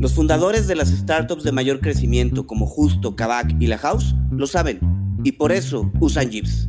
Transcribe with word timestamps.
Los 0.00 0.14
fundadores 0.14 0.66
de 0.66 0.76
las 0.76 0.88
startups 0.88 1.44
de 1.44 1.52
mayor 1.52 1.80
crecimiento 1.80 2.46
como 2.46 2.64
Justo, 2.66 3.14
Kavak 3.16 3.60
y 3.60 3.66
La 3.66 3.76
House 3.76 4.14
lo 4.32 4.46
saben 4.46 4.80
y 5.22 5.32
por 5.32 5.52
eso 5.52 5.92
usan 6.00 6.30
Jeeps. 6.30 6.66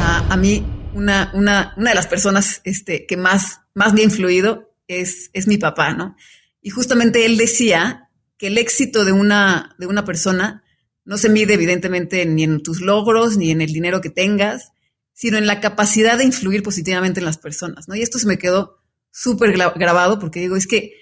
A, 0.00 0.34
mí, 0.38 0.64
una, 0.94 1.30
una, 1.34 1.74
una, 1.76 1.90
de 1.90 1.94
las 1.94 2.06
personas 2.06 2.62
este, 2.64 3.04
que 3.04 3.18
más, 3.18 3.60
más 3.74 3.92
me 3.92 4.00
ha 4.00 4.04
influido 4.04 4.74
es, 4.88 5.28
es 5.34 5.46
mi 5.46 5.58
papá, 5.58 5.92
¿no? 5.92 6.16
Y 6.62 6.70
justamente 6.70 7.26
él 7.26 7.36
decía 7.36 8.08
que 8.38 8.46
el 8.46 8.56
éxito 8.56 9.04
de 9.04 9.12
una, 9.12 9.76
de 9.78 9.86
una 9.86 10.06
persona 10.06 10.64
no 11.04 11.18
se 11.18 11.28
mide 11.28 11.52
evidentemente 11.52 12.24
ni 12.24 12.44
en 12.44 12.62
tus 12.62 12.80
logros, 12.80 13.36
ni 13.36 13.50
en 13.50 13.60
el 13.60 13.74
dinero 13.74 14.00
que 14.00 14.08
tengas, 14.08 14.72
sino 15.12 15.36
en 15.36 15.46
la 15.46 15.60
capacidad 15.60 16.16
de 16.16 16.24
influir 16.24 16.62
positivamente 16.62 17.20
en 17.20 17.26
las 17.26 17.36
personas, 17.36 17.88
¿no? 17.88 17.94
Y 17.94 18.00
esto 18.00 18.18
se 18.18 18.26
me 18.26 18.38
quedó 18.38 18.78
súper 19.10 19.52
grabado 19.52 20.18
porque 20.18 20.40
digo, 20.40 20.56
es 20.56 20.66
que 20.66 21.01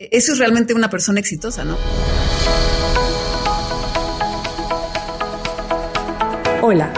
eso 0.00 0.32
es 0.32 0.38
realmente 0.38 0.72
una 0.72 0.88
persona 0.88 1.20
exitosa, 1.20 1.64
¿no? 1.64 1.76
Hola, 6.62 6.90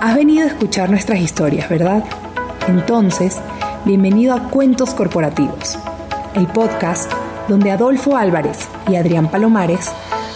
has 0.00 0.14
venido 0.14 0.44
a 0.44 0.48
escuchar 0.48 0.88
nuestras 0.88 1.20
historias, 1.20 1.68
¿verdad? 1.68 2.04
Entonces, 2.68 3.36
bienvenido 3.84 4.34
a 4.34 4.48
Cuentos 4.48 4.94
Corporativos, 4.94 5.78
el 6.34 6.46
podcast 6.46 7.12
donde 7.48 7.70
Adolfo 7.70 8.16
Álvarez 8.16 8.66
y 8.90 8.96
Adrián 8.96 9.30
Palomares 9.30 9.90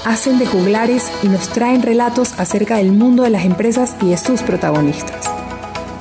hacen 0.04 0.38
de 0.38 0.46
juglares 0.46 1.10
y 1.22 1.28
nos 1.28 1.48
traen 1.48 1.82
relatos 1.82 2.34
acerca 2.38 2.76
del 2.76 2.92
mundo 2.92 3.22
de 3.22 3.30
las 3.30 3.44
empresas 3.44 3.96
y 4.02 4.10
de 4.10 4.18
sus 4.18 4.42
protagonistas. 4.42 5.30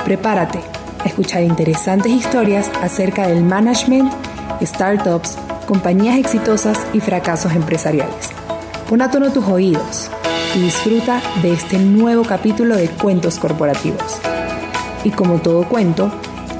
Prepárate 0.03 0.59
a 0.99 1.07
escuchar 1.07 1.43
interesantes 1.43 2.11
historias 2.11 2.69
acerca 2.81 3.27
del 3.27 3.43
management, 3.43 4.11
startups, 4.61 5.37
compañías 5.69 6.17
exitosas 6.17 6.79
y 6.93 6.99
fracasos 6.99 7.51
empresariales. 7.53 8.31
Pon 8.89 9.03
a 9.03 9.11
tono 9.11 9.31
tus 9.31 9.45
oídos 9.45 10.09
y 10.55 10.61
disfruta 10.61 11.21
de 11.43 11.53
este 11.53 11.77
nuevo 11.77 12.23
capítulo 12.23 12.75
de 12.75 12.89
Cuentos 12.89 13.37
Corporativos. 13.37 14.17
Y 15.03 15.11
como 15.11 15.35
todo 15.41 15.69
cuento, 15.69 16.11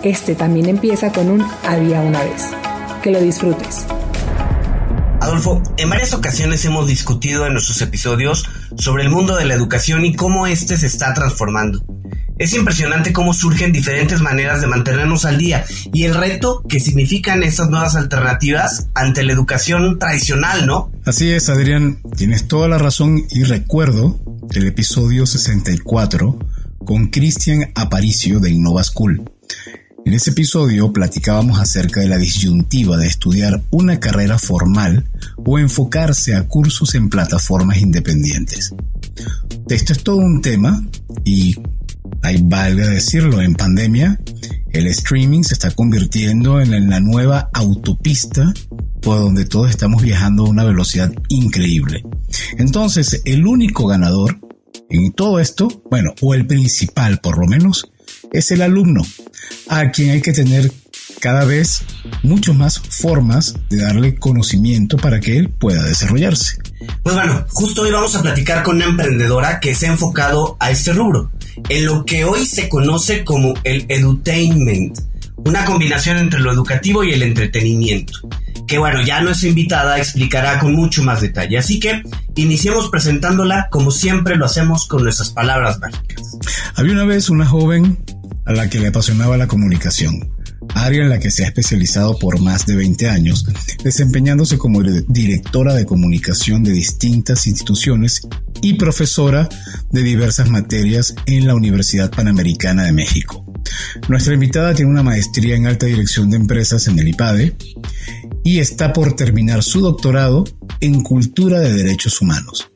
este 0.04 0.36
también 0.36 0.70
empieza 0.70 1.12
con 1.12 1.32
un 1.32 1.44
había 1.68 2.02
una 2.02 2.24
vez. 2.24 2.52
Que 3.02 3.10
lo 3.10 3.20
disfrutes. 3.20 3.88
Adolfo, 5.22 5.60
en 5.78 5.90
varias 5.90 6.14
ocasiones 6.14 6.64
hemos 6.66 6.86
discutido 6.86 7.48
en 7.48 7.54
nuestros 7.54 7.82
episodios 7.82 8.46
sobre 8.78 9.04
el 9.04 9.10
mundo 9.10 9.36
de 9.36 9.46
la 9.46 9.54
educación 9.54 10.06
y 10.06 10.16
cómo 10.16 10.48
éste 10.48 10.78
se 10.78 10.88
está 10.88 11.14
transformando. 11.14 11.84
Es 12.40 12.54
impresionante 12.54 13.12
cómo 13.12 13.34
surgen 13.34 13.74
diferentes 13.74 14.22
maneras 14.22 14.62
de 14.62 14.68
mantenernos 14.68 15.26
al 15.26 15.38
día 15.38 15.66
y 15.94 16.06
el 16.06 16.16
reto 16.16 16.64
que 16.70 16.80
significan 16.80 17.44
estas 17.44 17.70
nuevas 17.70 17.98
alternativas 17.98 18.88
ante 18.96 19.24
la 19.24 19.34
educación 19.34 20.00
tradicional, 20.00 20.66
¿no? 20.66 20.90
Así 21.06 21.32
es, 21.32 21.50
Adrián, 21.50 22.00
tienes 22.16 22.48
toda 22.48 22.70
la 22.70 22.78
razón 22.78 23.26
y 23.30 23.44
recuerdo 23.44 24.18
el 24.52 24.68
episodio 24.68 25.26
64 25.26 26.40
con 26.86 27.08
Cristian 27.08 27.72
Aparicio 27.76 28.40
de 28.40 28.52
Innova 28.52 28.86
School. 28.86 29.30
En 30.10 30.16
ese 30.16 30.32
episodio 30.32 30.92
platicábamos 30.92 31.60
acerca 31.60 32.00
de 32.00 32.08
la 32.08 32.18
disyuntiva 32.18 32.98
de 32.98 33.06
estudiar 33.06 33.62
una 33.70 34.00
carrera 34.00 34.40
formal 34.40 35.08
o 35.46 35.60
enfocarse 35.60 36.34
a 36.34 36.48
cursos 36.48 36.96
en 36.96 37.10
plataformas 37.10 37.78
independientes. 37.78 38.74
Esto 39.70 39.94
es 39.94 40.02
todo 40.02 40.16
un 40.16 40.42
tema 40.42 40.82
y 41.24 41.56
hay 42.24 42.42
valga 42.42 42.88
decirlo, 42.88 43.40
en 43.40 43.54
pandemia, 43.54 44.20
el 44.72 44.88
streaming 44.88 45.44
se 45.44 45.54
está 45.54 45.70
convirtiendo 45.70 46.60
en 46.60 46.90
la 46.90 47.00
nueva 47.00 47.52
autopista 47.54 48.52
por 49.04 49.20
donde 49.20 49.46
todos 49.46 49.70
estamos 49.70 50.02
viajando 50.02 50.48
a 50.48 50.50
una 50.50 50.64
velocidad 50.64 51.14
increíble. 51.28 52.04
Entonces, 52.58 53.22
el 53.26 53.46
único 53.46 53.86
ganador 53.86 54.40
en 54.90 55.12
todo 55.12 55.40
esto, 55.40 55.68
bueno, 55.92 56.16
o 56.20 56.34
el 56.34 56.48
principal 56.48 57.20
por 57.20 57.38
lo 57.38 57.46
menos, 57.46 57.92
es 58.32 58.52
el 58.52 58.62
alumno, 58.62 59.02
a 59.68 59.92
quien 59.92 60.12
hay 60.12 60.22
que 60.22 60.34
tener 60.34 60.72
cada 61.20 61.46
vez 61.46 61.84
mucho 62.24 62.54
más 62.54 62.80
formas 62.80 63.56
de 63.70 63.82
darle 63.82 64.16
conocimiento 64.16 64.98
para 64.98 65.20
que 65.20 65.38
él 65.38 65.50
pueda 65.50 65.84
desarrollarse. 65.84 66.58
Pues 67.04 67.16
bueno, 67.16 67.46
justo 67.50 67.82
hoy 67.82 67.92
vamos 67.92 68.16
a 68.16 68.22
platicar 68.22 68.64
con 68.64 68.78
una 68.78 68.86
emprendedora 68.86 69.60
que 69.60 69.76
se 69.76 69.88
ha 69.88 69.92
enfocado 69.92 70.56
a 70.60 70.72
este 70.72 70.94
rubro, 70.94 71.32
en 71.68 71.86
lo 71.86 72.06
que 72.06 72.24
hoy 72.24 72.46
se 72.46 72.70
conoce 72.70 73.26
como 73.26 73.54
el 73.64 73.86
edutainment, 73.90 75.00
una 75.38 75.66
combinación 75.66 76.18
entre 76.18 76.40
lo 76.40 76.52
educativo 76.52 77.04
y 77.04 77.12
el 77.12 77.24
entretenimiento, 77.24 78.14
que 78.68 78.78
bueno, 78.78 79.02
ya 79.04 79.22
nuestra 79.22 79.50
invitada 79.50 79.98
explicará 79.98 80.60
con 80.60 80.74
mucho 80.74 81.04
más 81.04 81.22
detalle. 81.22 81.58
Así 81.58 81.80
que 81.80 82.04
iniciemos 82.36 82.90
presentándola 82.90 83.68
como 83.70 83.92
siempre 83.92 84.36
lo 84.36 84.46
hacemos 84.46 84.88
con 84.88 85.04
nuestras 85.04 85.32
palabras 85.32 85.80
mágicas. 85.80 86.38
Había 86.76 86.94
una 86.94 87.06
vez 87.06 87.30
una 87.30 87.46
joven 87.46 87.98
a 88.50 88.54
la 88.54 88.68
que 88.68 88.80
le 88.80 88.88
apasionaba 88.88 89.38
la 89.38 89.48
comunicación 89.48 90.34
área 90.74 91.04
en 91.04 91.10
la 91.10 91.20
que 91.20 91.32
se 91.32 91.44
ha 91.44 91.48
especializado 91.48 92.18
por 92.18 92.42
más 92.42 92.66
de 92.66 92.76
20 92.76 93.10
años, 93.10 93.46
desempeñándose 93.84 94.58
como 94.58 94.82
directora 94.82 95.74
de 95.74 95.86
comunicación 95.86 96.64
de 96.64 96.72
distintas 96.72 97.48
instituciones 97.48 98.22
y 98.62 98.74
profesora 98.74 99.48
de 99.92 100.04
diversas 100.04 100.50
materias 100.50 101.16
en 101.26 101.48
la 101.48 101.56
Universidad 101.56 102.12
Panamericana 102.12 102.84
de 102.84 102.92
México. 102.92 103.46
Nuestra 104.08 104.34
invitada 104.34 104.74
tiene 104.74 104.92
una 104.92 105.04
maestría 105.04 105.56
en 105.56 105.68
alta 105.68 105.86
dirección 105.86 106.30
de 106.30 106.38
empresas 106.38 106.88
en 106.88 107.00
el 107.00 107.08
IPADE 107.08 107.56
y 108.44 108.60
está 108.60 108.94
por 108.94 109.16
terminar 109.16 109.64
su 109.64 109.82
doctorado 109.82 110.44
en 110.82 111.04
cultura 111.04 111.60
de 111.60 111.74
derechos 111.74 112.22
humanos. 112.22 112.72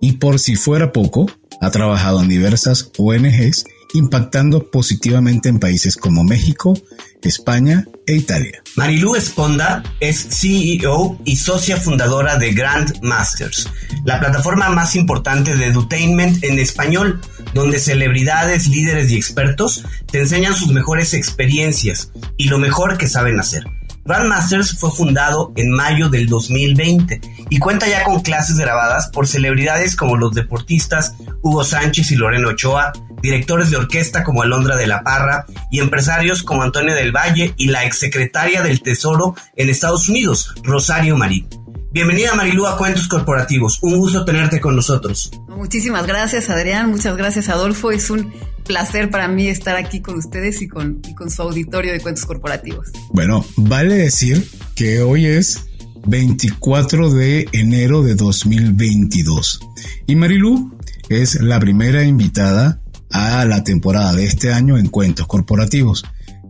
Y 0.00 0.12
por 0.12 0.38
si 0.38 0.56
fuera 0.56 0.92
poco, 0.92 1.30
ha 1.60 1.70
trabajado 1.70 2.22
en 2.22 2.28
diversas 2.28 2.90
ONGs 2.98 3.64
impactando 3.94 4.70
positivamente 4.70 5.48
en 5.48 5.58
países 5.58 5.96
como 5.96 6.24
México, 6.24 6.78
España 7.22 7.86
e 8.06 8.14
Italia. 8.14 8.62
Marilú 8.76 9.16
Esponda 9.16 9.82
es 10.00 10.28
CEO 10.30 11.18
y 11.24 11.36
socia 11.36 11.76
fundadora 11.76 12.36
de 12.36 12.52
Grand 12.52 13.02
Masters, 13.02 13.68
la 14.04 14.20
plataforma 14.20 14.68
más 14.68 14.96
importante 14.96 15.56
de 15.56 15.66
edutainment 15.66 16.42
en 16.44 16.58
español, 16.58 17.20
donde 17.54 17.78
celebridades, 17.78 18.68
líderes 18.68 19.10
y 19.10 19.16
expertos 19.16 19.84
te 20.10 20.20
enseñan 20.20 20.54
sus 20.54 20.68
mejores 20.68 21.14
experiencias 21.14 22.10
y 22.36 22.48
lo 22.48 22.58
mejor 22.58 22.98
que 22.98 23.08
saben 23.08 23.40
hacer. 23.40 23.64
Grandmasters 24.04 24.78
fue 24.78 24.92
fundado 24.92 25.52
en 25.56 25.70
mayo 25.72 26.08
del 26.08 26.28
2020 26.28 27.20
y 27.48 27.58
cuenta 27.58 27.88
ya 27.88 28.02
con 28.04 28.20
clases 28.20 28.58
grabadas 28.58 29.08
por 29.08 29.26
celebridades 29.26 29.96
como 29.96 30.16
los 30.16 30.34
deportistas 30.34 31.14
Hugo 31.42 31.64
Sánchez 31.64 32.10
y 32.10 32.16
Loreno 32.16 32.48
Ochoa, 32.48 32.92
directores 33.22 33.70
de 33.70 33.76
orquesta 33.76 34.24
como 34.24 34.42
Alondra 34.42 34.76
de 34.76 34.86
la 34.86 35.02
Parra 35.02 35.46
y 35.70 35.80
empresarios 35.80 36.42
como 36.42 36.62
Antonio 36.62 36.94
del 36.94 37.12
Valle 37.12 37.54
y 37.56 37.68
la 37.68 37.84
exsecretaria 37.84 38.62
del 38.62 38.82
Tesoro 38.82 39.34
en 39.56 39.68
Estados 39.68 40.08
Unidos, 40.08 40.54
Rosario 40.62 41.16
Marín. 41.16 41.48
Bienvenida 41.92 42.34
Marilú 42.34 42.66
a 42.66 42.76
Cuentos 42.76 43.08
Corporativos. 43.08 43.78
Un 43.80 43.96
gusto 43.96 44.24
tenerte 44.24 44.60
con 44.60 44.76
nosotros. 44.76 45.30
Muchísimas 45.48 46.06
gracias 46.06 46.50
Adrián, 46.50 46.90
muchas 46.90 47.16
gracias 47.16 47.48
Adolfo. 47.48 47.90
Es 47.90 48.10
un 48.10 48.34
placer 48.66 49.08
para 49.08 49.28
mí 49.28 49.48
estar 49.48 49.76
aquí 49.76 50.02
con 50.02 50.16
ustedes 50.16 50.60
y 50.60 50.68
con, 50.68 51.00
y 51.08 51.14
con 51.14 51.30
su 51.30 51.40
auditorio 51.40 51.92
de 51.92 52.00
Cuentos 52.00 52.26
Corporativos. 52.26 52.88
Bueno, 53.10 53.46
vale 53.56 53.94
decir 53.94 54.46
que 54.74 55.00
hoy 55.00 55.26
es 55.26 55.64
24 56.06 57.10
de 57.10 57.48
enero 57.52 58.02
de 58.02 58.14
2022 58.14 59.60
y 60.06 60.14
Marilú 60.14 60.76
es 61.08 61.40
la 61.40 61.58
primera 61.58 62.04
invitada 62.04 62.80
a 63.10 63.44
la 63.44 63.64
temporada 63.64 64.12
de 64.12 64.24
este 64.24 64.52
año 64.52 64.78
en 64.78 64.88
Cuentos 64.88 65.26
Corporativos 65.26 66.04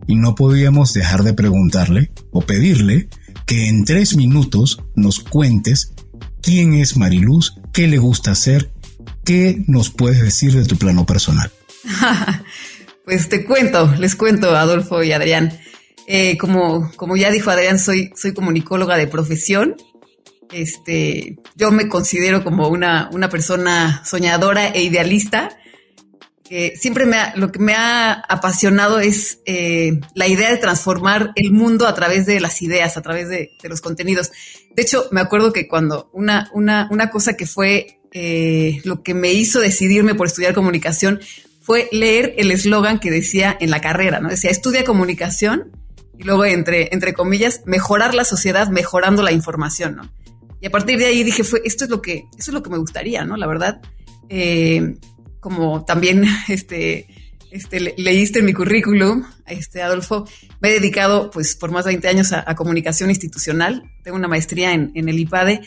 y 0.05 0.15
no 0.15 0.35
podíamos 0.35 0.93
dejar 0.93 1.23
de 1.23 1.33
preguntarle 1.33 2.11
o 2.31 2.41
pedirle 2.41 3.09
que 3.45 3.67
en 3.67 3.85
tres 3.85 4.15
minutos 4.15 4.83
nos 4.95 5.19
cuentes 5.19 5.93
quién 6.41 6.73
es 6.73 6.97
Mariluz, 6.97 7.55
qué 7.73 7.87
le 7.87 7.97
gusta 7.97 8.31
hacer, 8.31 8.71
qué 9.25 9.63
nos 9.67 9.89
puedes 9.89 10.21
decir 10.21 10.53
de 10.53 10.65
tu 10.65 10.77
plano 10.77 11.05
personal. 11.05 11.51
pues 13.05 13.27
te 13.29 13.43
cuento, 13.45 13.93
les 13.97 14.15
cuento, 14.15 14.55
Adolfo 14.55 15.03
y 15.03 15.11
Adrián. 15.13 15.57
Eh, 16.07 16.37
como, 16.37 16.91
como 16.95 17.15
ya 17.15 17.29
dijo 17.29 17.51
Adrián, 17.51 17.77
soy, 17.77 18.11
soy 18.15 18.33
comunicóloga 18.33 18.97
de 18.97 19.07
profesión. 19.07 19.75
Este, 20.51 21.37
yo 21.55 21.71
me 21.71 21.89
considero 21.89 22.43
como 22.43 22.69
una, 22.69 23.09
una 23.11 23.29
persona 23.29 24.01
soñadora 24.05 24.69
e 24.69 24.81
idealista 24.81 25.57
siempre 26.75 27.05
me 27.05 27.17
lo 27.35 27.51
que 27.51 27.59
me 27.59 27.73
ha 27.73 28.13
apasionado 28.13 28.99
es 28.99 29.39
eh, 29.45 29.99
la 30.13 30.27
idea 30.27 30.51
de 30.51 30.57
transformar 30.57 31.31
el 31.35 31.51
mundo 31.51 31.87
a 31.87 31.95
través 31.95 32.25
de 32.25 32.39
las 32.39 32.61
ideas, 32.61 32.97
a 32.97 33.01
través 33.01 33.29
de, 33.29 33.51
los 33.63 33.81
contenidos. 33.81 34.31
De 34.75 34.83
hecho, 34.83 35.07
me 35.11 35.21
acuerdo 35.21 35.51
que 35.51 35.67
cuando 35.67 36.09
una, 36.13 36.49
una, 36.53 36.87
una 36.91 37.09
cosa 37.09 37.35
que 37.35 37.45
fue 37.45 37.99
eh, 38.13 38.81
lo 38.83 39.03
que 39.03 39.13
me 39.13 39.33
hizo 39.33 39.59
decidirme 39.59 40.15
por 40.15 40.27
estudiar 40.27 40.53
comunicación 40.53 41.19
fue 41.61 41.89
leer 41.91 42.33
el 42.37 42.51
eslogan 42.51 42.99
que 42.99 43.11
decía 43.11 43.57
en 43.59 43.69
la 43.69 43.81
carrera, 43.81 44.21
¿no? 44.21 44.29
Decía, 44.29 44.51
estudia 44.51 44.85
comunicación 44.85 45.76
y 46.17 46.23
luego, 46.23 46.45
entre, 46.45 46.89
entre 46.93 47.13
comillas, 47.13 47.61
mejorar 47.65 48.13
la 48.13 48.23
sociedad 48.23 48.69
mejorando 48.69 49.23
la 49.23 49.31
información, 49.31 49.95
¿no? 49.95 50.11
Y 50.59 50.65
a 50.65 50.71
partir 50.71 50.97
de 50.97 51.05
ahí 51.05 51.23
dije, 51.23 51.43
fue, 51.43 51.61
esto 51.65 51.83
es 51.83 51.89
lo 51.89 52.01
que, 52.01 52.25
esto 52.37 52.51
es 52.51 52.53
lo 52.53 52.63
que 52.63 52.69
me 52.69 52.77
gustaría, 52.77 53.23
¿no? 53.23 53.37
La 53.37 53.47
verdad. 53.47 53.81
Eh, 54.29 54.95
como 55.39 55.85
también 55.85 56.25
este, 56.49 57.07
este, 57.51 57.93
leíste 57.97 58.39
en 58.39 58.45
mi 58.45 58.53
currículum, 58.53 59.23
este, 59.45 59.81
Adolfo, 59.81 60.27
me 60.59 60.69
he 60.69 60.73
dedicado 60.73 61.31
pues 61.31 61.55
por 61.55 61.71
más 61.71 61.85
de 61.85 61.91
20 61.91 62.07
años 62.07 62.33
a, 62.33 62.55
comunicación 62.55 63.09
institucional, 63.09 63.83
tengo 64.03 64.17
una 64.17 64.27
maestría 64.27 64.73
en, 64.73 64.91
el 64.95 65.19
IPADE 65.19 65.61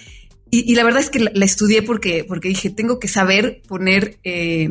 y, 0.50 0.74
la 0.74 0.84
verdad 0.84 1.00
es 1.00 1.10
que 1.10 1.20
la, 1.20 1.44
estudié 1.44 1.82
porque, 1.82 2.24
porque 2.26 2.48
dije, 2.48 2.70
tengo 2.70 2.98
que 2.98 3.08
saber 3.08 3.62
poner, 3.68 4.18
eh, 4.24 4.68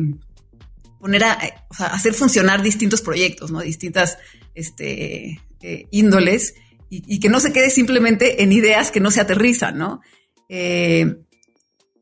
poner 1.00 1.24
a, 1.24 1.38
hacer 1.78 2.14
funcionar 2.14 2.62
distintos 2.62 3.00
proyectos, 3.00 3.50
¿no? 3.50 3.60
distintas 3.60 4.18
este, 4.54 5.40
eh, 5.62 5.86
índoles 5.90 6.54
y, 6.92 7.20
que 7.20 7.28
no 7.28 7.38
se 7.38 7.52
quede 7.52 7.70
simplemente 7.70 8.42
en 8.42 8.50
ideas 8.50 8.90
que 8.90 8.98
no 8.98 9.12
se 9.12 9.20
aterrizan, 9.20 9.78
¿no? 9.78 10.00
Eh, 10.48 11.18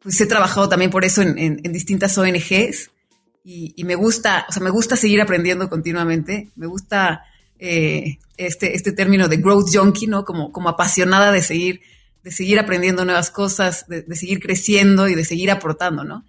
pues 0.01 0.19
he 0.21 0.27
trabajado 0.27 0.69
también 0.69 0.91
por 0.91 1.05
eso 1.05 1.21
en, 1.21 1.61
distintas 1.65 2.17
ONGs 2.17 2.91
y, 3.45 3.85
me 3.85 3.95
gusta, 3.95 4.47
o 4.49 4.53
sea, 4.53 4.63
me 4.63 4.71
gusta 4.71 4.97
seguir 4.97 5.21
aprendiendo 5.21 5.69
continuamente. 5.69 6.49
Me 6.57 6.67
gusta 6.67 7.23
eh, 7.59 8.19
este, 8.37 8.77
este 8.77 8.93
término 8.93 9.29
de 9.29 9.39
growth 9.39 9.69
junkie, 9.73 10.07
¿no? 10.07 10.25
Como, 10.25 10.53
como 10.53 10.69
apasionada 10.69 11.33
de 11.33 11.43
seguir, 11.43 11.81
de 12.23 12.31
seguir 12.31 12.59
aprendiendo 12.59 13.05
nuevas 13.05 13.31
cosas, 13.31 13.87
de, 13.89 14.05
seguir 14.17 14.41
creciendo 14.41 15.09
y 15.09 15.15
de 15.15 15.25
seguir 15.25 15.51
aportando, 15.51 16.05
¿no? 16.05 16.25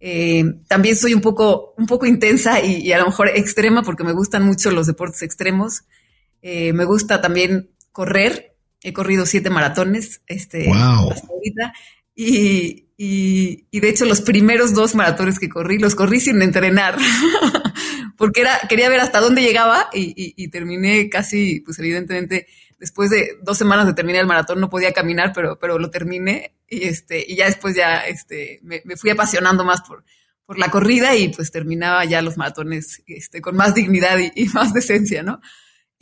Eh, 0.00 0.44
también 0.68 0.96
soy 0.96 1.12
un 1.12 1.20
poco, 1.20 1.74
un 1.76 1.86
poco 1.86 2.06
intensa 2.06 2.60
y, 2.60 2.90
a 2.92 2.98
lo 2.98 3.06
mejor 3.06 3.28
extrema 3.28 3.82
porque 3.82 4.04
me 4.04 4.12
gustan 4.12 4.44
mucho 4.44 4.70
los 4.70 4.86
deportes 4.86 5.22
extremos. 5.22 5.82
Eh, 6.42 6.72
me 6.72 6.84
gusta 6.84 7.20
también 7.20 7.70
correr. 7.92 8.56
He 8.82 8.92
corrido 8.92 9.26
siete 9.26 9.50
maratones 9.50 10.22
este, 10.26 10.66
wow. 10.66 11.10
hasta 11.12 11.28
ahorita. 11.28 11.72
Y, 12.14 12.90
y, 13.02 13.80
de 13.80 13.88
hecho 13.88 14.04
los 14.04 14.20
primeros 14.20 14.74
dos 14.74 14.94
maratones 14.94 15.38
que 15.38 15.48
corrí, 15.48 15.78
los 15.78 15.94
corrí 15.94 16.20
sin 16.20 16.42
entrenar, 16.42 16.98
porque 18.18 18.42
era, 18.42 18.60
quería 18.68 18.90
ver 18.90 19.00
hasta 19.00 19.20
dónde 19.20 19.40
llegaba 19.40 19.88
y, 19.94 20.48
terminé 20.48 21.08
casi, 21.08 21.60
pues 21.60 21.78
evidentemente, 21.78 22.46
después 22.78 23.08
de 23.08 23.38
dos 23.42 23.56
semanas 23.56 23.86
de 23.86 23.94
terminar 23.94 24.20
el 24.20 24.26
maratón 24.26 24.60
no 24.60 24.68
podía 24.68 24.92
caminar, 24.92 25.32
pero, 25.34 25.58
pero 25.58 25.78
lo 25.78 25.88
terminé 25.88 26.52
y 26.68 26.84
este, 26.84 27.24
y 27.26 27.36
ya 27.36 27.46
después 27.46 27.74
ya 27.74 28.00
este, 28.00 28.60
me, 28.62 28.82
fui 28.98 29.08
apasionando 29.08 29.64
más 29.64 29.80
por, 29.80 30.04
por 30.44 30.58
la 30.58 30.70
corrida 30.70 31.16
y 31.16 31.28
pues 31.28 31.50
terminaba 31.50 32.04
ya 32.04 32.20
los 32.20 32.36
maratones 32.36 33.02
este, 33.06 33.40
con 33.40 33.56
más 33.56 33.74
dignidad 33.74 34.18
y, 34.18 34.30
y 34.34 34.44
más 34.48 34.74
decencia, 34.74 35.22
¿no? 35.22 35.40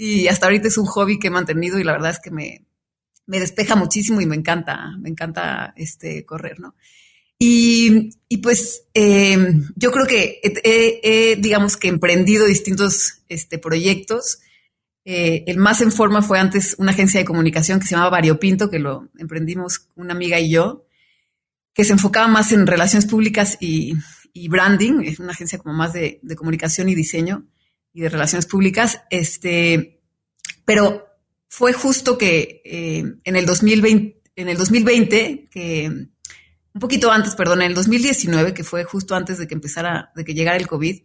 Y 0.01 0.29
hasta 0.29 0.47
ahorita 0.47 0.69
es 0.69 0.79
un 0.79 0.87
hobby 0.87 1.19
que 1.19 1.27
he 1.27 1.31
mantenido 1.31 1.79
y 1.79 1.85
la 1.85 1.93
verdad 1.93 2.13
es 2.13 2.21
que 2.21 2.31
me, 2.31 2.65
me 3.27 3.41
despeja 3.41 3.75
muchísimo 3.75 4.21
y 4.21 4.27
me 4.27 4.37
encanta, 4.37 4.97
me 5.01 5.11
encanta 5.11 5.75
este 5.77 6.25
correr, 6.25 6.61
¿no? 6.61 6.77
Y, 7.37 8.11
y 8.29 8.39
pues 8.39 8.85
em, 8.95 9.69
yo 9.77 9.91
creo 9.91 10.07
que 10.07 10.41
he, 10.43 11.37
digamos 11.37 11.77
que 11.77 11.89
emprendido 11.89 12.47
distintos 12.47 13.23
este, 13.29 13.59
proyectos. 13.59 14.39
Eh, 15.05 15.45
el 15.47 15.59
más 15.59 15.81
en 15.81 15.91
forma 15.91 16.23
fue 16.23 16.39
antes 16.39 16.77
una 16.79 16.93
agencia 16.93 17.19
de 17.19 17.27
comunicación 17.27 17.81
que 17.81 17.87
se 17.87 17.93
llamaba 17.93 18.11
Variopinto, 18.11 18.71
que 18.71 18.79
lo 18.79 19.09
emprendimos 19.19 19.89
una 19.97 20.15
amiga 20.15 20.39
y 20.39 20.51
yo, 20.51 20.87
que 21.75 21.85
se 21.85 21.93
enfocaba 21.93 22.29
más 22.29 22.53
en 22.53 22.67
relaciones 22.67 23.07
públicas 23.07 23.59
y, 23.61 23.95
y 24.33 24.49
branding, 24.49 25.03
es 25.03 25.19
una 25.19 25.33
agencia 25.33 25.59
como 25.59 25.75
más 25.75 25.93
de, 25.93 26.21
de, 26.23 26.37
comunicación 26.37 26.89
y 26.89 26.95
diseño 26.95 27.47
y 27.99 28.03
de 28.03 28.11
relaciones 28.11 28.47
públicas. 28.47 29.03
Este, 29.11 30.01
pero 30.65 31.09
fue 31.49 31.73
justo 31.73 32.17
que 32.17 32.63
eh, 32.65 33.03
en, 33.25 33.37
el 33.37 33.45
2020, 33.45 34.23
en 34.37 34.49
el 34.49 34.57
2020, 34.57 35.49
que 35.51 35.87
un 35.87 36.81
poquito 36.81 37.11
antes, 37.11 37.35
perdón, 37.35 37.63
en 37.63 37.71
el 37.71 37.75
2019, 37.75 38.55
que 38.55 38.63
fue 38.63 38.85
justo 38.85 39.17
antes 39.17 39.39
de 39.39 39.49
que 39.49 39.55
empezara, 39.55 40.13
de 40.15 40.25
que 40.25 40.35
llegara 40.35 40.57
el 40.57 40.69
COVID, 40.69 40.97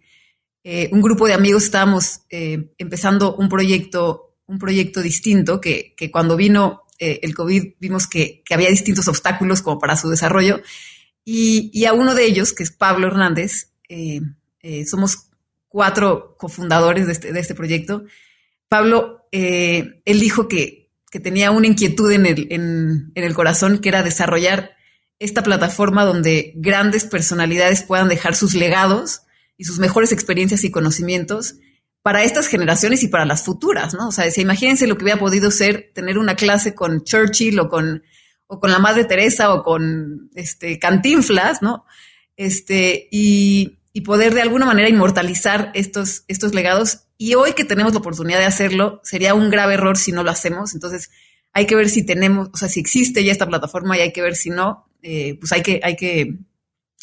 eh, 0.63 0.89
un 0.91 1.01
grupo 1.01 1.25
de 1.25 1.33
amigos 1.33 1.63
estábamos 1.63 2.21
eh, 2.29 2.71
empezando 2.77 3.35
un 3.37 3.49
proyecto, 3.49 4.35
un 4.45 4.59
proyecto 4.59 5.01
distinto 5.01 5.59
que, 5.59 5.95
que 5.97 6.11
cuando 6.11 6.37
vino 6.37 6.83
el 6.99 7.35
COVID 7.35 7.73
vimos 7.81 8.07
que, 8.07 8.43
que, 8.45 8.53
había 8.53 8.69
distintos 8.69 9.09
obstáculos 9.09 9.61
como 9.61 9.77
para 9.77 9.97
su 9.97 10.09
desarrollo. 10.09 10.61
Y, 11.25 11.69
y, 11.73 11.83
a 11.83 11.91
uno 11.91 12.15
de 12.15 12.23
ellos, 12.23 12.53
que 12.53 12.63
es 12.63 12.71
Pablo 12.71 13.07
Hernández, 13.07 13.73
somos 14.85 15.32
cuatro 15.73 16.35
cofundadores 16.37 17.07
de 17.07 17.13
este, 17.13 17.39
este 17.39 17.55
proyecto, 17.55 18.05
Pablo, 18.69 19.27
eh, 19.31 20.01
él 20.05 20.19
dijo 20.19 20.47
que, 20.47 20.91
tenía 21.23 21.51
una 21.51 21.67
inquietud 21.67 22.11
en 22.11 22.25
el, 22.25 22.47
en, 22.51 23.11
el 23.15 23.33
corazón, 23.33 23.79
que 23.79 23.89
era 23.89 24.03
desarrollar 24.03 24.75
esta 25.19 25.41
plataforma 25.43 26.05
donde 26.05 26.53
grandes 26.55 27.05
personalidades 27.05 27.83
puedan 27.83 28.07
dejar 28.07 28.35
sus 28.35 28.53
legados 28.55 29.21
y 29.57 29.65
sus 29.65 29.79
mejores 29.79 30.11
experiencias 30.11 30.63
y 30.63 30.71
conocimientos 30.71 31.55
para 32.03 32.23
estas 32.23 32.47
generaciones 32.47 33.01
y 33.03 33.07
para 33.07 33.25
las 33.25 33.43
futuras, 33.43 33.93
¿no? 33.93 34.09
O 34.09 34.11
sea, 34.11 34.25
imagínense 34.37 34.87
lo 34.87 34.97
que 34.97 35.05
hubiera 35.05 35.19
podido 35.19 35.49
ser 35.49 35.91
tener 35.93 36.17
una 36.17 36.35
clase 36.35 36.75
con 36.75 37.03
Churchill 37.03 37.59
o 37.59 37.69
con, 37.69 38.03
o 38.47 38.59
con 38.59 38.71
la 38.71 38.79
Madre 38.79 39.05
Teresa 39.05 39.53
o 39.53 39.63
con 39.63 40.29
este 40.35 40.77
Cantinflas, 40.77 41.61
¿no? 41.61 41.85
Este, 42.37 43.07
y, 43.11 43.79
y 43.93 44.01
poder 44.01 44.33
de 44.33 44.41
alguna 44.41 44.65
manera 44.65 44.89
inmortalizar 44.89 45.71
estos, 45.75 46.23
estos 46.27 46.53
legados 46.55 47.03
y 47.17 47.35
hoy 47.35 47.53
que 47.53 47.63
tenemos 47.63 47.93
la 47.93 47.99
oportunidad 47.99 48.39
de 48.39 48.45
hacerlo, 48.45 48.99
sería 49.03 49.35
un 49.35 49.51
grave 49.51 49.75
error 49.75 49.97
si 49.97 50.11
no 50.11 50.23
lo 50.23 50.31
hacemos. 50.31 50.73
Entonces, 50.73 51.11
hay 51.53 51.67
que 51.67 51.75
ver 51.75 51.89
si 51.89 52.03
tenemos, 52.03 52.49
o 52.51 52.57
sea, 52.57 52.67
si 52.67 52.79
existe 52.79 53.23
ya 53.23 53.31
esta 53.31 53.47
plataforma 53.47 53.95
y 53.95 54.01
hay 54.01 54.11
que 54.11 54.23
ver 54.23 54.35
si 54.35 54.49
no, 54.49 54.89
eh, 55.03 55.37
pues 55.39 55.51
hay 55.51 55.61
que, 55.61 55.79
hay 55.83 55.95
que, 55.95 56.35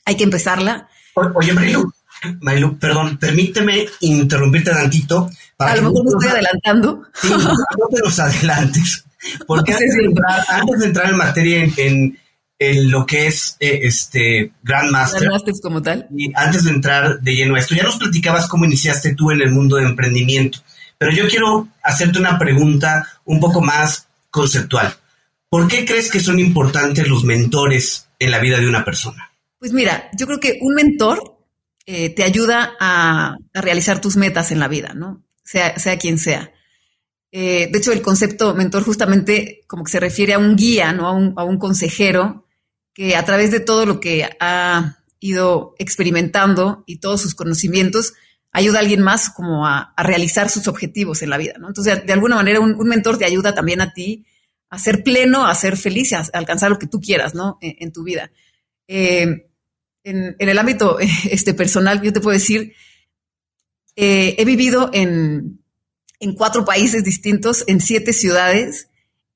hay 0.04 0.16
que 0.16 0.24
empezarla. 0.24 0.88
oye, 1.14 1.52
Marilu, 1.52 1.92
Marilu, 2.40 2.76
perdón, 2.78 3.18
permíteme 3.18 3.86
interrumpirte 4.00 4.72
tantito. 4.72 5.30
Para 5.56 5.72
A 5.72 5.76
lo 5.76 5.82
mejor 5.82 6.04
me 6.04 6.10
estoy 6.10 6.28
adelantando. 6.28 7.02
Sí, 7.14 7.28
no 7.30 7.88
te 7.88 8.00
los 8.00 8.18
adelantes. 8.18 9.04
Porque 9.46 9.72
antes, 9.74 9.94
de 9.94 10.04
entrar, 10.04 10.44
antes 10.48 10.80
de 10.80 10.86
entrar 10.86 11.10
en 11.10 11.16
materia 11.16 11.64
en 11.64 11.72
en 11.76 12.18
lo 12.60 13.06
que 13.06 13.26
es 13.26 13.56
eh, 13.58 13.80
este 13.84 14.52
Grandmaster. 14.62 15.22
Grandmasters 15.22 15.60
como 15.62 15.80
tal. 15.80 16.06
Y 16.14 16.30
antes 16.34 16.64
de 16.64 16.70
entrar 16.70 17.20
de 17.20 17.34
lleno 17.34 17.54
a 17.54 17.58
esto, 17.58 17.74
ya 17.74 17.84
nos 17.84 17.96
platicabas 17.96 18.48
cómo 18.48 18.66
iniciaste 18.66 19.14
tú 19.14 19.30
en 19.30 19.40
el 19.40 19.50
mundo 19.50 19.76
de 19.76 19.84
emprendimiento, 19.84 20.58
pero 20.98 21.10
yo 21.10 21.26
quiero 21.26 21.68
hacerte 21.82 22.18
una 22.18 22.38
pregunta 22.38 23.06
un 23.24 23.40
poco 23.40 23.62
más 23.62 24.08
conceptual. 24.30 24.94
¿Por 25.48 25.68
qué 25.68 25.86
crees 25.86 26.10
que 26.10 26.20
son 26.20 26.38
importantes 26.38 27.08
los 27.08 27.24
mentores 27.24 28.08
en 28.18 28.30
la 28.30 28.38
vida 28.38 28.58
de 28.58 28.68
una 28.68 28.84
persona? 28.84 29.32
Pues 29.58 29.72
mira, 29.72 30.10
yo 30.16 30.26
creo 30.26 30.38
que 30.38 30.58
un 30.60 30.74
mentor 30.74 31.38
eh, 31.86 32.10
te 32.10 32.24
ayuda 32.24 32.74
a, 32.78 33.36
realizar 33.54 34.02
tus 34.02 34.16
metas 34.16 34.52
en 34.52 34.60
la 34.60 34.68
vida, 34.68 34.92
¿no? 34.94 35.24
Sea, 35.42 35.78
sea 35.78 35.98
quien 35.98 36.18
sea. 36.18 36.52
Eh, 37.32 37.68
de 37.72 37.78
hecho, 37.78 37.92
el 37.92 38.02
concepto 38.02 38.54
mentor 38.54 38.84
justamente 38.84 39.62
como 39.66 39.84
que 39.84 39.92
se 39.92 40.00
refiere 40.00 40.34
a 40.34 40.38
un 40.38 40.56
guía, 40.56 40.92
¿no? 40.92 41.08
A 41.08 41.12
un, 41.12 41.32
a 41.36 41.44
un 41.44 41.58
consejero 41.58 42.46
que 43.00 43.16
a 43.16 43.24
través 43.24 43.50
de 43.50 43.60
todo 43.60 43.86
lo 43.86 43.98
que 43.98 44.28
ha 44.40 44.98
ido 45.20 45.74
experimentando 45.78 46.84
y 46.84 46.98
todos 46.98 47.22
sus 47.22 47.34
conocimientos, 47.34 48.12
ayuda 48.52 48.76
a 48.76 48.82
alguien 48.82 49.00
más 49.00 49.30
como 49.30 49.66
a, 49.66 49.94
realizar 49.96 50.50
sus 50.50 50.68
objetivos 50.68 51.22
en 51.22 51.30
la 51.30 51.38
vida, 51.38 51.54
¿no? 51.58 51.68
Entonces, 51.68 52.04
de, 52.04 52.12
alguna 52.12 52.36
manera, 52.36 52.60
un, 52.60 52.76
mentor 52.86 53.16
te 53.16 53.24
ayuda 53.24 53.54
también 53.54 53.80
a 53.80 53.94
ti 53.94 54.26
a 54.68 54.78
ser 54.78 55.02
pleno, 55.02 55.46
a 55.46 55.54
ser 55.54 55.78
feliz, 55.78 56.12
a, 56.12 56.26
alcanzar 56.34 56.68
lo 56.68 56.78
que 56.78 56.88
tú 56.88 57.00
quieras, 57.00 57.34
¿no? 57.34 57.56
En, 57.62 57.90
tu 57.90 58.04
vida. 58.04 58.32
Eh, 58.86 59.48
en, 60.04 60.36
el 60.38 60.58
ámbito 60.58 60.98
este, 61.30 61.54
personal, 61.54 62.02
yo 62.02 62.12
te 62.12 62.20
puedo 62.20 62.36
decir, 62.36 62.74
eh, 63.96 64.34
he 64.36 64.44
vivido 64.44 64.90
en, 64.92 65.64
en, 66.18 66.34
cuatro 66.34 66.66
países 66.66 67.02
distintos, 67.02 67.64
en 67.66 67.80
siete 67.80 68.12
ciudades, 68.12 68.89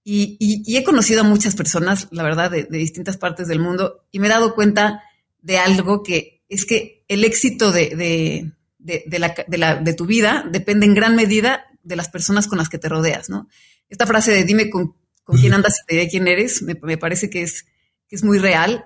y, 0.05 0.77
he 0.77 0.85
conocido 0.85 1.23
a 1.23 1.25
muchas 1.25 1.57
personas, 1.57 2.09
la 2.11 2.23
verdad, 2.23 2.51
de, 2.51 2.65
de, 2.65 2.79
distintas 2.79 3.17
partes 3.17 3.49
del 3.49 3.59
mundo, 3.59 4.05
y 4.11 4.19
me 4.19 4.27
he 4.27 4.31
dado 4.31 4.55
cuenta 4.55 5.03
de 5.41 5.59
algo 5.59 6.03
que 6.03 6.43
es 6.49 6.67
que 6.67 7.05
el 7.09 7.25
éxito 7.25 7.73
de, 7.73 8.53
de, 8.79 9.95
tu 9.97 10.07
vida 10.07 10.45
depende 10.51 10.87
en 10.87 10.95
gran 10.95 11.17
medida 11.17 11.67
de 11.83 11.97
las 11.97 12.09
personas 12.09 12.47
con 12.47 12.59
las 12.59 12.69
que 12.69 12.79
te 12.79 12.89
rodeas, 12.89 13.29
¿no? 13.29 13.49
Esta 13.89 14.07
frase 14.07 14.33
de 14.33 14.45
dime 14.45 14.71
con, 14.71 14.95
quién 15.41 15.55
andas 15.55 15.81
y 15.81 15.87
te 15.87 15.95
diré 15.95 16.09
quién 16.09 16.29
eres, 16.29 16.63
me, 16.63 16.97
parece 16.97 17.31
que 17.31 17.43
es, 17.43 17.67
que 18.09 18.17
es 18.17 18.25
muy 18.25 18.39
real. 18.39 18.85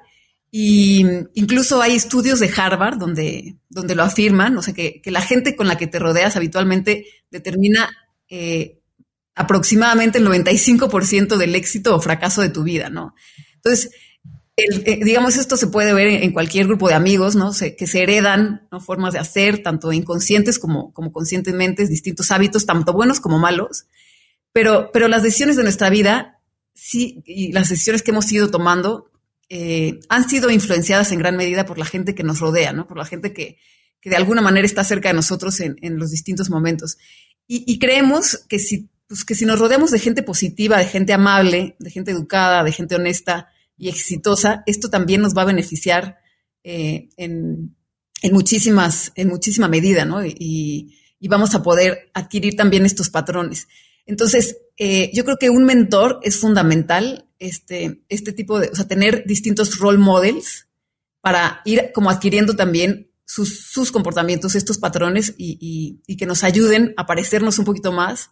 Y 0.51 1.05
incluso 1.35 1.83
hay 1.83 1.95
estudios 1.95 2.41
de 2.41 2.51
Harvard 2.57 2.97
donde, 2.97 3.57
donde 3.69 3.95
lo 3.95 4.03
afirman, 4.03 4.57
o 4.57 4.63
sea, 4.63 4.73
que, 4.73 5.03
la 5.05 5.21
gente 5.21 5.57
con 5.57 5.69
la 5.69 5.77
que 5.77 5.87
te 5.87 5.99
rodeas 5.99 6.37
habitualmente 6.37 7.07
determina 7.31 7.89
eh, 8.29 8.78
aproximadamente 9.39 10.19
el 10.19 10.27
95% 10.27 11.37
del 11.37 11.55
éxito 11.55 11.95
o 11.95 12.01
fracaso 12.01 12.43
de 12.43 12.49
tu 12.49 12.65
vida, 12.65 12.91
¿no? 12.91 13.15
Entonces, 13.55 13.91
eh, 14.57 14.99
digamos, 15.05 15.37
esto 15.37 15.57
se 15.57 15.69
puede 15.69 15.95
ver 15.95 16.09
en, 16.09 16.33
cualquier 16.33 16.67
grupo 16.67 16.89
de 16.89 16.95
amigos, 16.95 17.37
¿no? 17.37 17.53
que 17.53 17.87
se 17.87 18.03
heredan 18.03 18.67
¿no? 18.73 18.81
formas 18.81 19.13
de 19.13 19.21
hacer, 19.21 19.63
tanto 19.63 19.93
inconscientes 19.93 20.59
como, 20.59 20.93
conscientemente, 20.93 21.87
distintos 21.87 22.33
hábitos, 22.33 22.67
tanto 22.67 22.93
buenos 22.93 23.21
como 23.21 23.39
malos. 23.39 23.87
Pero, 24.53 24.91
pero 24.93 25.07
las 25.07 25.23
decisiones 25.23 25.57
de 25.57 25.63
nuestra 25.63 25.89
vida, 25.89 26.41
sí, 26.75 27.23
y 27.25 27.53
las 27.53 27.69
decisiones 27.69 28.03
que 28.03 28.11
hemos 28.11 28.31
ido 28.33 28.51
tomando, 28.51 29.13
eh, 29.49 30.01
han 30.09 30.29
sido 30.29 30.51
influenciadas 30.51 31.13
en 31.13 31.21
gran 31.21 31.37
medida 31.37 31.65
por 31.65 31.79
la 31.79 31.85
gente 31.85 32.17
que 32.17 32.25
nos 32.25 32.41
rodea, 32.41 32.73
¿no? 32.73 32.89
Por 32.89 32.99
la 32.99 33.05
gente 33.05 33.33
que, 33.33 33.59
que 34.01 34.11
de 34.11 34.17
alguna 34.17 34.43
manera 34.43 34.67
está 34.67 34.83
cerca 34.83 35.09
de 35.11 35.15
nosotros 35.15 35.61
en, 35.61 35.99
los 35.99 36.11
distintos 36.11 36.51
momentos. 36.51 36.99
Y 37.47 37.79
creemos 37.79 38.45
que 38.47 38.59
si, 38.59 38.91
pues, 39.09 39.25
que 39.25 39.35
si 39.35 39.47
nos 39.47 39.59
rodeamos 39.59 39.91
de 39.91 39.99
gente 39.99 40.23
positiva, 40.23 40.79
de 40.79 40.85
gente 40.85 41.13
amable, 41.13 41.77
de 41.79 41.91
gente 41.91 42.13
educada, 42.13 42.63
de 42.63 42.73
gente 42.73 42.95
honesta, 42.95 43.49
y 43.79 43.89
exitosa, 43.89 44.65
esto 44.67 44.91
también 44.91 45.23
nos 45.23 45.35
va 45.37 45.43
a 45.43 45.47
beneficiar 45.47 46.19
eh, 46.65 47.09
en, 47.17 47.77
muchísimas, 48.33 49.13
en 49.15 49.29
muchísima 49.29 49.69
medida, 49.69 50.05
¿no? 50.05 50.27
Y, 50.27 50.95
vamos 51.29 51.55
a 51.55 51.63
poder 51.63 52.11
adquirir 52.15 52.57
también 52.57 52.85
estos 52.85 53.11
patrones. 53.11 53.69
Entonces, 54.07 54.57
eh, 54.77 55.11
yo 55.15 55.25
creo 55.25 55.37
que 55.37 55.51
un 55.51 55.65
mentor 55.65 56.21
es 56.23 56.39
fundamental, 56.39 57.29
este, 57.39 58.03
este 58.09 58.33
tipo 58.33 58.59
de, 58.59 58.69
o 58.69 58.75
sea, 58.75 58.89
tener 58.89 59.25
distintos 59.27 59.79
role 59.79 59.99
models 59.99 60.69
para 61.21 61.61
ir 61.65 61.91
como 61.95 62.11
adquiriendo 62.11 62.57
también 62.57 63.11
sus, 63.25 63.93
comportamientos, 63.93 64.55
estos 64.55 64.79
patrones 64.79 65.35
y, 65.37 66.01
y, 66.07 66.17
que 66.17 66.27
nos 66.27 66.43
ayuden 66.45 66.95
a 66.97 67.07
parecernos 67.07 67.59
un 67.59 67.65
poquito 67.67 67.93
más 67.93 68.31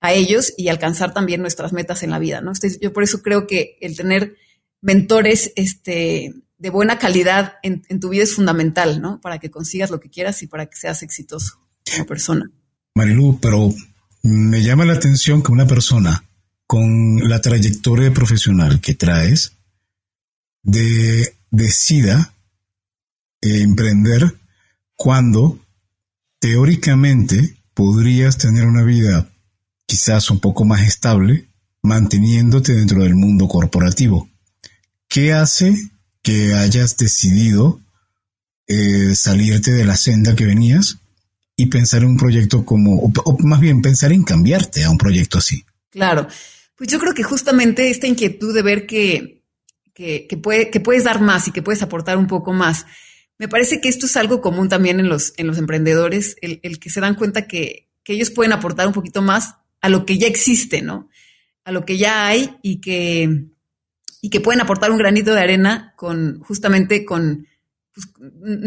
a 0.00 0.12
ellos 0.12 0.52
y 0.56 0.68
alcanzar 0.68 1.12
también 1.12 1.42
nuestras 1.42 1.72
metas 1.72 2.02
en 2.02 2.10
la 2.10 2.18
vida, 2.18 2.40
¿no? 2.40 2.50
Entonces, 2.50 2.78
yo 2.80 2.92
por 2.92 3.02
eso 3.02 3.22
creo 3.22 3.46
que 3.46 3.76
el 3.80 3.96
tener 3.96 4.36
mentores 4.80 5.52
este, 5.56 6.34
de 6.58 6.70
buena 6.70 6.98
calidad 6.98 7.54
en, 7.62 7.82
tu 8.00 8.08
vida 8.08 8.22
es 8.22 8.34
fundamental, 8.34 9.00
¿no? 9.00 9.20
Para 9.20 9.38
que 9.38 9.50
consigas 9.50 9.90
lo 9.90 10.00
que 10.00 10.10
quieras 10.10 10.42
y 10.42 10.46
para 10.46 10.66
que 10.66 10.76
seas 10.76 11.02
exitoso 11.02 11.58
como 11.90 12.06
persona. 12.06 12.50
Marilu, 12.94 13.38
pero 13.40 13.72
me 14.22 14.62
llama 14.62 14.84
la 14.84 14.94
atención 14.94 15.42
que 15.42 15.52
una 15.52 15.66
persona 15.66 16.24
con 16.66 17.28
la 17.28 17.40
trayectoria 17.40 18.12
profesional 18.12 18.80
que 18.80 18.94
traes 18.94 19.56
de, 20.62 21.34
decida 21.50 22.34
eh, 23.40 23.62
emprender 23.62 24.36
cuando 24.94 25.58
teóricamente 26.38 27.56
podrías 27.74 28.38
tener 28.38 28.66
una 28.66 28.84
vida 28.84 29.30
quizás 29.90 30.30
un 30.30 30.38
poco 30.38 30.64
más 30.64 30.82
estable 30.82 31.48
manteniéndote 31.82 32.74
dentro 32.74 33.02
del 33.02 33.16
mundo 33.16 33.48
corporativo. 33.48 34.28
¿Qué 35.08 35.32
hace 35.32 35.74
que 36.22 36.54
hayas 36.54 36.96
decidido 36.96 37.80
eh, 38.68 39.16
salirte 39.16 39.72
de 39.72 39.84
la 39.84 39.96
senda 39.96 40.36
que 40.36 40.46
venías 40.46 40.98
y 41.56 41.66
pensar 41.66 42.02
en 42.02 42.10
un 42.10 42.16
proyecto 42.18 42.64
como, 42.64 43.00
o, 43.00 43.38
más 43.40 43.58
bien 43.58 43.82
pensar 43.82 44.12
en 44.12 44.22
cambiarte 44.22 44.84
a 44.84 44.90
un 44.90 44.96
proyecto 44.96 45.38
así? 45.38 45.64
Claro, 45.90 46.28
pues 46.76 46.88
yo 46.88 47.00
creo 47.00 47.12
que 47.12 47.24
justamente 47.24 47.90
esta 47.90 48.06
inquietud 48.06 48.54
de 48.54 48.62
ver 48.62 48.86
que, 48.86 49.42
que, 49.92 50.28
que 50.28 50.80
puedes 50.80 51.02
dar 51.02 51.20
más 51.20 51.48
y 51.48 51.50
que 51.50 51.62
puedes 51.62 51.82
aportar 51.82 52.16
un 52.16 52.28
poco 52.28 52.52
más. 52.52 52.86
Me 53.38 53.48
parece 53.48 53.80
que 53.80 53.88
esto 53.88 54.06
es 54.06 54.16
algo 54.16 54.40
común 54.40 54.68
también 54.68 55.00
en 55.00 55.08
los, 55.08 55.32
en 55.36 55.48
los 55.48 55.58
emprendedores, 55.58 56.36
el, 56.42 56.60
el 56.62 56.78
que 56.78 56.90
se 56.90 57.00
dan 57.00 57.16
cuenta 57.16 57.48
que, 57.48 57.88
que 58.04 58.12
ellos 58.12 58.30
pueden 58.30 58.52
aportar 58.52 58.86
un 58.86 58.92
poquito 58.92 59.20
más 59.20 59.56
a 59.80 59.88
lo 59.88 60.06
que 60.06 60.18
ya 60.18 60.26
existe, 60.26 60.82
¿no? 60.82 61.08
A 61.64 61.72
lo 61.72 61.84
que 61.84 61.98
ya 61.98 62.26
hay 62.26 62.56
y 62.62 62.80
que, 62.80 63.46
y 64.20 64.30
que 64.30 64.40
pueden 64.40 64.60
aportar 64.60 64.90
un 64.90 64.98
granito 64.98 65.34
de 65.34 65.40
arena 65.40 65.94
con 65.96 66.40
justamente 66.40 67.04
con, 67.04 67.46
pues, 67.94 68.08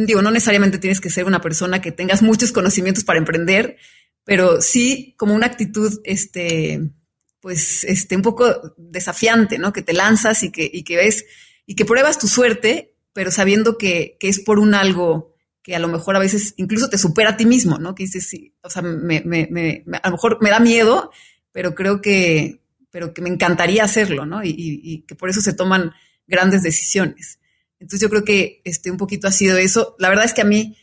digo, 0.06 0.22
no 0.22 0.32
necesariamente 0.32 0.80
tienes 0.80 1.02
que 1.02 1.10
ser 1.10 1.26
una 1.26 1.42
persona 1.42 1.82
que 1.82 1.92
tengas 1.92 2.22
muchos 2.22 2.52
conocimientos 2.52 3.04
para 3.04 3.20
emprender, 3.20 3.78
pero 4.24 4.62
sí 4.62 5.16
como 5.18 5.34
una 5.34 5.48
actitud, 5.48 6.02
este, 6.04 6.92
pues, 7.40 7.84
este, 7.84 8.16
un 8.16 8.22
poco 8.22 8.76
desafiante, 8.78 9.58
¿no? 9.58 9.74
Que 9.74 9.82
te 9.82 9.94
lanzas 9.94 10.44
y 10.44 10.52
que, 10.52 10.70
y 10.72 10.84
que 10.84 10.96
ves 10.96 11.26
y 11.66 11.76
que 11.76 11.86
pruebas 11.86 12.20
tu 12.20 12.28
suerte, 12.28 12.96
pero 13.14 13.32
sabiendo 13.32 13.78
que, 13.78 14.18
que 14.20 14.28
es 14.28 14.40
por 14.40 14.60
un 14.60 14.74
algo 14.74 15.33
que 15.64 15.76
a 15.76 15.80
lo 15.80 15.88
mejor 15.88 16.16
a 16.18 16.20
veces 16.20 16.54
incluso 16.58 16.90
te 16.90 16.98
supera 16.98 17.32
a 17.32 17.38
ti 17.38 17.46
mismo, 17.46 17.80
¿no? 17.80 17.96
Que 17.96 18.04
dices, 18.04 18.28
sí, 18.28 18.54
o 18.62 18.70
sea, 18.70 18.82
me, 18.82 19.18
a 20.04 20.10
lo 20.10 20.12
mejor 20.12 20.38
me 20.42 20.50
da 20.50 20.60
miedo, 20.60 21.10
pero 21.54 21.74
creo 21.74 22.02
que, 22.02 22.62
pero 22.92 23.14
que 23.14 23.22
me 23.22 23.30
encantaría 23.30 23.86
hacerlo, 23.86 24.26
¿no? 24.26 24.44
Y, 24.44 25.06
que 25.08 25.16
por 25.16 25.30
eso 25.30 25.40
se 25.40 25.54
toman 25.54 25.94
grandes 26.28 26.64
decisiones. 26.64 27.40
Entonces 27.80 28.02
yo 28.02 28.10
creo 28.10 28.26
que 28.26 28.62
este, 28.66 28.92
un 28.92 28.98
poquito 28.98 29.28
ha 29.28 29.32
sido 29.32 29.58
eso. 29.58 29.96
La 30.00 30.10
verdad 30.10 30.26
es 30.26 30.34
que 30.34 30.42
a 30.42 30.46
mí, 30.46 30.78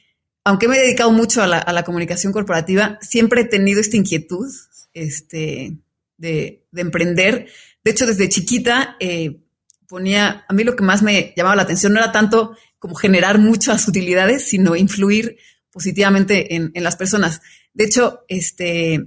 aunque 0.44 0.66
me 0.66 0.78
he 0.78 0.80
dedicado 0.80 1.12
mucho 1.12 1.42
a 1.42 1.46
la, 1.46 1.84
comunicación 1.84 2.32
corporativa, 2.32 2.98
siempre 3.02 3.42
he 3.42 3.44
tenido 3.44 3.80
esta 3.80 3.98
inquietud 3.98 4.50
este, 4.94 5.76
de, 6.16 6.64
emprender. 6.74 7.48
De 7.84 7.90
hecho, 7.90 8.06
desde 8.06 8.30
chiquita 8.30 8.96
eh, 8.98 9.40
ponía, 9.86 10.46
a 10.48 10.52
mí 10.54 10.64
lo 10.64 10.74
que 10.74 10.84
más 10.84 11.02
me 11.02 11.34
llamaba 11.36 11.56
la 11.56 11.62
atención 11.62 11.92
no 11.92 12.00
era 12.00 12.12
tanto 12.12 12.56
como 12.80 12.96
generar 12.96 13.38
muchas 13.38 13.86
utilidades, 13.86 14.48
sino 14.48 14.74
influir 14.74 15.36
positivamente 15.70 16.56
en, 16.56 16.72
las 16.74 16.96
personas. 16.96 17.40
De 17.72 17.84
hecho, 17.84 18.24
este, 18.26 19.06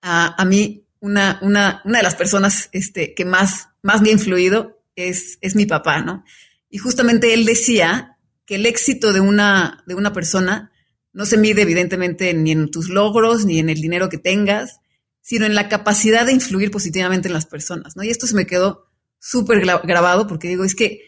a, 0.00 0.40
a 0.40 0.44
mí 0.46 0.86
una, 1.00 1.38
una, 1.42 1.82
una 1.84 1.98
de 1.98 2.04
las 2.04 2.14
personas 2.14 2.70
este, 2.72 3.14
que 3.14 3.26
más, 3.26 3.68
más 3.82 4.00
me 4.00 4.08
ha 4.08 4.12
influido 4.12 4.80
es, 4.96 5.38
es 5.40 5.54
mi 5.54 5.66
papá, 5.66 6.00
¿no? 6.00 6.24
Y 6.70 6.78
justamente 6.78 7.34
él 7.34 7.44
decía 7.44 8.16
que 8.46 8.54
el 8.54 8.64
éxito 8.64 9.12
de 9.12 9.20
una, 9.20 9.82
de 9.86 9.94
una 9.94 10.12
persona 10.12 10.72
no 11.12 11.26
se 11.26 11.36
mide 11.36 11.62
evidentemente 11.62 12.32
ni 12.32 12.52
en 12.52 12.70
tus 12.70 12.88
logros, 12.88 13.44
ni 13.44 13.58
en 13.58 13.70
el 13.70 13.80
dinero 13.80 14.08
que 14.08 14.18
tengas, 14.18 14.80
sino 15.20 15.46
en 15.46 15.54
la 15.54 15.68
capacidad 15.68 16.24
de 16.24 16.32
influir 16.32 16.70
positivamente 16.70 17.28
en 17.28 17.34
las 17.34 17.46
personas, 17.46 17.96
¿no? 17.96 18.04
Y 18.04 18.10
esto 18.10 18.26
se 18.26 18.34
me 18.34 18.46
quedó 18.46 18.86
súper 19.18 19.60
grabado 19.60 20.26
porque 20.26 20.48
digo, 20.48 20.64
es 20.64 20.74
que 20.74 21.02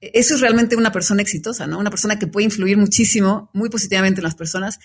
eso 0.00 0.34
es 0.34 0.40
realmente 0.40 0.76
una 0.76 0.92
persona 0.92 1.22
exitosa, 1.22 1.66
¿no? 1.66 1.78
Una 1.78 1.90
persona 1.90 2.18
que 2.18 2.26
puede 2.26 2.44
influir 2.44 2.76
muchísimo, 2.76 3.50
muy 3.52 3.68
positivamente 3.68 4.20
en 4.20 4.24
las 4.24 4.34
personas. 4.34 4.78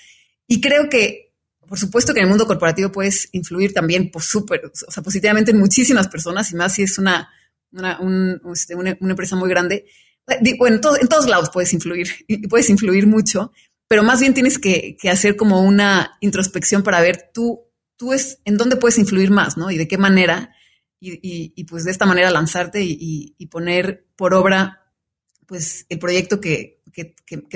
Y 0.48 0.62
creo 0.62 0.90
que 0.90 1.26
por 1.68 1.80
supuesto 1.80 2.14
que 2.14 2.20
en 2.20 2.26
el 2.26 2.30
mundo 2.30 2.48
corporativo 2.48 2.92
puedes 2.92 3.30
influir 3.32 3.74
también 3.74 4.12
por 4.12 4.24
súper, 4.24 4.66
o 4.66 4.92
sea, 4.92 5.04
positivamente 5.04 5.52
en 5.52 5.58
muchísimas 5.58 6.08
personas, 6.08 6.52
y 6.52 6.56
más 6.56 6.74
si 6.74 6.84
es 6.84 6.98
una, 6.98 7.30
una, 7.72 8.00
este, 8.54 8.76
una, 8.76 8.92
empresa 8.92 9.36
muy 9.36 9.50
grande. 9.50 9.86
Bueno, 10.58 10.78
en, 10.78 11.02
en, 11.02 11.08
todos 11.08 11.28
lados 11.28 11.50
puedes 11.52 11.74
influir 11.74 12.10
y 12.28 12.48
puedes 12.48 12.70
influir 12.70 13.08
mucho, 13.08 13.52
pero 13.88 14.04
más 14.04 14.20
bien 14.20 14.34
tienes 14.34 14.58
que, 14.58 14.98
que, 15.00 15.10
hacer 15.10 15.36
como 15.36 15.62
una 15.62 16.18
introspección 16.20 16.84
para 16.84 17.02
ver 17.02 17.32
tú, 17.34 17.62
tú 17.98 18.14
es 18.14 18.40
en 18.46 18.58
dónde 18.58 18.78
puedes 18.78 18.98
influir 18.98 19.32
más, 19.32 19.58
¿no? 19.58 19.70
Y 19.72 19.78
de 19.78 19.88
qué 19.88 19.98
manera. 19.98 20.52
y, 21.00 21.64
pues 21.66 21.84
de 21.84 21.92
esta 21.92 22.06
manera 22.06 22.32
lanzarte 22.32 22.82
y, 22.84 23.48
poner 23.52 24.08
por 24.16 24.34
obra 24.34 24.85
pues 25.48 25.86
el 25.90 26.00
proyecto 26.00 26.40
que, 26.40 26.80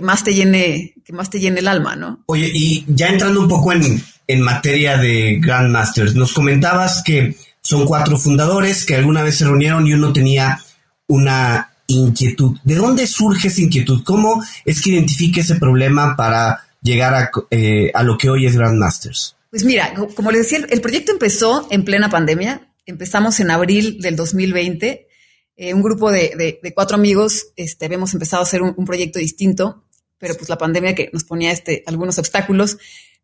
más 0.02 0.24
te 0.24 0.34
llene, 0.34 0.96
que 1.04 1.14
más 1.14 1.30
te 1.30 1.40
llene 1.40 1.60
el 1.60 1.68
alma, 1.68 1.96
¿no? 1.96 2.24
Oye, 2.28 2.52
y 2.54 2.86
ya 2.88 3.08
entrando 3.08 3.42
un 3.42 3.48
poco 3.48 3.74
en, 3.74 4.02
en 4.28 4.42
materia 4.42 4.98
de 4.98 5.40
Grandmasters, 5.40 6.16
nos 6.16 6.34
comentabas 6.34 7.02
que 7.04 7.36
son 7.62 7.86
cuatro 7.86 8.18
fundadores 8.18 8.86
que 8.86 8.96
alguna 8.96 9.24
vez 9.24 9.38
se 9.38 9.46
reunieron 9.46 9.86
y 9.88 9.94
uno 9.94 10.14
tenía 10.14 10.60
una 11.08 11.72
inquietud. 11.88 12.58
¿De 12.64 12.76
dónde 12.76 13.08
surge 13.08 13.48
esa 13.48 13.62
inquietud? 13.62 14.04
¿Cómo 14.04 14.44
es 14.66 14.82
que 14.82 14.92
identifique 14.92 15.42
ese 15.42 15.56
problema 15.56 16.16
para 16.16 16.64
llegar 16.82 17.14
a, 17.14 17.32
eh, 17.50 17.92
a 17.94 18.04
lo 18.04 18.18
que 18.18 18.30
hoy 18.30 18.46
es 18.46 18.56
Grandmasters? 18.56 19.36
Pues 19.50 19.64
mira, 19.64 19.94
como 20.16 20.32
les 20.32 20.44
decía, 20.44 20.66
el 20.70 20.82
proyecto 20.82 21.12
empezó 21.12 21.68
en 21.72 21.84
plena 21.84 22.10
pandemia. 22.10 22.62
Empezamos 22.86 23.40
en 23.40 23.52
abril 23.52 24.00
del 24.00 24.16
2020. 24.16 25.08
Eh, 25.62 25.74
un 25.74 25.82
grupo 25.82 26.10
de, 26.10 26.58
cuatro 26.74 26.96
amigos 26.96 27.48
este, 27.58 27.84
habíamos 27.84 28.14
empezado 28.14 28.42
a 28.42 28.46
hacer 28.46 28.62
un, 28.62 28.86
proyecto 28.86 29.20
distinto, 29.20 29.84
pero 30.18 30.34
pues 30.36 30.48
la 30.48 30.58
pandemia 30.58 30.96
que 30.96 31.10
nos 31.12 31.26
ponía 31.26 31.52
este, 31.52 31.84
algunos 31.86 32.18
obstáculos, 32.18 32.78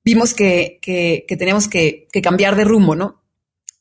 vimos 0.03 0.33
que, 0.33 0.81
teníamos 1.39 1.69
que, 1.69 2.09
cambiar 2.21 2.57
de 2.57 2.65
rumbo, 2.65 2.93
¿no? 2.93 3.23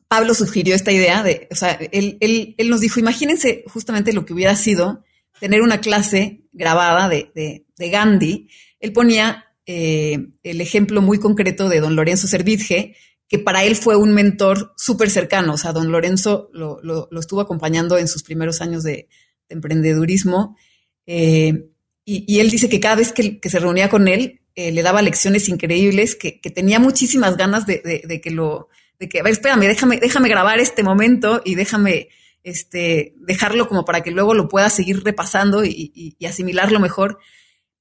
Pablo 0.06 0.34
sugirió 0.34 0.76
esta 0.76 0.92
idea 0.92 1.24
de, 1.24 1.48
o 1.50 1.56
sea, 1.56 1.72
él, 1.90 2.16
él, 2.20 2.70
nos 2.70 2.80
dijo, 2.80 3.00
imagínense 3.00 3.64
justamente 3.66 4.12
lo 4.12 4.24
que 4.24 4.34
hubiera 4.34 4.54
sido 4.54 5.02
tener 5.40 5.60
una 5.60 5.80
clase 5.80 6.44
grabada 6.52 7.08
de, 7.08 7.64
de 7.76 7.90
Gandhi. 7.90 8.48
Él 8.78 8.92
ponía 8.92 9.46
eh, 9.66 10.28
el 10.44 10.60
ejemplo 10.60 11.02
muy 11.02 11.18
concreto 11.18 11.68
de 11.68 11.80
don 11.80 11.96
Lorenzo 11.96 12.28
Servitje, 12.28 12.94
que 13.34 13.40
para 13.40 13.64
él 13.64 13.74
fue 13.74 13.96
un 13.96 14.14
mentor 14.14 14.74
súper 14.76 15.10
cercano. 15.10 15.54
O 15.54 15.58
sea, 15.58 15.72
don 15.72 15.90
Lorenzo 15.90 16.50
lo, 16.52 17.08
estuvo 17.18 17.40
acompañando 17.40 17.98
en 17.98 18.06
sus 18.06 18.22
primeros 18.22 18.60
años 18.60 18.84
de, 18.84 19.08
emprendedurismo. 19.48 20.56
Eh, 21.04 21.66
y, 22.04 22.38
él 22.38 22.48
dice 22.48 22.68
que 22.68 22.78
cada 22.78 22.94
vez 22.94 23.12
que, 23.12 23.40
se 23.42 23.58
reunía 23.58 23.88
con 23.88 24.06
él, 24.06 24.40
eh, 24.54 24.70
le 24.70 24.82
daba 24.82 25.02
lecciones 25.02 25.48
increíbles, 25.48 26.14
que, 26.14 26.38
tenía 26.54 26.78
muchísimas 26.78 27.36
ganas 27.36 27.66
de, 27.66 28.20
que 28.22 28.30
lo, 28.30 28.68
de 29.00 29.08
que, 29.08 29.18
a 29.18 29.24
ver, 29.24 29.32
espérame, 29.32 29.66
déjame, 29.66 29.96
déjame 29.96 30.28
grabar 30.28 30.60
este 30.60 30.84
momento 30.84 31.42
y 31.44 31.56
déjame 31.56 32.10
este, 32.44 33.14
dejarlo 33.16 33.66
como 33.66 33.84
para 33.84 34.02
que 34.02 34.12
luego 34.12 34.34
lo 34.34 34.48
pueda 34.48 34.70
seguir 34.70 35.02
repasando 35.02 35.64
y 35.64 36.16
asimilarlo 36.24 36.78
mejor. 36.78 37.18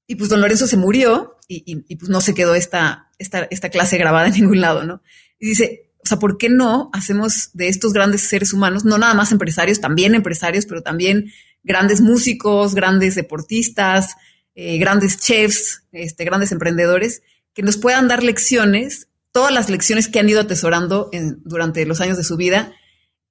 Y 0.08 0.16
pues 0.16 0.28
don 0.28 0.40
Lorenzo 0.40 0.66
se 0.66 0.76
murió 0.76 1.38
y, 1.48 1.96
pues 1.96 2.08
no 2.10 2.20
se 2.20 2.34
quedó 2.34 2.54
esta, 2.54 3.10
esta, 3.18 3.46
esta 3.50 3.68
clase 3.70 3.98
grabada 3.98 4.28
en 4.28 4.34
ningún 4.34 4.60
lado, 4.60 4.84
¿no? 4.84 5.02
Y 5.44 5.48
dice, 5.48 5.90
o 6.02 6.06
sea, 6.06 6.18
¿por 6.18 6.38
qué 6.38 6.48
no 6.48 6.88
hacemos 6.94 7.50
de 7.52 7.68
estos 7.68 7.92
grandes 7.92 8.22
seres 8.22 8.54
humanos, 8.54 8.86
no 8.86 8.96
nada 8.96 9.12
más 9.12 9.30
empresarios, 9.30 9.78
también 9.78 10.14
empresarios, 10.14 10.64
pero 10.64 10.82
también 10.82 11.30
grandes 11.62 12.00
músicos, 12.00 12.74
grandes 12.74 13.14
deportistas, 13.14 14.14
eh, 14.54 14.78
grandes 14.78 15.20
chefs, 15.20 15.82
este, 15.92 16.24
grandes 16.24 16.50
emprendedores, 16.50 17.20
que 17.52 17.62
nos 17.62 17.76
puedan 17.76 18.08
dar 18.08 18.22
lecciones, 18.22 19.08
todas 19.32 19.52
las 19.52 19.68
lecciones 19.68 20.08
que 20.08 20.18
han 20.18 20.30
ido 20.30 20.40
atesorando 20.40 21.10
durante 21.44 21.84
los 21.84 22.00
años 22.00 22.16
de 22.16 22.24
su 22.24 22.38
vida 22.38 22.72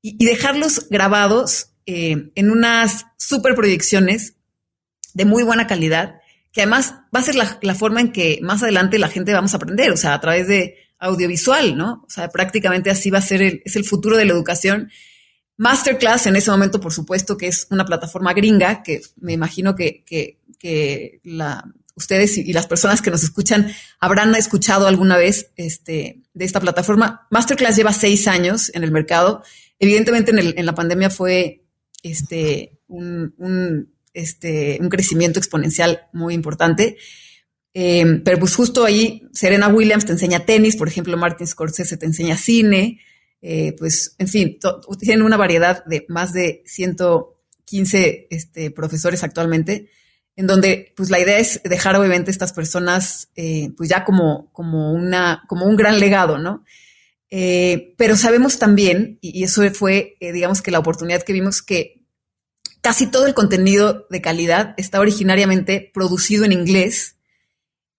y, 0.04 0.24
dejarlos 0.24 0.88
grabados 0.92 1.70
eh, 1.88 2.30
en 2.36 2.52
unas 2.52 3.08
super 3.18 3.56
proyecciones 3.56 4.36
de 5.16 5.26
muy 5.26 5.42
buena 5.42 5.66
calidad 5.66 6.20
que 6.54 6.62
además 6.62 6.94
va 7.14 7.20
a 7.20 7.24
ser 7.24 7.36
la, 7.36 7.76
forma 7.76 8.00
en 8.00 8.12
que 8.12 8.40
más 8.44 8.62
adelante 8.62 9.00
la 9.00 9.10
gente 9.10 9.34
vamos 9.34 9.54
a 9.54 9.58
aprender, 9.58 9.92
o 9.92 9.98
sea, 9.98 10.14
a 10.14 10.22
través 10.22 10.48
de 10.48 10.78
audiovisual, 11.04 11.78
¿no? 11.78 12.04
O 12.08 12.10
sea, 12.10 12.30
prácticamente 12.30 12.90
así 12.90 13.10
va 13.10 13.20
a 13.20 13.22
ser 13.22 13.42
el, 13.42 13.62
es 13.66 13.76
el 13.76 13.86
futuro 13.86 14.18
de 14.18 14.26
la 14.26 14.34
educación. 14.34 14.90
Masterclass 15.58 16.28
en 16.28 16.36
ese 16.36 16.52
momento, 16.52 16.80
por 16.80 16.94
supuesto, 16.94 17.38
que 17.38 17.48
es 17.48 17.68
una 17.70 17.86
plataforma 17.86 18.34
gringa, 18.34 18.84
que 18.84 19.02
me 19.18 19.34
imagino 19.34 19.76
que, 19.76 20.04
que, 20.06 20.40
que 20.58 21.22
ustedes 21.96 22.38
y 22.38 22.52
las 22.54 22.68
personas 22.68 23.02
que 23.02 23.12
nos 23.12 23.24
escuchan 23.24 23.72
habrán 24.00 24.34
escuchado 24.36 24.88
alguna 24.88 25.18
vez 25.18 25.52
este, 25.56 26.24
de 26.34 26.46
esta 26.46 26.60
plataforma. 26.60 27.28
Masterclass 27.30 27.76
lleva 27.76 27.94
seis 27.94 28.28
años 28.28 28.72
en 28.74 28.84
el 28.84 28.92
mercado. 28.92 29.44
Evidentemente 29.80 30.32
en, 30.32 30.40
el, 30.40 30.54
en 30.58 30.66
la 30.66 30.74
pandemia 30.74 31.10
fue 31.10 31.66
este, 32.02 32.80
un 32.88 33.94
este, 34.14 34.78
un 34.80 34.90
crecimiento 34.90 35.40
exponencial 35.40 36.08
muy 36.14 36.34
importante. 36.34 36.98
Eh, 37.74 38.22
pero 38.24 38.40
pues 38.40 38.56
justo 38.56 38.86
ahí 38.86 39.28
Serena 39.34 39.68
Williams 39.68 40.06
te 40.06 40.12
enseña 40.12 40.46
tenis, 40.46 40.76
por 40.76 40.88
ejemplo, 40.88 41.18
Martin 41.18 41.48
Scorsese 41.48 41.98
te 41.98 42.06
enseña 42.06 42.38
cine, 42.38 43.00
eh, 43.42 43.76
pues 43.78 44.16
en 44.20 44.28
fin, 44.28 44.60
tienen 45.00 45.24
una 45.24 45.38
variedad 45.38 45.84
de 45.86 46.06
más 46.08 46.34
de 46.34 46.62
115 46.66 48.28
este, 48.30 48.72
profesores 48.72 49.24
actualmente, 49.24 49.90
en 50.36 50.48
donde 50.48 50.94
pues 50.96 51.10
la 51.10 51.20
idea 51.20 51.40
es 51.40 51.62
dejar 51.64 51.96
obviamente 51.96 52.32
estas 52.32 52.54
personas 52.54 53.30
eh, 53.36 53.72
pues 53.76 53.90
ya 53.90 54.06
como, 54.06 54.52
como, 54.52 54.94
una, 54.94 55.44
como 55.48 55.66
un 55.66 55.76
gran 55.76 56.00
legado, 56.00 56.38
¿no? 56.38 56.64
pero 57.98 58.16
sabemos 58.16 58.60
también, 58.60 59.18
y 59.20 59.44
eso 59.44 59.64
fue, 59.72 60.18
digamos 60.20 60.62
que 60.62 60.70
la 60.70 60.78
oportunidad 60.78 61.24
que 61.24 61.34
vimos, 61.34 61.64
que 61.64 62.04
casi 62.82 63.08
todo 63.08 63.26
el 63.26 63.34
contenido 63.34 64.06
de 64.12 64.22
calidad 64.22 64.76
está 64.78 65.00
originariamente 65.00 65.90
producido 65.92 66.46
en 66.46 66.52
inglés 66.52 67.16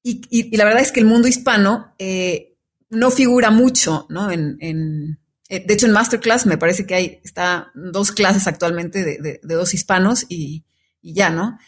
y, 0.06 0.54
la 0.56 0.66
verdad 0.66 0.82
es 0.82 0.92
que 0.92 1.00
el 1.00 1.06
mundo 1.06 1.28
hispano 1.28 1.94
eh, 1.98 2.56
no 2.90 3.10
figura 3.10 3.50
mucho, 3.50 4.06
¿no? 4.10 4.30
En, 4.30 5.18
eh, 5.48 5.64
de 5.66 5.74
hecho, 5.74 5.86
en 5.86 5.92
Masterclass 5.92 6.44
me 6.44 6.58
parece 6.58 6.86
que 6.86 6.94
hay 6.94 7.20
está 7.24 7.72
dos 7.74 8.12
clases 8.12 8.46
actualmente 8.46 9.02
de, 9.02 9.40
dos 9.42 9.72
hispanos 9.72 10.26
y, 10.28 10.64
ya, 11.02 11.30
¿no? 11.30 11.58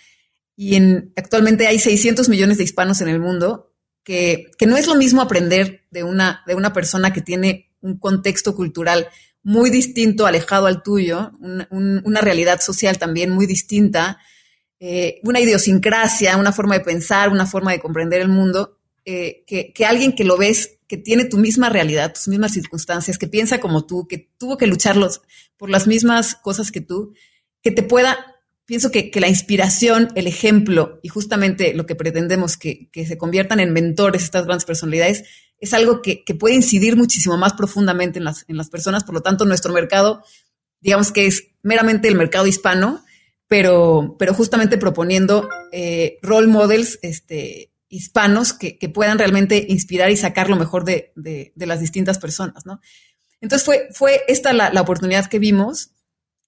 Y 0.55 0.75
en, 0.75 1.13
actualmente 1.17 1.67
hay 1.67 1.79
600 1.79 2.29
millones 2.29 2.59
de 2.59 2.65
hispanos 2.65 3.01
en 3.01 3.09
el 3.09 3.21
mundo, 3.21 3.73
que, 4.05 4.51
que 4.59 4.67
no 4.67 4.77
es 4.77 4.87
lo 4.87 4.97
mismo 4.97 5.23
aprender 5.23 5.87
de 5.91 6.05
una, 6.05 6.43
de 6.47 6.55
una 6.55 6.75
persona 6.75 7.15
que 7.15 7.23
tiene 7.23 7.73
un 7.81 7.99
contexto 7.99 8.55
cultural 8.55 9.09
muy 9.43 9.71
distinto, 9.71 10.27
alejado 10.27 10.67
al 10.67 10.83
tuyo, 10.83 11.33
una 11.71 12.21
realidad 12.21 12.61
social 12.61 12.99
también 12.99 13.31
muy 13.31 13.47
distinta, 13.47 14.19
eh, 14.79 15.21
una 15.23 15.41
idiosincrasia, 15.41 16.37
una 16.37 16.53
forma 16.53 16.75
de 16.75 16.85
pensar, 16.85 17.31
una 17.31 17.47
forma 17.47 17.73
de 17.73 17.81
comprender 17.81 18.21
el 18.21 18.29
mundo, 18.29 18.79
eh, 19.09 19.45
que, 19.47 19.87
alguien 19.87 20.15
que 20.15 20.25
lo 20.25 20.37
ves, 20.37 20.79
que 20.89 20.97
tiene 20.97 21.25
tu 21.25 21.39
misma 21.39 21.71
realidad, 21.71 22.13
tus 22.13 22.29
mismas 22.29 22.53
circunstancias, 22.53 23.19
que 23.19 23.29
piensa 23.29 23.61
como 23.61 23.87
tú, 23.87 24.07
que 24.07 24.31
tuvo 24.37 24.57
que 24.57 24.67
luchar 24.67 24.97
por 25.57 25.71
las 25.71 25.87
mismas 25.87 26.35
cosas 26.35 26.71
que 26.73 26.81
tú, 26.81 27.15
que 27.63 27.71
te 27.71 27.83
pueda, 27.83 28.19
pienso 28.67 28.91
que, 28.91 29.11
la 29.15 29.29
inspiración, 29.29 30.09
el 30.15 30.27
ejemplo 30.27 30.99
y 31.03 31.09
justamente 31.09 31.73
lo 31.73 31.87
que 31.87 31.95
pretendemos 31.95 32.57
que, 32.57 32.91
se 32.93 33.17
conviertan 33.17 33.61
en 33.61 33.73
mentores 33.73 34.25
estas 34.25 34.45
grandes 34.45 34.67
personalidades, 34.67 35.25
es 35.59 35.73
algo 35.73 36.03
que, 36.03 36.23
puede 36.39 36.57
incidir 36.57 36.97
muchísimo 36.97 37.39
más 37.39 37.55
profundamente 37.55 38.19
en 38.19 38.57
las 38.57 38.71
personas. 38.71 39.05
Por 39.05 39.15
lo 39.15 39.23
tanto, 39.23 39.47
nuestro 39.47 39.73
mercado, 39.73 40.23
digamos 40.81 41.13
que 41.13 41.27
es 41.27 41.49
meramente 41.63 42.09
el 42.09 42.17
mercado 42.17 42.47
hispano, 42.47 43.06
pero, 43.49 44.17
pero 44.19 44.35
justamente 44.35 44.79
proponiendo 44.79 45.49
eh, 45.73 46.19
role 46.23 46.49
models 46.49 46.99
este, 47.03 47.71
hispanos 47.89 48.53
que, 48.53 48.79
puedan 48.93 49.19
realmente 49.19 49.65
inspirar 49.69 50.11
y 50.11 50.17
sacar 50.17 50.51
lo 50.51 50.57
mejor 50.57 50.85
de, 50.85 51.13
las 51.57 51.81
distintas 51.81 52.19
personas, 52.19 52.67
¿no? 52.67 52.81
Entonces 53.41 53.65
fue, 53.65 53.89
fue 53.93 54.23
esta 54.29 54.53
la, 54.53 54.81
oportunidad 54.81 55.27
que 55.27 55.39
vimos. 55.39 55.91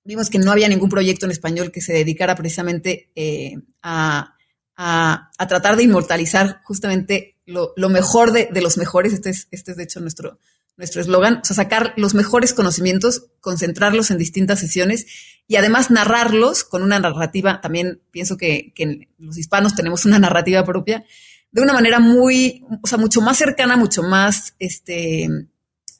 Vimos 0.04 0.30
que 0.30 0.38
no 0.38 0.50
había 0.50 0.68
ningún 0.68 0.88
proyecto 0.88 1.26
en 1.26 1.32
español 1.32 1.70
que 1.70 1.82
se 1.82 1.92
dedicara 1.92 2.34
precisamente 2.34 3.10
eh, 3.14 3.56
a, 3.82 4.36
a, 4.76 5.46
tratar 5.48 5.76
de 5.76 5.82
inmortalizar 5.82 6.60
justamente 6.64 7.36
lo, 7.44 7.74
mejor 7.88 8.32
de, 8.32 8.48
los 8.60 8.78
mejores. 8.78 9.12
Este 9.12 9.30
es, 9.30 9.48
este 9.50 9.72
es 9.72 9.76
de 9.76 9.84
hecho 9.84 10.00
nuestro 10.00 10.38
nuestro 10.78 11.02
eslogan, 11.02 11.40
o 11.42 11.44
sea, 11.44 11.56
sacar 11.56 11.92
los 11.96 12.14
mejores 12.14 12.54
conocimientos, 12.54 13.26
concentrarlos 13.40 14.10
en 14.10 14.16
distintas 14.16 14.60
sesiones 14.60 15.06
y 15.48 15.56
además 15.56 15.90
narrarlos 15.90 16.62
con 16.64 16.82
una 16.82 17.00
narrativa, 17.00 17.60
también 17.60 18.00
pienso 18.12 18.36
que, 18.36 18.72
que 18.74 19.08
los 19.18 19.36
hispanos 19.36 19.74
tenemos 19.74 20.06
una 20.06 20.20
narrativa 20.20 20.64
propia, 20.64 21.04
de 21.50 21.62
una 21.62 21.72
manera 21.72 21.98
muy, 21.98 22.64
o 22.82 22.86
sea, 22.86 22.96
mucho 22.96 23.20
más 23.20 23.36
cercana, 23.36 23.76
mucho 23.76 24.02
más 24.02 24.54
este, 24.60 25.28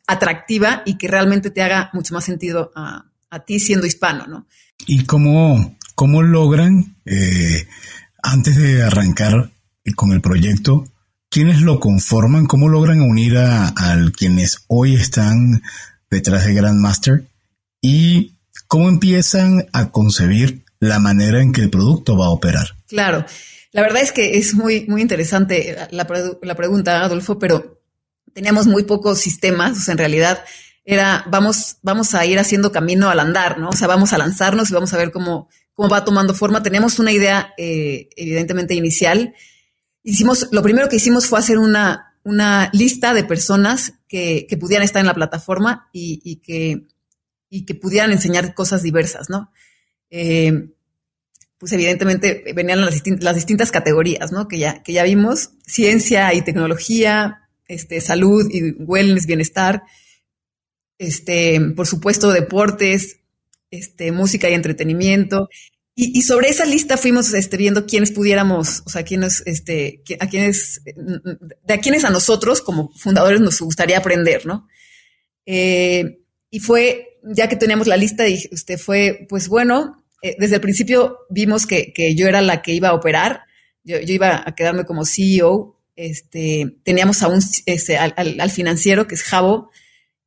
atractiva 0.07 0.83
y 0.87 0.97
que 0.97 1.09
realmente 1.09 1.51
te 1.51 1.62
haga 1.62 1.91
mucho 1.93 2.14
más 2.14 2.25
sentido 2.25 2.71
a, 2.75 3.05
ti 3.47 3.61
siendo 3.61 3.87
hispano, 3.87 4.27
¿no? 4.27 4.47
¿Y 4.87 5.05
cómo, 5.05 5.77
cómo 5.95 6.23
logran, 6.23 6.97
eh, 7.05 7.67
antes 8.23 8.57
de 8.57 8.83
arrancar 8.83 9.51
con 9.97 10.12
el 10.12 10.21
proyecto, 10.21 10.85
¿Quiénes 11.31 11.61
lo 11.61 11.79
conforman? 11.79 12.47
¿Cómo 12.47 12.69
logran 12.69 13.03
unir 13.03 13.37
a, 13.37 13.75
quienes 14.17 14.64
hoy 14.67 14.95
están 14.95 15.62
detrás 16.11 16.47
de 16.47 16.55
Grandmaster? 16.55 17.25
¿Y 17.83 18.33
cómo 18.67 18.88
empiezan 18.88 19.67
a 19.75 19.91
concebir 19.91 20.64
la 20.81 20.99
manera 20.99 21.43
en 21.43 21.53
que 21.53 21.61
el 21.61 21.69
producto 21.69 22.17
va 22.17 22.27
a 22.27 22.31
operar? 22.31 22.69
Claro, 22.87 23.27
la 23.73 23.83
verdad 23.83 24.03
es 24.03 24.12
que 24.12 24.38
es 24.38 24.55
muy, 24.55 24.87
muy 24.88 25.03
interesante 25.03 25.77
la, 25.91 26.07
pregunta, 26.07 27.03
Adolfo, 27.03 27.38
pero 27.38 27.79
teníamos 28.33 28.67
muy 28.67 28.85
pocos 28.85 29.19
sistemas, 29.19 29.77
o 29.77 29.81
sea, 29.83 29.93
en 29.93 29.99
realidad 29.99 30.43
era 30.87 31.27
vamos, 31.31 31.77
vamos 31.83 32.14
a 32.14 32.25
ir 32.25 32.38
haciendo 32.38 32.73
camino 32.73 33.11
al 33.11 33.21
andar, 33.21 33.59
¿no? 33.59 33.69
O 33.69 33.77
sea, 33.77 33.87
vamos 33.87 34.14
a 34.14 34.19
lanzarnos 34.19 34.71
y 34.71 34.73
vamos 34.73 34.95
a 34.95 34.97
ver 34.97 35.12
cómo, 35.12 35.51
cómo 35.75 35.91
va 35.91 36.07
tomando 36.07 36.33
forma. 36.33 36.62
Teníamos 36.62 36.99
una 36.99 37.12
idea, 37.12 37.53
eh, 37.59 38.09
evidentemente, 38.17 38.75
inicial. 38.75 39.35
Hicimos, 40.03 40.49
lo 40.53 40.63
primero 40.63 40.89
que 40.89 40.97
hicimos 40.97 41.27
fue 41.27 41.39
hacer 41.39 41.59
una, 41.59 42.15
una 42.25 42.71
lista 42.73 43.15
de 43.15 43.25
personas 43.25 43.95
que, 44.09 44.47
que 44.49 44.57
pudieran 44.57 44.85
estar 44.85 45.01
en 45.01 45.07
la 45.07 45.15
plataforma 45.15 45.89
y, 45.93 46.21
y, 46.25 46.37
que, 46.37 46.87
y 47.51 47.65
que 47.65 47.75
pudieran 47.75 48.13
enseñar 48.13 48.55
cosas 48.55 48.83
diversas, 48.83 49.29
¿no? 49.29 49.53
Eh, 50.11 50.71
pues 51.59 51.73
evidentemente 51.73 52.45
venían 52.55 52.81
las, 52.81 53.03
las 53.21 53.35
distintas 53.35 53.73
categorías, 53.73 54.31
¿no? 54.31 54.47
Que 54.47 54.59
ya, 54.59 54.83
que 54.83 54.93
ya 54.93 55.03
vimos, 55.03 55.51
ciencia 55.67 56.33
y 56.33 56.43
tecnología, 56.43 57.49
este, 57.67 58.01
salud 58.01 58.49
y 58.51 58.73
wellness, 58.73 59.27
bienestar, 59.27 59.83
este, 60.99 61.61
por 61.77 61.87
supuesto, 61.87 62.31
deportes, 62.31 63.21
este, 63.71 64.13
música 64.13 64.49
y 64.49 64.55
entretenimiento. 64.55 65.49
Y, 66.01 66.17
y, 66.17 66.23
sobre 66.23 66.49
esa 66.49 66.65
lista 66.65 66.97
fuimos 66.97 67.35
este, 67.35 67.57
viendo 67.57 67.85
quiénes 67.85 68.13
pudiéramos, 68.13 68.85
o 68.87 68.89
sea, 68.89 69.03
quiénes, 69.03 69.43
este, 69.47 70.05
a 70.21 70.29
quiénes, 70.29 70.81
de 70.85 71.75
a 71.75 71.79
quiénes 71.79 72.05
a 72.05 72.11
nosotros 72.11 72.61
como 72.61 72.93
fundadores 72.93 73.41
nos 73.41 73.61
gustaría 73.61 73.99
aprender, 73.99 74.47
¿no? 74.47 74.69
Eh, 75.45 76.21
y 76.51 76.61
fue, 76.61 77.19
ya 77.25 77.49
que 77.49 77.57
teníamos 77.57 77.89
la 77.89 77.97
lista, 77.97 78.23
dije, 78.23 78.49
este, 78.53 78.79
fue, 78.79 79.27
pues 79.29 79.49
bueno, 79.49 80.05
eh, 80.23 80.37
desde 80.39 80.55
el 80.55 80.61
principio 80.61 81.19
vimos 81.31 81.67
que, 81.67 81.93
yo 82.15 82.29
era 82.29 82.43
la 82.43 82.63
que 82.63 82.75
iba 82.75 82.91
a 82.91 82.95
operar, 82.95 83.41
yo, 83.83 83.99
yo 83.99 84.15
iba 84.15 84.45
a 84.47 84.55
quedarme 84.55 84.85
como 84.85 85.05
CEO, 85.05 85.81
este, 85.97 86.77
teníamos 86.85 87.25
a 87.25 87.29
un, 87.29 87.41
este, 87.67 87.99
al, 87.99 88.15
al, 88.17 88.51
financiero 88.53 89.09
que 89.09 89.17
es 89.17 89.25
Javo, 89.25 89.73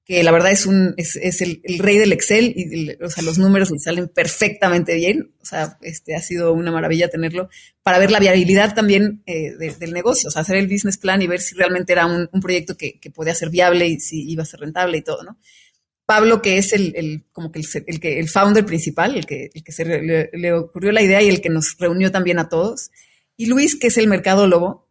que 0.05 0.23
la 0.23 0.31
verdad 0.31 0.51
es 0.51 0.65
un, 0.65 0.93
es, 0.97 1.15
el, 1.41 1.61
rey 1.79 1.97
del 1.97 2.11
Excel 2.11 2.53
y 2.55 2.97
o 3.03 3.09
sea, 3.09 3.23
los 3.23 3.37
números 3.37 3.71
le 3.71 3.79
salen 3.79 4.07
perfectamente 4.07 4.95
bien. 4.95 5.31
O 5.41 5.45
sea, 5.45 5.77
este 5.81 6.15
ha 6.15 6.21
sido 6.21 6.53
una 6.53 6.71
maravilla 6.71 7.09
tenerlo 7.09 7.49
para 7.83 7.99
ver 7.99 8.11
la 8.11 8.19
viabilidad 8.19 8.73
también 8.73 9.21
eh, 9.25 9.51
de, 9.57 9.75
del 9.75 9.93
negocio, 9.93 10.29
o 10.29 10.31
sea, 10.31 10.41
hacer 10.41 10.57
el 10.57 10.67
business 10.67 10.97
plan 10.97 11.21
y 11.21 11.27
ver 11.27 11.39
si 11.39 11.55
realmente 11.55 11.93
era 11.93 12.07
un, 12.07 12.29
un 12.31 12.41
proyecto 12.41 12.75
que, 12.75 12.99
que, 12.99 13.11
podía 13.11 13.35
ser 13.35 13.49
viable 13.49 13.87
y 13.87 13.99
si 13.99 14.29
iba 14.29 14.43
a 14.43 14.45
ser 14.45 14.61
rentable 14.61 14.97
y 14.97 15.01
todo, 15.01 15.23
¿no? 15.23 15.37
Pablo, 16.05 16.41
que 16.41 16.57
es 16.57 16.73
el, 16.73 16.93
el 16.97 17.23
como 17.31 17.51
que 17.51 17.59
el, 17.59 17.65
el, 17.87 17.99
que 18.01 18.19
el 18.19 18.27
founder 18.27 18.65
principal, 18.65 19.15
el 19.15 19.25
que, 19.25 19.49
el 19.53 19.63
que 19.63 19.71
se 19.71 19.85
le, 19.85 20.29
le, 20.33 20.53
ocurrió 20.53 20.91
la 20.91 21.01
idea 21.01 21.21
y 21.21 21.29
el 21.29 21.39
que 21.39 21.49
nos 21.49 21.77
reunió 21.77 22.11
también 22.11 22.37
a 22.37 22.49
todos. 22.49 22.91
Y 23.37 23.45
Luis, 23.45 23.77
que 23.77 23.87
es 23.87 23.97
el 23.97 24.07
mercado 24.07 24.45
lobo. 24.45 24.89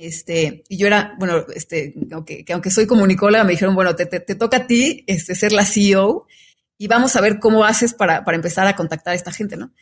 Este, 0.00 0.64
y 0.66 0.78
yo 0.78 0.86
era, 0.86 1.14
bueno, 1.18 1.44
este, 1.54 1.92
aunque, 2.10 2.42
que 2.42 2.54
aunque 2.54 2.70
soy 2.70 2.86
comunicóloga, 2.86 3.44
me 3.44 3.50
dijeron, 3.50 3.74
bueno, 3.74 3.94
te, 3.94 4.06
te, 4.06 4.34
toca 4.34 4.56
a 4.56 4.66
ti 4.66 5.04
este, 5.06 5.34
ser 5.34 5.52
la 5.52 5.66
CEO 5.66 6.26
y 6.78 6.86
vamos 6.86 7.16
a 7.16 7.20
ver 7.20 7.38
cómo 7.38 7.66
haces 7.66 7.92
para, 7.92 8.24
para 8.24 8.36
empezar 8.36 8.66
a 8.66 8.74
contactar 8.74 9.12
a 9.12 9.16
esta 9.16 9.30
gente, 9.30 9.58
¿no? 9.58 9.74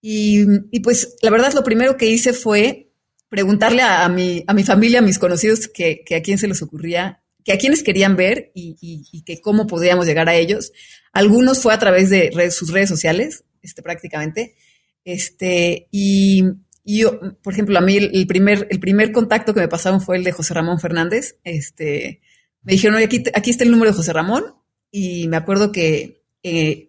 Y, 0.00 0.46
y 0.70 0.80
pues 0.80 1.16
la 1.20 1.30
verdad, 1.30 1.52
lo 1.52 1.64
primero 1.64 1.98
que 1.98 2.06
hice 2.06 2.32
fue 2.32 2.92
preguntarle 3.28 3.82
a, 3.82 4.08
mi, 4.08 4.42
a 4.46 4.54
mi 4.54 4.64
familia, 4.64 5.00
a 5.00 5.02
mis 5.02 5.18
conocidos, 5.18 5.68
que, 5.68 6.02
que 6.02 6.16
a 6.16 6.22
quién 6.22 6.38
se 6.38 6.48
les 6.48 6.62
ocurría 6.62 7.22
que 7.44 7.52
a 7.52 7.58
quienes 7.58 7.82
querían 7.82 8.16
ver 8.16 8.50
y, 8.54 8.76
y, 8.80 9.06
y, 9.10 9.22
que 9.22 9.40
cómo 9.40 9.66
podríamos 9.66 10.04
llegar 10.04 10.28
a 10.28 10.34
ellos. 10.34 10.72
Algunos 11.12 11.62
fue 11.62 11.72
a 11.72 11.78
través 11.78 12.10
de 12.10 12.50
sus 12.50 12.72
redes 12.72 12.90
sociales, 12.90 13.44
este, 13.62 13.80
prácticamente. 13.82 14.54
Este, 15.02 15.88
y, 15.90 16.44
y, 16.88 17.00
yo, 17.00 17.20
por 17.42 17.52
ejemplo, 17.52 17.76
a 17.76 17.82
mí 17.82 17.98
el 17.98 18.26
primer, 18.26 18.66
el 18.70 18.80
primer 18.80 19.12
contacto 19.12 19.52
que 19.52 19.60
me 19.60 19.68
pasaron 19.68 20.00
fue 20.00 20.16
el 20.16 20.24
de 20.24 20.32
José 20.32 20.54
Ramón 20.54 20.80
Fernández. 20.80 21.36
Este, 21.44 22.22
me 22.62 22.72
dijeron, 22.72 22.96
oye, 22.96 23.04
aquí, 23.04 23.24
aquí 23.34 23.50
está 23.50 23.64
el 23.64 23.70
número 23.70 23.90
de 23.90 23.96
José 23.98 24.14
Ramón. 24.14 24.54
Y 24.90 25.28
me 25.28 25.36
acuerdo 25.36 25.70
que 25.70 26.22
eh, 26.42 26.88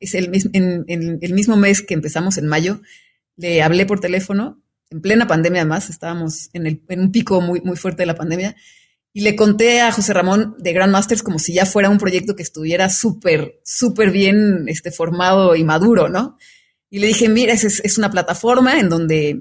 es 0.00 0.14
el, 0.14 0.30
en, 0.52 1.18
el 1.22 1.32
mismo 1.32 1.56
mes 1.56 1.80
que 1.80 1.94
empezamos, 1.94 2.36
en 2.36 2.46
mayo, 2.46 2.82
le 3.36 3.62
hablé 3.62 3.86
por 3.86 4.00
teléfono, 4.00 4.62
en 4.90 5.00
plena 5.00 5.26
pandemia 5.26 5.62
además, 5.62 5.88
estábamos 5.88 6.50
en, 6.52 6.66
el, 6.66 6.82
en 6.90 7.00
un 7.00 7.10
pico 7.10 7.40
muy, 7.40 7.62
muy 7.62 7.76
fuerte 7.76 8.02
de 8.02 8.06
la 8.06 8.14
pandemia, 8.14 8.54
y 9.14 9.22
le 9.22 9.34
conté 9.34 9.80
a 9.80 9.92
José 9.92 10.12
Ramón 10.12 10.56
de 10.58 10.74
Grandmasters 10.74 11.22
como 11.22 11.38
si 11.38 11.54
ya 11.54 11.64
fuera 11.64 11.88
un 11.88 11.98
proyecto 11.98 12.36
que 12.36 12.42
estuviera 12.42 12.90
súper, 12.90 13.60
súper 13.64 14.10
bien 14.10 14.64
este, 14.68 14.90
formado 14.90 15.54
y 15.56 15.64
maduro, 15.64 16.08
¿no? 16.08 16.36
Y 16.92 16.98
le 16.98 17.06
dije, 17.06 17.28
mira, 17.28 17.54
es, 17.54 17.64
es 17.64 17.98
una 17.98 18.10
plataforma 18.10 18.78
en 18.78 18.88
donde 18.88 19.40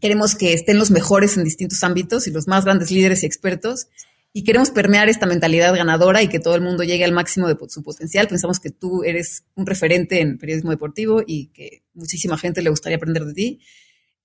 queremos 0.00 0.34
que 0.36 0.52
estén 0.52 0.78
los 0.78 0.90
mejores 0.90 1.36
en 1.36 1.44
distintos 1.44 1.82
ámbitos 1.82 2.26
y 2.26 2.30
los 2.30 2.46
más 2.46 2.64
grandes 2.64 2.90
líderes 2.90 3.22
y 3.22 3.26
expertos. 3.26 3.88
Y 4.32 4.44
queremos 4.44 4.70
permear 4.70 5.08
esta 5.08 5.26
mentalidad 5.26 5.74
ganadora 5.74 6.22
y 6.22 6.28
que 6.28 6.38
todo 6.38 6.54
el 6.54 6.60
mundo 6.60 6.84
llegue 6.84 7.04
al 7.04 7.12
máximo 7.12 7.48
de 7.48 7.56
su 7.68 7.82
potencial. 7.82 8.28
Pensamos 8.28 8.60
que 8.60 8.70
tú 8.70 9.02
eres 9.02 9.44
un 9.54 9.66
referente 9.66 10.20
en 10.20 10.38
periodismo 10.38 10.70
deportivo 10.70 11.22
y 11.26 11.48
que 11.48 11.82
muchísima 11.94 12.38
gente 12.38 12.62
le 12.62 12.70
gustaría 12.70 12.96
aprender 12.96 13.24
de 13.24 13.34
ti 13.34 13.60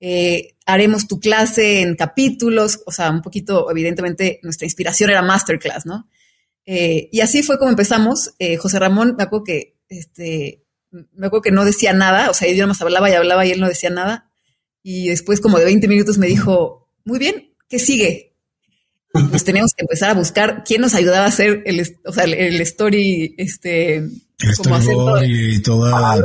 eh, 0.03 0.55
haremos 0.65 1.07
tu 1.07 1.19
clase 1.19 1.81
en 1.81 1.95
capítulos, 1.95 2.81
o 2.87 2.91
sea, 2.91 3.11
un 3.11 3.21
poquito, 3.21 3.69
evidentemente, 3.69 4.39
nuestra 4.41 4.65
inspiración 4.65 5.11
era 5.11 5.21
masterclass, 5.21 5.85
¿no? 5.85 6.09
Eh, 6.65 7.07
y 7.11 7.21
así 7.21 7.43
fue 7.43 7.59
como 7.59 7.69
empezamos. 7.69 8.33
Eh, 8.39 8.57
José 8.57 8.79
Ramón, 8.79 9.13
me 9.15 9.23
acuerdo 9.23 9.43
que, 9.43 9.77
este, 9.89 10.63
me 10.91 11.27
acuerdo 11.27 11.41
que 11.41 11.51
no 11.51 11.65
decía 11.65 11.93
nada, 11.93 12.29
o 12.29 12.33
sea, 12.33 12.49
yo 12.49 12.55
nada 12.55 12.67
más 12.67 12.81
hablaba 12.81 13.09
y 13.09 13.13
hablaba 13.13 13.45
y 13.45 13.51
él 13.51 13.59
no 13.59 13.67
decía 13.67 13.89
nada. 13.89 14.29
Y 14.83 15.09
después, 15.09 15.41
como 15.41 15.59
de 15.59 15.65
20 15.65 15.87
minutos, 15.87 16.17
me 16.17 16.27
dijo, 16.27 16.89
muy 17.05 17.19
bien, 17.19 17.53
¿qué 17.69 17.79
sigue? 17.79 18.35
Pues 19.29 19.43
teníamos 19.43 19.73
que 19.73 19.83
empezar 19.83 20.09
a 20.09 20.13
buscar 20.13 20.63
quién 20.65 20.81
nos 20.81 20.93
ayudaba 20.93 21.25
a 21.25 21.29
hacer 21.29 21.63
el, 21.65 21.97
o 22.05 22.13
sea, 22.13 22.23
el, 22.23 22.33
el 22.33 22.61
story, 22.61 23.35
este, 23.37 23.95
el 23.97 24.53
storyboard 24.53 25.25
y 25.25 25.61
toda, 25.61 26.23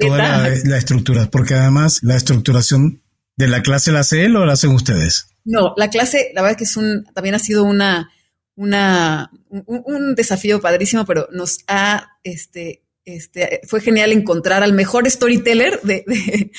toda 0.00 0.18
la, 0.18 0.48
la, 0.64 0.76
estructura, 0.76 1.30
porque 1.30 1.54
además 1.54 2.00
la 2.02 2.16
estructuración 2.16 3.00
¿De 3.36 3.48
la 3.48 3.62
clase 3.62 3.92
la 3.92 4.00
hace 4.00 4.24
él 4.24 4.34
o 4.36 4.46
la 4.46 4.54
hacen 4.54 4.70
ustedes? 4.70 5.28
No, 5.44 5.74
la 5.76 5.90
clase, 5.90 6.32
la 6.34 6.40
verdad 6.40 6.56
que 6.56 6.64
es 6.64 6.76
un, 6.76 7.04
también 7.14 7.34
ha 7.34 7.38
sido 7.38 7.64
una, 7.64 8.10
una, 8.54 9.30
un, 9.50 9.82
un 9.84 10.14
desafío 10.14 10.60
padrísimo, 10.60 11.04
pero 11.04 11.28
nos 11.32 11.58
ha, 11.68 12.18
este, 12.24 12.82
este, 13.06 13.60
fue 13.66 13.80
genial 13.80 14.12
encontrar 14.12 14.62
al 14.62 14.74
mejor 14.74 15.08
storyteller 15.08 15.80
de, 15.82 16.04
de, 16.06 16.50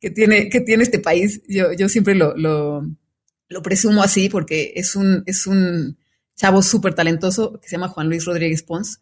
que, 0.00 0.10
tiene, 0.10 0.48
que 0.48 0.60
tiene 0.60 0.84
este 0.84 1.00
país. 1.00 1.42
Yo, 1.48 1.72
yo 1.72 1.88
siempre 1.88 2.14
lo, 2.14 2.34
lo, 2.36 2.88
lo 3.48 3.62
presumo 3.62 4.02
así 4.02 4.30
porque 4.30 4.72
es 4.76 4.96
un, 4.96 5.24
es 5.26 5.46
un 5.46 5.98
chavo 6.36 6.62
súper 6.62 6.94
talentoso 6.94 7.60
que 7.60 7.68
se 7.68 7.72
llama 7.72 7.88
Juan 7.88 8.08
Luis 8.08 8.24
Rodríguez 8.24 8.62
Pons, 8.62 9.00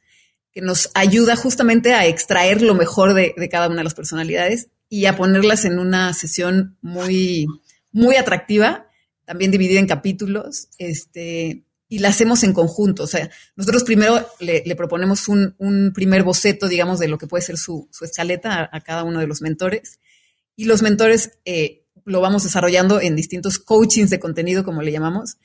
que 0.51 0.63
nos 0.63 0.91
ayuda 0.95 1.37
justamente 1.37 1.93
a 1.93 2.07
extraer 2.07 2.63
lo 2.63 2.75
mejor 2.75 3.13
de, 3.13 3.35
de 3.37 3.49
cada 3.49 3.69
una 3.69 3.79
de 3.79 3.85
las 3.85 3.95
personalidades 3.95 4.69
y 4.89 5.07
a 5.07 5.17
ponerlas 5.17 5.65
en 5.65 5.79
una 5.79 6.15
sesión 6.15 6.79
muy, 6.81 7.47
muy 7.93 8.17
atractiva, 8.17 8.89
también 9.25 9.51
dividida 9.51 9.81
en 9.81 9.87
capítulos, 9.87 10.69
este, 10.79 11.64
y 11.89 11.99
la 11.99 12.09
hacemos 12.09 12.43
en 12.43 12.53
conjunto. 12.53 13.05
O 13.05 13.07
sea, 13.07 13.31
nosotros 13.57 13.85
primero 13.85 14.27
le, 14.41 14.63
proponemos 14.77 15.29
un, 15.29 15.55
un, 15.59 15.93
primer 15.95 16.23
boceto, 16.23 16.69
digamos, 16.69 16.99
de 16.99 17.09
lo 17.09 17.19
que 17.19 17.27
puede 17.27 17.43
ser 17.43 17.57
su, 17.57 17.89
su 17.93 18.05
escaleta 18.05 18.69
a, 18.73 18.81
cada 18.81 19.05
uno 19.05 19.21
de 19.21 19.27
los 19.27 19.43
mentores, 19.43 20.01
y 20.57 20.67
los 20.67 20.83
mentores 20.83 21.39
eh, 21.45 21.85
lo 22.05 22.21
vamos 22.21 22.45
desarrollando 22.45 23.01
en 23.01 23.17
distintos 23.17 23.59
coachings 23.59 24.11
de 24.11 24.21
contenido, 24.21 24.65
como 24.65 24.83
le 24.83 24.93
llamamos. 24.93 25.37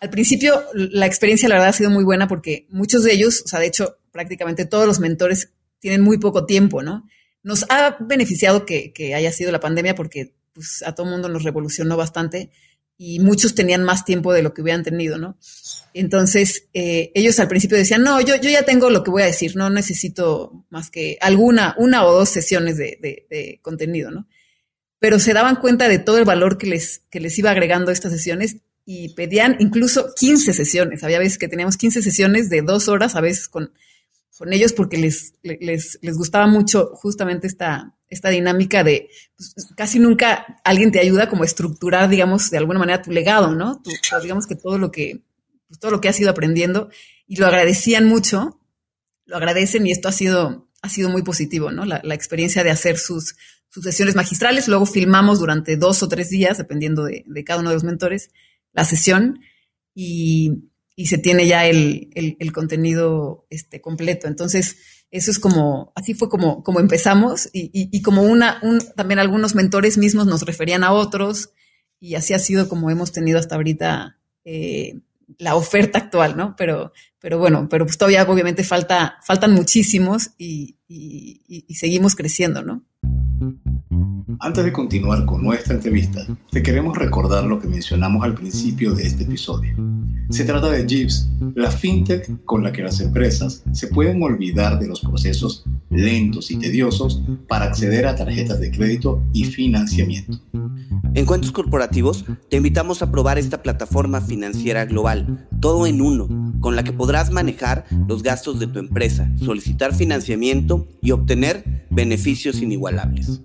Al 0.00 0.10
principio, 0.10 0.62
la 0.74 1.06
experiencia, 1.06 1.48
la 1.48 1.54
verdad, 1.54 1.70
ha 1.70 1.72
sido 1.72 1.90
muy 1.90 2.04
buena 2.04 2.28
porque 2.28 2.66
muchos 2.70 3.04
de 3.04 3.12
ellos, 3.12 3.42
o 3.44 3.48
sea, 3.48 3.60
de 3.60 3.66
hecho, 3.66 3.98
prácticamente 4.10 4.66
todos 4.66 4.86
los 4.86 4.98
mentores 4.98 5.52
tienen 5.78 6.00
muy 6.00 6.18
poco 6.18 6.44
tiempo, 6.44 6.82
¿no? 6.82 7.06
Nos 7.42 7.64
ha 7.70 7.96
beneficiado 8.00 8.66
que, 8.66 8.92
que 8.92 9.14
haya 9.14 9.32
sido 9.32 9.52
la 9.52 9.60
pandemia 9.60 9.94
porque 9.94 10.34
pues, 10.52 10.82
a 10.84 10.94
todo 10.94 11.06
mundo 11.06 11.28
nos 11.28 11.44
revolucionó 11.44 11.96
bastante 11.96 12.50
y 12.96 13.20
muchos 13.20 13.54
tenían 13.54 13.82
más 13.82 14.04
tiempo 14.04 14.32
de 14.32 14.42
lo 14.42 14.54
que 14.54 14.62
hubieran 14.62 14.82
tenido, 14.82 15.18
¿no? 15.18 15.36
Entonces, 15.94 16.68
eh, 16.72 17.10
ellos 17.14 17.38
al 17.40 17.48
principio 17.48 17.76
decían, 17.76 18.02
no, 18.02 18.20
yo, 18.20 18.36
yo 18.36 18.50
ya 18.50 18.64
tengo 18.64 18.90
lo 18.90 19.02
que 19.02 19.10
voy 19.10 19.22
a 19.22 19.26
decir, 19.26 19.56
no 19.56 19.70
necesito 19.70 20.64
más 20.70 20.90
que 20.90 21.18
alguna, 21.20 21.74
una 21.78 22.04
o 22.04 22.12
dos 22.12 22.28
sesiones 22.28 22.76
de, 22.76 22.98
de, 23.00 23.26
de 23.28 23.58
contenido, 23.62 24.10
¿no? 24.10 24.26
Pero 24.98 25.18
se 25.18 25.32
daban 25.32 25.56
cuenta 25.56 25.88
de 25.88 25.98
todo 25.98 26.18
el 26.18 26.24
valor 26.24 26.58
que 26.58 26.68
les, 26.68 27.02
que 27.10 27.20
les 27.20 27.36
iba 27.38 27.50
agregando 27.50 27.90
estas 27.90 28.12
sesiones 28.12 28.58
y 28.84 29.14
pedían 29.14 29.56
incluso 29.58 30.14
15 30.14 30.52
sesiones. 30.52 31.02
Había 31.02 31.18
veces 31.18 31.38
que 31.38 31.48
teníamos 31.48 31.76
15 31.76 32.02
sesiones 32.02 32.50
de 32.50 32.62
dos 32.62 32.88
horas, 32.88 33.16
a 33.16 33.20
veces 33.20 33.48
con 33.48 33.72
con 34.42 34.52
ellos 34.52 34.72
porque 34.72 34.96
les, 34.96 35.34
les, 35.44 36.00
les 36.02 36.16
gustaba 36.16 36.48
mucho 36.48 36.90
justamente 36.94 37.46
esta, 37.46 37.94
esta 38.12 38.28
dinámica 38.28 38.84
de 38.84 39.08
pues, 39.36 39.54
casi 39.76 39.98
nunca 39.98 40.60
alguien 40.64 40.92
te 40.92 41.00
ayuda 41.00 41.28
como 41.28 41.42
a 41.42 41.46
estructurar, 41.46 42.08
digamos, 42.08 42.50
de 42.50 42.58
alguna 42.58 42.78
manera 42.78 43.02
tu 43.02 43.10
legado, 43.10 43.54
¿no? 43.54 43.80
Tu, 43.82 43.90
digamos 44.22 44.46
que 44.46 44.54
todo 44.54 44.78
lo 44.78 44.90
que, 44.90 45.22
pues, 45.68 45.80
todo 45.80 45.90
lo 45.90 46.00
que 46.00 46.08
has 46.08 46.20
ido 46.20 46.30
aprendiendo 46.30 46.90
y 47.26 47.36
lo 47.36 47.46
agradecían 47.46 48.06
mucho, 48.06 48.60
lo 49.24 49.36
agradecen 49.36 49.86
y 49.86 49.92
esto 49.92 50.08
ha 50.08 50.12
sido, 50.12 50.68
ha 50.82 50.88
sido 50.88 51.08
muy 51.08 51.22
positivo, 51.22 51.70
¿no? 51.70 51.84
La, 51.84 52.00
la 52.04 52.14
experiencia 52.14 52.62
de 52.62 52.70
hacer 52.70 52.98
sus, 52.98 53.36
sus 53.68 53.84
sesiones 53.84 54.14
magistrales, 54.14 54.68
luego 54.68 54.86
filmamos 54.86 55.38
durante 55.38 55.76
dos 55.76 56.02
o 56.02 56.08
tres 56.08 56.28
días, 56.28 56.58
dependiendo 56.58 57.04
de, 57.04 57.24
de 57.26 57.44
cada 57.44 57.60
uno 57.60 57.70
de 57.70 57.76
los 57.76 57.84
mentores, 57.84 58.30
la 58.72 58.84
sesión 58.84 59.40
y, 59.94 60.71
y 60.94 61.06
se 61.06 61.18
tiene 61.18 61.46
ya 61.46 61.66
el, 61.66 62.10
el, 62.14 62.52
contenido 62.52 63.46
este, 63.50 63.80
completo. 63.80 64.26
Entonces, 64.26 64.76
eso 65.10 65.30
es 65.30 65.38
como, 65.38 65.92
así 65.94 66.14
fue 66.14 66.28
como, 66.28 66.62
como 66.62 66.80
empezamos 66.80 67.48
y, 67.52 67.70
y, 67.72 68.02
como 68.02 68.22
una, 68.22 68.58
un, 68.62 68.80
también 68.94 69.18
algunos 69.18 69.54
mentores 69.54 69.98
mismos 69.98 70.26
nos 70.26 70.42
referían 70.42 70.84
a 70.84 70.92
otros 70.92 71.50
y 71.98 72.14
así 72.14 72.34
ha 72.34 72.38
sido 72.38 72.68
como 72.68 72.90
hemos 72.90 73.12
tenido 73.12 73.38
hasta 73.38 73.54
ahorita 73.54 74.18
eh, 74.44 75.00
la 75.38 75.54
oferta 75.54 75.98
actual, 75.98 76.36
¿no? 76.36 76.54
Pero, 76.56 76.92
pero 77.18 77.38
bueno, 77.38 77.68
pero 77.70 77.86
pues 77.86 77.96
todavía 77.96 78.24
obviamente 78.24 78.64
falta, 78.64 79.18
faltan 79.24 79.52
muchísimos 79.52 80.30
y, 80.36 80.76
y 80.88 81.74
seguimos 81.74 82.14
creciendo, 82.14 82.62
¿no? 82.62 82.84
Antes 84.40 84.64
de 84.64 84.72
continuar 84.72 85.24
con 85.24 85.42
nuestra 85.42 85.74
entrevista, 85.74 86.26
te 86.50 86.62
queremos 86.62 86.96
recordar 86.96 87.44
lo 87.44 87.58
que 87.60 87.68
mencionamos 87.68 88.24
al 88.24 88.34
principio 88.34 88.94
de 88.94 89.06
este 89.06 89.24
episodio. 89.24 89.74
Se 90.30 90.44
trata 90.44 90.70
de 90.70 90.86
Jeeves, 90.86 91.28
la 91.54 91.70
fintech 91.70 92.44
con 92.44 92.62
la 92.62 92.72
que 92.72 92.82
las 92.82 93.00
empresas 93.00 93.62
se 93.72 93.88
pueden 93.88 94.22
olvidar 94.22 94.78
de 94.78 94.88
los 94.88 95.00
procesos 95.00 95.64
lentos 95.90 96.50
y 96.50 96.56
tediosos 96.56 97.22
para 97.48 97.66
acceder 97.66 98.06
a 98.06 98.16
tarjetas 98.16 98.60
de 98.60 98.70
crédito 98.70 99.22
y 99.32 99.44
financiamiento. 99.44 100.40
En 101.14 101.26
Cuentos 101.26 101.52
Corporativos 101.52 102.24
te 102.48 102.56
invitamos 102.56 103.02
a 103.02 103.10
probar 103.10 103.38
esta 103.38 103.62
plataforma 103.62 104.20
financiera 104.20 104.86
global, 104.86 105.46
todo 105.60 105.86
en 105.86 106.00
uno, 106.00 106.28
con 106.60 106.76
la 106.76 106.84
que 106.84 106.92
podrás 106.92 107.30
manejar 107.30 107.84
los 108.08 108.22
gastos 108.22 108.58
de 108.58 108.68
tu 108.68 108.78
empresa, 108.78 109.30
solicitar 109.36 109.94
financiamiento 109.94 110.86
y 111.02 111.10
obtener 111.10 111.86
beneficios 111.90 112.62
inigualables. 112.62 113.42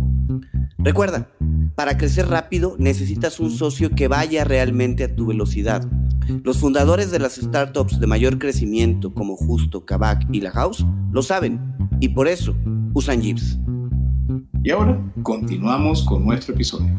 Recuerda, 0.78 1.30
para 1.80 1.96
crecer 1.96 2.28
rápido 2.28 2.76
necesitas 2.78 3.40
un 3.40 3.50
socio 3.50 3.88
que 3.88 4.06
vaya 4.06 4.44
realmente 4.44 5.04
a 5.04 5.16
tu 5.16 5.24
velocidad. 5.24 5.82
Los 6.44 6.58
fundadores 6.58 7.10
de 7.10 7.18
las 7.18 7.36
startups 7.36 7.98
de 7.98 8.06
mayor 8.06 8.38
crecimiento 8.38 9.14
como 9.14 9.34
Justo, 9.34 9.86
Kavak 9.86 10.26
y 10.30 10.42
La 10.42 10.50
House 10.50 10.84
lo 11.10 11.22
saben 11.22 11.58
y 11.98 12.10
por 12.10 12.28
eso 12.28 12.54
usan 12.92 13.22
Jeeps. 13.22 13.58
Y 14.62 14.70
ahora 14.72 15.02
continuamos 15.22 16.02
con 16.02 16.22
nuestro 16.26 16.52
episodio. 16.52 16.94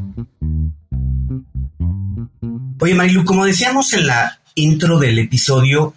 Oye 2.80 2.96
Marilu, 2.96 3.24
como 3.24 3.46
decíamos 3.46 3.94
en 3.94 4.08
la 4.08 4.40
intro 4.56 4.98
del 4.98 5.20
episodio, 5.20 5.94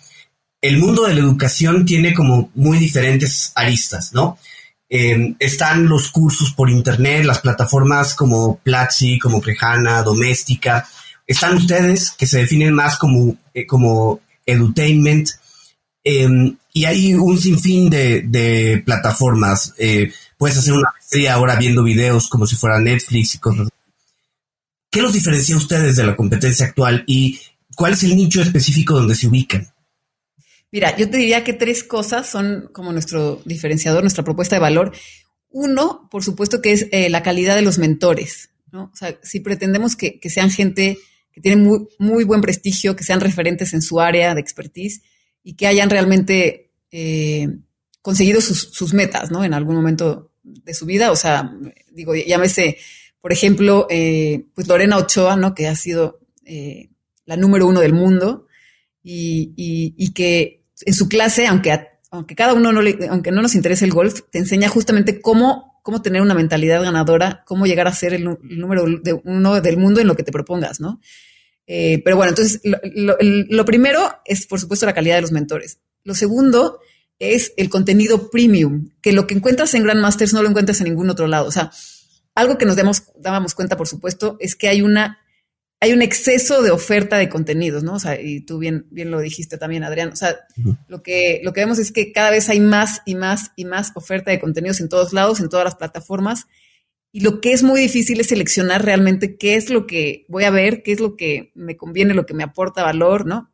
el 0.61 0.77
mundo 0.77 1.05
de 1.05 1.14
la 1.14 1.20
educación 1.20 1.87
tiene 1.87 2.12
como 2.12 2.51
muy 2.55 2.77
diferentes 2.77 3.51
aristas, 3.55 4.12
¿no? 4.12 4.37
Em, 4.88 5.35
están 5.38 5.87
los 5.87 6.11
cursos 6.11 6.53
por 6.53 6.70
internet, 6.70 7.25
las 7.25 7.40
plataformas 7.40 8.14
como 8.14 8.59
Platzi, 8.59 9.18
como 9.18 9.40
Crejana, 9.40 10.03
Doméstica. 10.03 10.87
Están 11.27 11.57
ustedes 11.57 12.11
que 12.12 12.27
se 12.27 12.38
definen 12.38 12.75
más 12.75 12.97
como, 12.99 13.37
eh, 13.55 13.66
como 13.66 14.20
edutainment. 14.44 15.31
Em, 16.05 16.57
y 16.73 16.85
hay 16.85 17.14
un 17.14 17.38
sinfín 17.40 17.88
de, 17.88 18.83
plataformas. 18.85 19.75
Eh, 19.79 20.12
puedes 20.37 20.59
hacer 20.59 20.75
una 20.75 20.90
maestría 20.92 21.35
ahora 21.35 21.57
viendo 21.57 21.83
videos 21.83 22.29
como 22.29 22.47
si 22.47 22.57
fuera 22.57 22.79
Netflix 22.79 23.35
y 23.35 23.38
cosas. 23.38 23.68
¿Qué 24.90 25.03
los 25.03 25.12
diferencia 25.12 25.55
a 25.55 25.59
ustedes 25.59 25.97
de 25.97 26.05
la 26.05 26.14
competencia 26.14 26.66
actual 26.66 27.05
y 27.07 27.40
cuál 27.75 27.94
es 27.94 28.05
el 28.05 28.14
nicho 28.14 28.42
específico 28.42 28.94
donde 28.94 29.16
se 29.16 29.27
ubican? 29.27 29.74
Mira, 30.75 30.97
yo 30.97 31.09
te 31.09 31.19
diría 31.19 31.45
que 31.45 31.53
tres 31.53 31.85
cosas 31.85 32.29
son 32.29 32.69
como 32.73 32.91
nuestro 32.91 33.41
diferenciador, 33.45 34.03
nuestra 34.03 34.25
propuesta 34.25 34.57
de 34.57 34.61
valor. 34.61 34.91
Uno, 35.49 36.09
por 36.11 36.25
supuesto, 36.25 36.61
que 36.61 36.73
es 36.73 36.89
eh, 36.91 37.09
la 37.11 37.23
calidad 37.23 37.55
de 37.55 37.63
los 37.63 37.79
mentores. 37.79 38.51
¿no? 38.73 38.91
O 38.93 38.97
sea, 38.97 39.17
si 39.23 39.39
pretendemos 39.39 39.95
que, 39.95 40.19
sean 40.29 40.51
gente 40.51 40.99
que 41.31 41.41
tiene 41.41 41.63
muy, 41.63 41.87
muy, 42.01 42.25
buen 42.25 42.41
prestigio, 42.41 42.97
que 42.97 43.05
sean 43.05 43.21
referentes 43.21 43.73
en 43.73 43.83
su 43.83 44.01
área 44.01 44.35
de 44.35 44.41
expertise 44.41 45.03
y 45.45 45.55
que 45.55 45.69
hayan 45.69 45.91
realmente 45.91 46.73
eh, 46.91 47.47
conseguido 48.03 48.41
sus, 48.41 48.95
metas, 48.95 49.31
¿no? 49.31 49.45
En 49.45 49.55
algún 49.55 49.77
momento 49.77 50.33
de 50.43 50.75
su 50.75 50.87
vida. 50.87 51.13
O 51.13 51.17
sea, 51.17 51.57
digo, 51.93 52.17
llámese, 52.17 52.79
por 53.21 53.33
ejemplo, 53.33 53.87
eh, 53.91 54.47
pues 54.57 54.67
Lorena 54.67 54.97
Ochoa, 54.97 55.37
¿no? 55.37 55.55
Que 55.55 55.69
ha 55.69 55.77
sido 55.77 56.19
la 57.27 57.37
número 57.37 57.69
uno 57.69 57.79
del 57.79 57.93
mundo 57.93 58.49
y, 59.05 59.53
y 59.57 60.13
que 60.15 60.63
en 60.87 60.94
su 60.94 61.09
clase, 61.09 61.47
aunque, 61.47 61.88
aunque 62.11 62.35
cada 62.35 62.55
uno 62.55 62.73
no 62.73 62.83
le, 62.83 62.99
aunque 63.09 63.33
no 63.33 63.42
nos 63.42 63.55
interese 63.55 63.85
el 63.85 63.92
golf, 63.92 64.20
te 64.31 64.38
enseña 64.38 64.68
justamente 64.68 65.20
cómo, 65.20 65.81
cómo 65.83 66.03
tener 66.03 66.23
una 66.23 66.35
mentalidad 66.35 66.83
ganadora, 66.83 67.42
cómo 67.47 67.66
llegar 67.66 67.87
a 67.87 67.92
ser 67.92 68.14
el, 68.14 68.25
número 68.25 68.85
uno 69.25 69.61
del 69.61 69.77
mundo 69.77 70.01
en 70.01 70.07
lo 70.07 70.16
que 70.16 70.23
te 70.23 70.33
propongas, 70.33 70.81
¿no? 70.81 71.01
Eh, 71.66 72.03
pero 72.05 72.16
bueno, 72.16 72.31
entonces 72.31 72.61
lo, 72.62 73.64
primero 73.64 74.01
es, 74.25 74.47
por 74.47 74.61
supuesto, 74.61 74.87
la 74.87 74.94
calidad 74.94 75.16
de 75.16 75.23
los 75.23 75.33
mentores. 75.33 75.79
Lo 76.03 76.14
segundo 76.14 76.79
es 77.18 77.55
el 77.57 77.70
contenido 77.70 78.31
premium, 78.31 78.90
que 79.01 79.12
lo 79.12 79.27
que 79.27 79.35
encuentras 79.35 79.75
en 79.75 79.83
Grandmasters 79.83 80.35
no 80.35 80.42
lo 80.42 80.49
encuentras 80.51 80.81
en 80.81 80.88
ningún 80.88 81.11
otro 81.11 81.27
lado. 81.27 81.47
O 81.47 81.53
sea, 81.53 81.70
algo 82.35 82.59
que 82.59 82.66
nos 82.66 82.77
dábamos 83.16 83.55
cuenta, 83.55 83.77
por 83.77 83.88
supuesto, 83.88 84.37
es 84.40 84.57
que 84.57 84.68
hay 84.68 84.83
una 84.83 85.24
hay 85.81 85.93
un 85.93 86.03
exceso 86.03 86.63
de 86.63 86.71
oferta 86.71 87.19
de 87.19 87.29
contenidos, 87.29 87.83
¿no? 87.85 87.95
O 87.95 87.99
sea, 87.99 88.21
y 88.21 88.41
tú 88.41 88.59
bien, 88.59 88.87
bien 88.91 89.11
lo 89.11 89.21
dijiste 89.21 89.59
también, 89.59 89.85
Adrián. 89.85 90.11
O 90.13 90.17
sea, 90.17 90.35
lo, 90.89 91.03
que, 91.03 91.41
lo 91.45 91.53
que 91.53 91.61
vemos 91.61 91.79
es 91.79 91.93
que 91.93 92.13
cada 92.13 92.31
vez 92.31 92.49
hay 92.49 92.61
más 92.61 93.03
y 93.05 93.15
más 93.15 93.53
y 93.57 93.65
más 93.67 93.93
oferta 93.95 94.31
de 94.31 94.41
contenidos 94.41 94.81
en 94.81 94.89
todos 94.89 95.13
lados, 95.13 95.41
en 95.41 95.49
todas 95.49 95.65
las 95.65 95.75
plataformas. 95.75 96.47
Y 97.13 97.21
lo 97.21 97.41
que 97.41 97.53
es 97.53 97.63
muy 97.63 97.81
difícil 97.81 98.19
es 98.19 98.29
seleccionar 98.29 98.85
realmente 98.85 99.37
qué 99.37 99.57
es 99.57 99.69
lo 99.69 99.87
que 99.87 100.25
voy 100.29 100.45
a 100.45 100.51
ver, 100.51 100.83
qué 100.83 100.93
es 100.93 101.01
lo 101.01 101.17
que 101.17 101.53
me 101.55 101.77
conviene, 101.77 102.15
lo 102.15 102.27
que 102.27 102.35
me 102.35 102.43
aporta 102.43 102.83
valor, 102.83 103.27
¿no? 103.27 103.53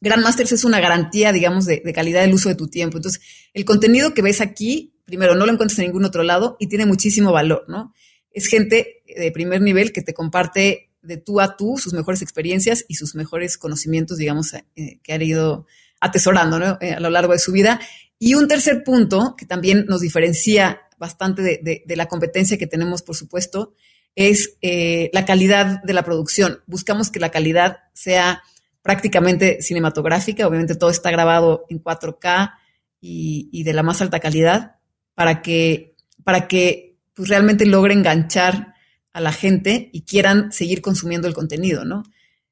Grandmasters 0.00 0.52
es 0.52 0.64
una 0.64 0.80
garantía, 0.80 1.32
digamos, 1.32 1.66
de, 1.66 1.82
de 1.84 1.92
calidad 1.92 2.20
del 2.20 2.34
uso 2.34 2.48
de 2.48 2.54
tu 2.54 2.68
tiempo. 2.68 2.98
Entonces, 2.98 3.20
el 3.52 3.64
contenido 3.64 4.14
que 4.14 4.22
ves 4.22 4.40
aquí, 4.40 4.94
primero, 5.04 5.34
no 5.34 5.44
lo 5.44 5.52
encuentras 5.52 5.78
en 5.80 5.86
ningún 5.86 6.04
otro 6.04 6.22
lado 6.22 6.56
y 6.60 6.68
tiene 6.68 6.86
muchísimo 6.86 7.32
valor, 7.32 7.64
¿no? 7.66 7.92
Es 8.30 8.46
gente 8.46 9.02
de 9.06 9.32
primer 9.32 9.60
nivel 9.60 9.92
que 9.92 10.02
te 10.02 10.14
comparte 10.14 10.87
de 11.02 11.16
tú 11.16 11.40
a 11.40 11.56
tú 11.56 11.76
sus 11.78 11.92
mejores 11.92 12.22
experiencias 12.22 12.84
y 12.88 12.94
sus 12.94 13.14
mejores 13.14 13.58
conocimientos, 13.58 14.18
digamos, 14.18 14.54
eh, 14.54 15.00
que 15.02 15.12
han 15.12 15.22
ido 15.22 15.66
atesorando 16.00 16.78
eh, 16.80 16.92
a 16.92 17.00
lo 17.00 17.10
largo 17.10 17.32
de 17.32 17.38
su 17.38 17.52
vida. 17.52 17.80
Y 18.18 18.34
un 18.34 18.48
tercer 18.48 18.82
punto 18.84 19.34
que 19.36 19.46
también 19.46 19.86
nos 19.88 20.00
diferencia 20.00 20.82
bastante 20.98 21.42
de, 21.42 21.96
la 21.96 22.06
competencia 22.06 22.58
que 22.58 22.66
tenemos, 22.66 23.02
por 23.02 23.14
supuesto, 23.14 23.74
es 24.16 24.56
eh, 24.62 25.10
la 25.12 25.24
calidad 25.24 25.82
de 25.84 25.92
la 25.92 26.04
producción. 26.04 26.60
Buscamos 26.66 27.10
que 27.10 27.20
la 27.20 27.30
calidad 27.30 27.78
sea 27.94 28.42
prácticamente 28.82 29.62
cinematográfica, 29.62 30.46
obviamente 30.46 30.74
todo 30.74 30.90
está 30.90 31.10
grabado 31.10 31.66
en 31.68 31.82
4K 31.82 32.54
y, 33.00 33.62
de 33.62 33.72
la 33.72 33.82
más 33.82 34.00
alta 34.00 34.18
calidad 34.18 34.76
para 35.14 35.40
que, 35.42 35.94
para 36.24 36.48
que 36.48 36.96
pues, 37.14 37.28
realmente 37.28 37.66
logre 37.66 37.94
enganchar 37.94 38.74
a 39.12 39.20
la 39.20 39.32
gente 39.32 39.90
y 39.92 40.02
quieran 40.02 40.52
seguir 40.52 40.80
consumiendo 40.82 41.28
el 41.28 41.34
contenido, 41.34 41.84
¿no? 41.84 42.04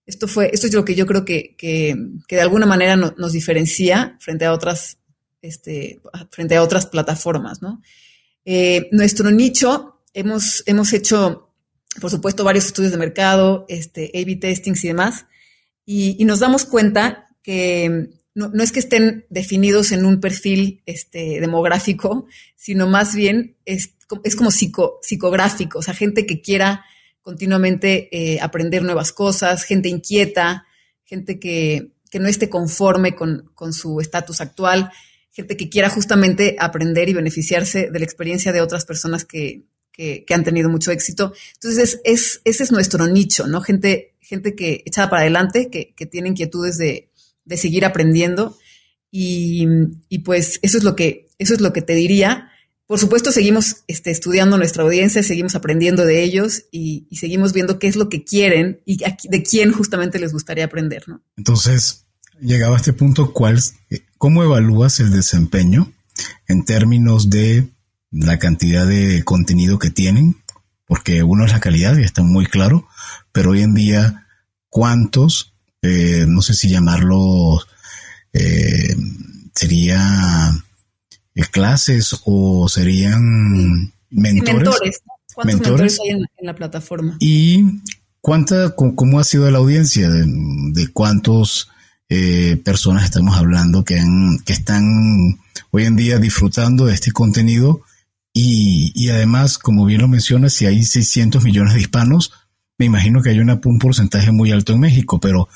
Esto 0.07 0.29
fue, 0.29 0.51
esto 0.53 0.69
es 0.69 0.75
lo 0.75 0.85
que 0.85 0.95
yo 0.95 1.05
creo 1.05 1.25
que, 1.25 1.57
que, 1.57 1.97
de 2.29 2.41
alguna 2.41 2.67
manera 2.67 2.97
nos 2.97 3.33
diferencia 3.33 4.17
frente 4.21 4.45
a 4.45 4.53
otras, 4.53 4.99
este, 5.43 6.01
frente 6.31 6.57
a 6.57 6.63
otras 6.63 6.87
plataformas, 6.87 7.61
¿no? 7.61 7.83
Eh, 8.45 8.89
nuestro 8.93 9.33
nicho, 9.33 10.01
hemos, 10.15 10.63
hemos 10.67 10.93
hecho, 10.93 11.53
por 12.01 12.11
supuesto, 12.11 12.45
varios 12.45 12.67
estudios 12.67 12.93
de 12.93 12.99
mercado, 12.99 13.67
este, 13.69 14.13
A-B 14.15 14.37
testings 14.37 14.85
y 14.85 14.89
demás, 14.89 15.27
y, 15.85 16.25
nos 16.25 16.39
damos 16.39 16.65
cuenta 16.65 17.29
que 17.43 18.11
no, 18.35 18.49
no, 18.49 18.63
es 18.63 18.71
que 18.71 18.81
estén 18.81 19.27
definidos 19.29 19.91
en 19.91 20.05
un 20.05 20.21
perfil 20.21 20.83
este, 20.87 21.41
demográfico, 21.41 22.27
sino 22.55 22.87
más 22.87 23.15
bien 23.15 23.57
es, 23.65 23.96
es 24.25 24.37
como 24.37 24.51
psico, 24.51 24.99
psicográfico, 25.03 25.81
o 25.81 25.83
sea, 25.83 25.95
gente 25.95 26.27
que 26.27 26.41
quiera 26.41 26.85
continuamente 27.23 28.09
eh, 28.13 28.41
aprender 28.41 28.83
nuevas 28.83 29.13
cosas, 29.13 29.65
gente 29.65 29.89
inquieta, 29.89 30.67
gente 31.05 31.41
que, 31.41 31.91
que 32.11 32.21
no 32.21 32.29
esté 32.29 32.49
conforme 32.49 33.15
con, 33.15 33.51
con 33.55 33.73
su 33.73 34.01
estatus 34.01 34.41
actual, 34.41 34.93
gente 35.33 35.57
que 35.57 35.69
quiera 35.69 35.91
justamente 35.91 36.57
aprender 36.59 37.09
y 37.09 37.15
beneficiarse 37.15 37.91
de 37.91 37.99
la 37.99 38.05
experiencia 38.05 38.53
de 38.53 38.61
otras 38.61 38.85
personas 38.85 39.25
que, 39.25 39.65
que, 39.93 40.25
han 40.31 40.45
tenido 40.45 40.69
mucho 40.69 40.93
éxito. 40.93 41.33
Entonces, 41.55 42.01
es, 42.05 42.41
ese 42.45 42.63
es 42.63 42.73
nuestro 42.73 43.07
nicho, 43.07 43.47
¿no? 43.47 43.61
Gente, 43.61 44.15
gente 44.21 44.55
que 44.55 44.83
echada 44.87 45.11
para 45.11 45.23
adelante, 45.23 45.69
que, 45.71 45.95
que 45.95 46.07
tiene 46.07 46.29
inquietudes 46.29 46.79
de, 46.79 47.11
de 47.45 47.57
seguir 47.57 47.85
aprendiendo 47.85 48.57
Y, 49.11 49.67
y, 50.09 50.19
pues 50.19 50.59
eso 50.63 50.77
es 50.77 50.85
lo 50.85 50.95
que, 50.95 51.29
eso 51.39 51.55
es 51.55 51.61
lo 51.61 51.73
que 51.73 51.81
te 51.81 51.95
diría. 51.95 52.51
Por 52.87 53.01
supuesto, 53.01 53.33
seguimos 53.33 53.79
este, 53.89 54.13
estudiando 54.13 54.59
nuestra 54.59 54.85
audiencia, 54.85 55.23
seguimos 55.23 55.57
aprendiendo 55.57 56.05
de 56.05 56.23
ellos 56.23 56.65
y, 56.71 57.09
seguimos 57.11 57.53
viendo 57.53 57.81
qué 57.81 57.89
es 57.89 57.97
lo 57.97 58.09
que 58.09 58.25
quieren 58.25 58.81
y 58.85 58.99
de 58.99 59.43
quién 59.43 59.73
justamente 59.73 60.21
les 60.21 60.33
gustaría 60.33 60.67
aprender, 60.67 61.09
¿no? 61.09 61.21
Entonces, 61.37 62.05
llegado 62.41 62.75
a 62.75 62.77
este 62.77 62.93
punto, 62.93 63.33
¿cuál, 63.33 63.61
¿cómo 64.19 64.45
evalúas 64.45 65.01
el 65.01 65.11
desempeño 65.11 65.93
en 66.47 66.65
términos 66.65 67.29
de 67.29 67.69
la 68.13 68.39
cantidad 68.39 68.87
de 68.87 69.25
contenido 69.25 69.81
que 69.81 69.91
tienen? 69.91 70.37
Porque 70.87 71.25
uno 71.25 71.45
es 71.45 71.53
la 71.53 71.61
calidad 71.61 71.99
y 71.99 72.05
está 72.05 72.23
muy 72.23 72.47
claro, 72.47 72.87
pero 73.33 73.51
hoy 73.51 73.63
en 73.63 73.75
día, 73.75 74.29
¿cuántos, 74.69 75.55
eh, 75.83 76.25
no 76.29 76.41
sé 76.41 76.55
si 76.55 76.69
llamarlos, 76.69 77.67
eh, 78.33 78.95
sería 79.55 80.53
eh, 80.53 80.66
clases 81.51 82.17
o 82.25 82.69
serían 82.69 83.93
mentores? 84.11 84.55
Mentores. 84.55 85.03
¿Cuántos 85.35 85.61
mentores, 85.61 86.01
hay 86.01 86.11
en, 86.11 86.27
la 86.41 86.55
plataforma? 86.55 87.17
¿Y 87.21 87.63
cuánta, 88.23 88.75
cómo 88.75 89.21
ha 89.21 89.25
sido 89.25 89.51
la 89.51 89.59
audiencia? 89.59 90.09
¿De, 90.09 90.25
de 90.27 90.89
cuántos 90.89 91.69
eh, 92.09 92.57
personas 92.65 93.05
estamos 93.05 93.37
hablando 93.37 93.85
que, 93.85 94.03
que 94.45 94.53
están 94.53 95.39
hoy 95.73 95.85
en 95.85 95.97
día 95.97 96.19
disfrutando 96.19 96.87
de 96.87 96.95
este 96.95 97.13
contenido 97.13 97.83
y, 98.39 99.09
además, 99.09 99.57
como 99.57 99.87
bien 99.87 100.03
lo 100.03 100.09
mencionas, 100.09 100.53
si 100.53 100.67
hay 100.67 100.85
600 100.85 101.43
millones 101.43 101.73
de 101.73 101.81
hispanos, 101.81 102.33
me 102.77 102.85
imagino 102.85 103.23
que 103.23 103.31
hay 103.31 103.39
una, 103.39 103.59
un 103.65 103.79
porcentaje 103.79 104.31
muy 104.31 104.53
alto 104.53 104.75
en 104.75 104.81
México, 104.81 105.19
pero 105.19 105.49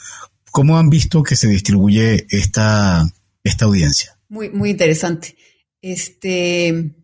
¿cómo 0.50 0.78
han 0.78 0.88
visto 0.88 1.22
que 1.22 1.36
se 1.36 1.46
distribuye 1.46 2.26
esta, 2.30 3.06
esta 3.44 3.66
audiencia? 3.66 4.16
Muy, 4.30 4.48
muy 4.48 4.70
interesante. 4.70 5.36
Este, 5.82 6.94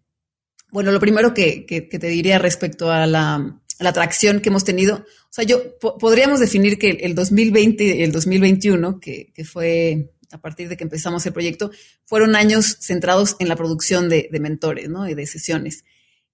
bueno, 0.71 0.93
lo 0.93 1.01
primero 1.01 1.35
que, 1.35 1.67
te 1.69 2.07
diría 2.07 2.39
respecto 2.39 2.91
a 2.91 3.07
la, 3.07 3.61
la 3.79 3.91
atracción 3.91 4.41
que 4.41 4.49
hemos 4.49 4.65
tenido. 4.65 4.97
O 4.97 5.33
sea, 5.37 5.45
yo 5.45 5.79
podríamos 5.79 6.41
definir 6.41 6.79
que 6.79 6.91
el 6.91 7.15
2020 7.15 7.85
y 7.85 8.03
el 8.03 8.13
2021, 8.13 9.01
que, 9.01 9.33
fue 9.45 10.13
a 10.33 10.41
partir 10.41 10.69
de 10.69 10.77
que 10.77 10.85
empezamos 10.85 11.25
el 11.27 11.33
proyecto, 11.33 11.71
fueron 12.05 12.37
años 12.37 12.79
centrados 12.81 13.37
en 13.39 13.49
la 13.49 13.57
producción 13.57 14.09
de, 14.09 14.29
mentores, 14.41 14.89
¿no? 14.89 15.09
Y 15.09 15.15
de 15.15 15.27
sesiones. 15.27 15.85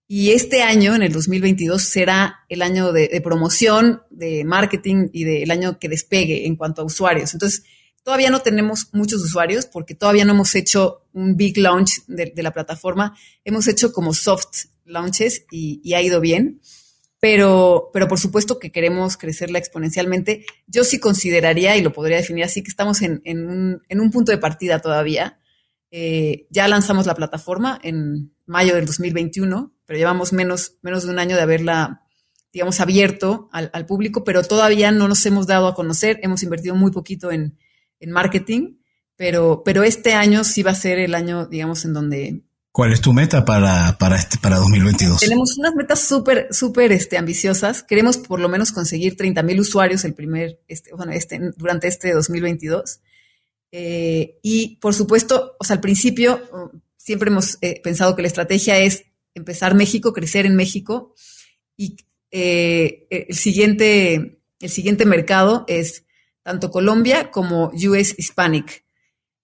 Y 0.06 0.32
este 0.32 0.62
año, 0.62 0.94
en 0.94 1.02
el 1.02 1.12
2022, 1.12 1.82
será 1.82 2.40
el 2.48 2.62
año 2.62 2.92
de 2.92 3.20
promoción, 3.22 4.02
de 4.10 4.44
marketing 4.44 5.08
y 5.12 5.24
del 5.24 5.50
año 5.50 5.78
que 5.78 5.88
despegue 5.88 6.46
en 6.46 6.56
cuanto 6.56 6.82
a 6.82 6.84
usuarios. 6.84 7.32
Entonces, 7.32 7.64
todavía 8.02 8.30
no 8.30 8.40
tenemos 8.40 8.88
muchos 8.92 9.22
usuarios 9.22 9.66
porque 9.66 9.94
todavía 9.94 10.24
no 10.24 10.32
hemos 10.32 10.54
hecho 10.54 11.06
un 11.12 11.36
big 11.36 11.58
launch 11.58 12.04
de, 12.06 12.32
de 12.34 12.42
la 12.42 12.52
plataforma. 12.52 13.16
Hemos 13.44 13.68
hecho 13.68 13.92
como 13.92 14.14
soft 14.14 14.66
launches 14.84 15.46
y, 15.50 15.80
y 15.84 15.94
ha 15.94 16.02
ido 16.02 16.20
bien 16.20 16.60
pero, 17.22 17.90
pero 17.92 18.08
por 18.08 18.18
supuesto 18.18 18.58
que 18.58 18.72
queremos 18.72 19.16
crecerla 19.16 19.60
exponencialmente. 19.60 20.44
Yo 20.66 20.82
sí 20.82 20.98
consideraría, 20.98 21.76
y 21.76 21.80
lo 21.80 21.92
podría 21.92 22.16
definir 22.16 22.42
así, 22.42 22.64
que 22.64 22.68
estamos 22.68 23.00
en, 23.00 23.22
en, 23.24 24.00
un, 24.00 24.10
punto 24.10 24.32
de 24.32 24.38
partida 24.38 24.80
todavía. 24.80 25.38
Eh, 25.92 26.48
ya 26.50 26.66
lanzamos 26.66 27.06
la 27.06 27.14
plataforma 27.14 27.78
en 27.84 28.34
mayo 28.44 28.74
del 28.74 28.86
2021, 28.86 29.72
pero 29.86 29.98
llevamos 30.00 30.32
menos, 30.32 30.78
menos 30.82 31.04
de 31.04 31.12
un 31.12 31.20
año 31.20 31.36
de 31.36 31.42
haberla, 31.42 32.08
digamos, 32.52 32.80
abierto 32.80 33.48
al, 33.52 33.70
al, 33.72 33.86
público, 33.86 34.24
pero 34.24 34.42
todavía 34.42 34.90
no 34.90 35.06
nos 35.06 35.24
hemos 35.24 35.46
dado 35.46 35.68
a 35.68 35.76
conocer. 35.76 36.18
Hemos 36.24 36.42
invertido 36.42 36.74
muy 36.74 36.90
poquito 36.90 37.30
en, 37.30 37.56
en 38.02 38.10
marketing, 38.10 38.76
pero, 39.16 39.62
pero 39.64 39.82
este 39.82 40.12
año 40.14 40.44
sí 40.44 40.62
va 40.62 40.72
a 40.72 40.74
ser 40.74 40.98
el 40.98 41.14
año, 41.14 41.46
digamos, 41.46 41.84
en 41.84 41.92
donde 41.94 42.42
¿Cuál 42.72 42.94
es 42.94 43.02
tu 43.02 43.12
meta 43.12 43.44
para, 43.44 43.98
para, 43.98 44.16
este, 44.16 44.38
para 44.38 44.56
2022? 44.56 45.20
Tenemos 45.20 45.58
unas 45.58 45.74
metas 45.74 46.00
súper, 46.00 46.48
súper 46.50 46.90
este, 46.92 47.18
ambiciosas. 47.18 47.82
Queremos 47.82 48.16
por 48.16 48.40
lo 48.40 48.48
menos 48.48 48.72
conseguir 48.72 49.14
30 49.14 49.42
mil 49.42 49.60
usuarios 49.60 50.06
el 50.06 50.14
primer, 50.14 50.58
este, 50.68 50.94
bueno, 50.94 51.12
este, 51.12 51.38
durante 51.58 51.86
este 51.86 52.14
2022. 52.14 53.00
Eh, 53.72 54.38
y 54.42 54.76
por 54.76 54.94
supuesto, 54.94 55.54
o 55.60 55.64
sea, 55.64 55.74
al 55.74 55.80
principio 55.82 56.40
siempre 56.96 57.28
hemos 57.28 57.58
eh, 57.60 57.78
pensado 57.84 58.16
que 58.16 58.22
la 58.22 58.28
estrategia 58.28 58.78
es 58.78 59.04
empezar 59.34 59.74
México, 59.74 60.14
crecer 60.14 60.46
en 60.46 60.56
México. 60.56 61.14
Y 61.76 61.98
eh, 62.30 63.06
el, 63.10 63.36
siguiente, 63.36 64.40
el 64.60 64.70
siguiente 64.70 65.04
mercado 65.04 65.66
es 65.68 66.04
tanto 66.42 66.70
Colombia 66.70 67.30
como 67.30 67.70
US 67.74 68.14
Hispanic. 68.18 68.84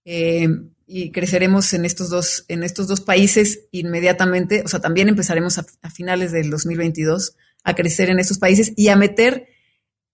Eh, 0.05 0.49
y 0.87 1.13
creceremos 1.13 1.75
en 1.75 1.85
estos 1.85 2.09
dos, 2.09 2.47
en 2.49 2.63
estos 2.63 2.89
dos 2.89 3.03
países 3.03 3.67
inmediatamente. 3.73 4.63
O 4.65 4.69
sea, 4.69 4.81
también 4.81 5.09
empezaremos 5.09 5.59
a, 5.59 5.91
finales 5.91 6.33
del 6.33 6.49
2022 6.51 7.37
a 7.63 7.75
crecer 7.75 8.09
en 8.09 8.19
estos 8.19 8.39
países 8.39 8.73
y 8.75 8.89
a 8.89 8.97
meter 8.97 9.49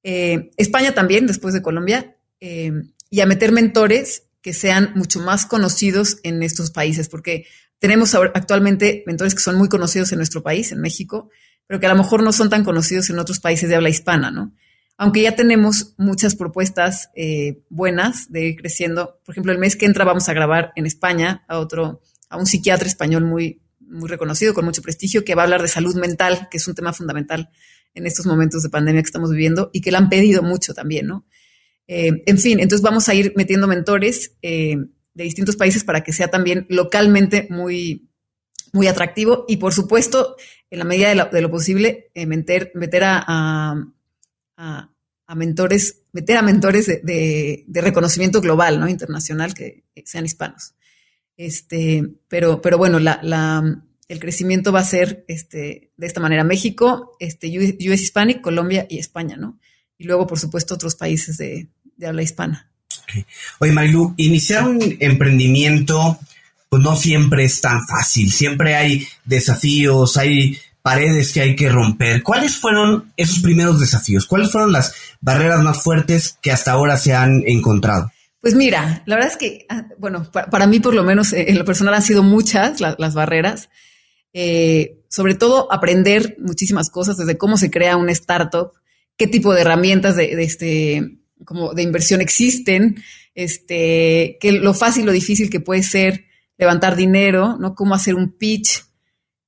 eh, 0.02 0.50
España 0.56 0.92
también, 0.92 1.26
después 1.26 1.54
de 1.54 1.62
Colombia, 1.62 2.16
eh, 2.40 2.72
y 3.08 3.20
a 3.20 3.26
meter 3.26 3.52
mentores 3.52 4.24
que 4.42 4.52
sean 4.52 4.92
mucho 4.96 5.20
más 5.20 5.46
conocidos 5.46 6.18
en 6.24 6.42
estos 6.42 6.70
países, 6.70 7.08
porque 7.08 7.46
tenemos 7.78 8.14
actualmente 8.14 9.04
mentores 9.06 9.34
que 9.34 9.40
son 9.40 9.56
muy 9.56 9.68
conocidos 9.68 10.10
en 10.12 10.18
nuestro 10.18 10.42
país, 10.42 10.72
en 10.72 10.80
México, 10.80 11.30
pero 11.66 11.80
que 11.80 11.86
a 11.86 11.90
lo 11.90 11.96
mejor 11.96 12.22
no 12.22 12.32
son 12.32 12.50
tan 12.50 12.64
conocidos 12.64 13.08
en 13.10 13.18
otros 13.18 13.40
países 13.40 13.68
de 13.68 13.76
habla 13.76 13.88
hispana, 13.88 14.30
¿no? 14.30 14.52
Aunque 14.96 15.22
ya 15.22 15.35
tenemos 15.35 15.94
muchas 15.96 16.37
propuestas 16.37 17.11
eh, 17.14 17.62
buenas 17.68 18.30
de 18.30 18.46
ir 18.46 18.57
creciendo. 18.57 19.20
Por 19.24 19.35
ejemplo, 19.35 19.52
el 19.52 19.59
mes 19.59 19.76
que 19.76 19.87
entra 19.87 20.04
vamos 20.04 20.28
a 20.28 20.35
grabar 20.35 20.72
en 20.76 20.87
España 20.87 21.44
a 21.48 21.59
otro, 21.59 22.00
a 22.28 22.37
un 22.37 22.46
psiquiatra 22.46 22.87
español 22.87 23.24
muy, 23.24 23.61
muy 23.80 24.09
reconocido, 24.09 24.54
con 24.54 24.64
mucho 24.64 24.83
prestigio, 24.83 25.24
que 25.24 25.35
va 25.35 25.42
a 25.42 25.44
hablar 25.44 25.62
de 25.62 25.68
salud 25.68 25.96
mental, 25.96 26.48
que 26.50 26.59
es 26.59 26.68
un 26.68 26.74
tema 26.74 26.92
fundamental 26.92 27.50
en 27.94 28.07
estos 28.07 28.26
momentos 28.26 28.62
de 28.62 28.70
pandemia 28.70 29.02
que 29.02 29.07
estamos 29.07 29.30
viviendo 29.30 29.70
y 29.72 29.80
que 29.80 29.90
le 29.90 29.98
han 29.98 30.09
pedido 30.09 30.42
mucho 30.42 30.74
también, 30.74 31.07
¿no? 31.07 31.26
Eh, 31.87 32.22
en 32.26 32.38
fin, 32.38 32.61
entonces 32.61 32.83
vamos 32.83 33.09
a 33.09 33.14
ir 33.14 33.35
metiendo 33.37 33.66
mentores 33.66 34.37
eh, 34.42 34.76
de 35.12 35.24
distintos 35.24 35.57
países 35.57 35.85
para 35.85 36.02
que 36.02 36.12
sea 36.12 36.28
también 36.28 36.66
localmente 36.70 37.46
muy, 37.50 38.09
muy 38.72 38.87
atractivo 38.87 39.44
y, 39.48 39.59
por 39.59 39.74
supuesto, 39.74 40.37
en 40.70 40.78
la 40.78 40.85
medida 40.85 41.09
de 41.09 41.14
lo, 41.14 41.26
de 41.26 41.42
lo 41.42 41.50
posible, 41.50 42.11
meter, 42.14 42.72
a 43.04 43.74
a, 44.56 44.90
mentores, 45.34 46.02
meter 46.12 46.36
a 46.36 46.42
mentores 46.42 46.86
de, 46.86 47.64
reconocimiento 47.72 48.40
global, 48.40 48.80
¿no? 48.80 48.88
Internacional, 48.88 49.54
que 49.54 49.84
sean 50.04 50.24
hispanos. 50.24 50.74
Este, 51.36 52.04
pero, 52.28 52.62
pero 52.62 52.78
bueno, 52.78 52.98
la, 53.00 53.20
el 54.08 54.20
crecimiento 54.20 54.72
va 54.72 54.80
a 54.80 54.84
ser 54.84 55.24
este, 55.28 55.92
de 55.96 56.06
esta 56.06 56.20
manera. 56.20 56.44
México, 56.44 57.16
este, 57.18 57.48
US 57.58 58.00
Hispanic, 58.00 58.40
Colombia 58.40 58.86
y 58.88 58.98
España, 58.98 59.36
¿no? 59.36 59.58
Y 59.98 60.04
luego, 60.04 60.26
por 60.26 60.38
supuesto, 60.38 60.74
otros 60.74 60.94
países 60.94 61.36
de, 61.38 61.68
habla 62.04 62.22
hispana. 62.22 62.70
Oye, 63.60 63.72
Marilu, 63.72 64.14
iniciar 64.16 64.68
un 64.68 64.96
emprendimiento, 65.00 66.18
pues 66.68 66.82
no 66.82 66.96
siempre 66.96 67.44
es 67.44 67.60
tan 67.60 67.86
fácil. 67.86 68.32
Siempre 68.32 68.74
hay 68.74 69.06
desafíos, 69.24 70.16
hay 70.16 70.58
paredes 70.84 71.32
que 71.32 71.40
hay 71.40 71.56
que 71.56 71.70
romper. 71.70 72.22
¿Cuáles 72.22 72.58
fueron 72.58 73.10
esos 73.16 73.38
primeros 73.38 73.80
desafíos? 73.80 74.26
¿Cuáles 74.26 74.52
fueron 74.52 74.70
las 74.70 74.94
barreras 75.22 75.62
más 75.62 75.82
fuertes 75.82 76.38
que 76.42 76.52
hasta 76.52 76.72
ahora 76.72 76.98
se 76.98 77.14
han 77.14 77.42
encontrado? 77.46 78.12
Pues 78.42 78.54
mira, 78.54 79.02
la 79.06 79.14
verdad 79.14 79.30
es 79.32 79.38
que, 79.38 79.64
ah, 79.70 79.86
bueno, 79.98 80.30
para, 80.30 80.66
mí 80.66 80.80
por 80.80 80.92
lo 80.92 81.02
menos 81.02 81.32
eh, 81.32 81.46
en 81.48 81.58
lo 81.58 81.64
personal 81.64 81.94
han 81.94 82.02
sido 82.02 82.22
muchas 82.22 82.82
las 82.82 83.14
barreras. 83.14 83.70
Eh, 84.34 85.00
sobre 85.08 85.34
todo 85.34 85.72
aprender 85.72 86.36
muchísimas 86.38 86.90
cosas, 86.90 87.16
desde 87.16 87.38
cómo 87.38 87.56
se 87.56 87.70
crea 87.70 87.96
una 87.96 88.12
startup, 88.12 88.72
qué 89.16 89.26
tipo 89.26 89.54
de 89.54 89.62
herramientas 89.62 90.16
de, 90.16 90.42
este, 90.42 91.18
como 91.46 91.72
de 91.72 91.82
inversión 91.82 92.20
existen, 92.20 93.02
este, 93.34 94.36
que 94.38 94.52
lo 94.52 94.74
fácil 94.74 95.08
o 95.08 95.12
difícil 95.12 95.48
que 95.48 95.60
puede 95.60 95.82
ser 95.82 96.26
levantar 96.58 96.94
dinero, 96.94 97.56
¿no? 97.58 97.74
Cómo 97.74 97.94
hacer 97.94 98.16
un 98.16 98.36
pitch, 98.36 98.85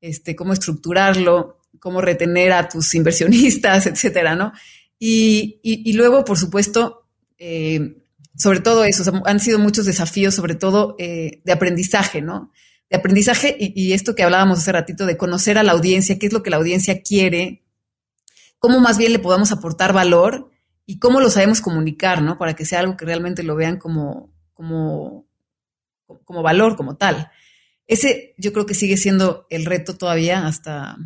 este, 0.00 0.36
cómo 0.36 0.52
estructurarlo, 0.52 1.60
cómo 1.78 2.00
retener 2.00 2.52
a 2.52 2.68
tus 2.68 2.94
inversionistas, 2.94 3.86
etcétera, 3.86 4.34
¿no? 4.34 4.52
Y, 4.98 5.92
luego, 5.92 6.24
por 6.24 6.38
supuesto, 6.38 7.06
eh, 7.38 7.96
sobre 8.36 8.60
todo 8.60 8.84
eso, 8.84 9.02
han 9.24 9.40
sido 9.40 9.58
muchos 9.58 9.86
desafíos, 9.86 10.34
sobre 10.34 10.54
todo 10.54 10.96
eh, 10.98 11.42
de 11.44 11.52
aprendizaje, 11.52 12.22
¿no? 12.22 12.50
De 12.88 12.96
aprendizaje 12.96 13.56
y, 13.58 13.92
esto 13.92 14.14
que 14.14 14.22
hablábamos 14.22 14.58
hace 14.58 14.72
ratito, 14.72 15.06
de 15.06 15.16
conocer 15.16 15.58
a 15.58 15.62
la 15.62 15.72
audiencia, 15.72 16.18
qué 16.18 16.26
es 16.26 16.32
lo 16.32 16.42
que 16.42 16.50
la 16.50 16.56
audiencia 16.56 17.02
quiere, 17.02 17.62
cómo 18.58 18.80
más 18.80 18.96
bien 18.96 19.12
le 19.12 19.18
podamos 19.18 19.52
aportar 19.52 19.92
valor 19.92 20.50
y 20.86 20.98
cómo 20.98 21.20
lo 21.20 21.30
sabemos 21.30 21.60
comunicar, 21.60 22.22
¿no? 22.22 22.38
Para 22.38 22.54
que 22.54 22.64
sea 22.64 22.80
algo 22.80 22.96
que 22.96 23.04
realmente 23.04 23.42
lo 23.42 23.56
vean 23.56 23.78
como, 23.78 24.32
como, 24.54 25.26
como 26.24 26.42
valor, 26.42 26.76
como 26.76 26.96
tal. 26.96 27.30
Ese 27.86 28.34
yo 28.36 28.52
creo 28.52 28.66
que 28.66 28.74
sigue 28.74 28.96
siendo 28.96 29.46
el 29.50 29.64
reto 29.64 29.96
todavía 29.96 30.46
hasta, 30.46 30.96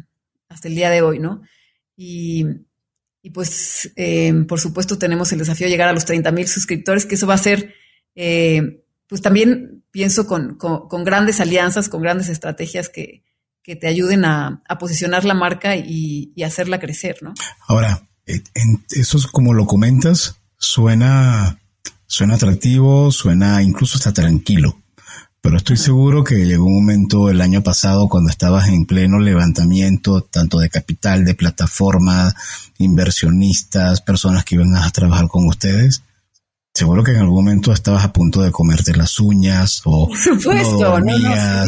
hasta 0.48 0.68
el 0.68 0.74
día 0.74 0.90
de 0.90 1.02
hoy, 1.02 1.18
¿no? 1.18 1.42
Y, 1.96 2.46
pues, 3.34 3.92
eh, 3.96 4.32
por 4.48 4.58
supuesto, 4.58 4.98
tenemos 4.98 5.30
el 5.32 5.38
desafío 5.38 5.66
de 5.66 5.70
llegar 5.70 5.88
a 5.88 5.92
los 5.92 6.06
30 6.06 6.32
mil 6.32 6.48
suscriptores, 6.48 7.04
que 7.04 7.16
eso 7.16 7.26
va 7.26 7.34
a 7.34 7.38
ser, 7.38 7.74
eh, 8.14 8.82
pues 9.06 9.20
también 9.20 9.84
pienso 9.90 10.26
con, 10.26 10.56
grandes 11.04 11.40
alianzas, 11.40 11.90
con 11.90 12.00
grandes 12.00 12.28
estrategias 12.28 12.88
que, 12.88 13.24
te 13.62 13.86
ayuden 13.86 14.24
a, 14.24 14.62
posicionar 14.80 15.24
la 15.24 15.34
marca 15.34 15.76
y, 15.76 16.32
hacerla 16.42 16.80
crecer, 16.80 17.18
¿no? 17.20 17.34
Ahora, 17.68 18.02
eh, 18.26 18.42
eso 18.90 19.18
es 19.18 19.26
como 19.26 19.52
lo 19.52 19.66
comentas, 19.66 20.36
suena, 20.56 21.60
suena 22.06 22.34
atractivo, 22.34 23.12
suena 23.12 23.62
incluso 23.62 23.98
hasta 23.98 24.12
tranquilo. 24.12 24.79
Pero 25.42 25.56
estoy 25.56 25.78
seguro 25.78 26.22
que 26.22 26.44
llegó 26.44 26.66
un 26.66 26.74
momento 26.74 27.30
el 27.30 27.40
año 27.40 27.62
pasado 27.62 28.08
cuando 28.08 28.30
estabas 28.30 28.68
en 28.68 28.84
pleno 28.84 29.18
levantamiento, 29.18 30.20
tanto 30.22 30.58
de 30.58 30.68
capital, 30.68 31.24
de 31.24 31.34
plataforma, 31.34 32.34
inversionistas, 32.78 34.02
personas 34.02 34.44
que 34.44 34.56
iban 34.56 34.74
a 34.74 34.90
trabajar 34.90 35.28
con 35.28 35.46
ustedes. 35.46 36.02
Seguro 36.74 37.02
que 37.02 37.12
en 37.12 37.18
algún 37.18 37.44
momento 37.44 37.72
estabas 37.72 38.04
a 38.04 38.12
punto 38.12 38.42
de 38.42 38.52
comerte 38.52 38.94
las 38.94 39.18
uñas 39.18 39.80
o 39.84 40.08
Por 40.08 40.18
supuesto, 40.18 41.00
no, 41.00 41.18
no, 41.18 41.66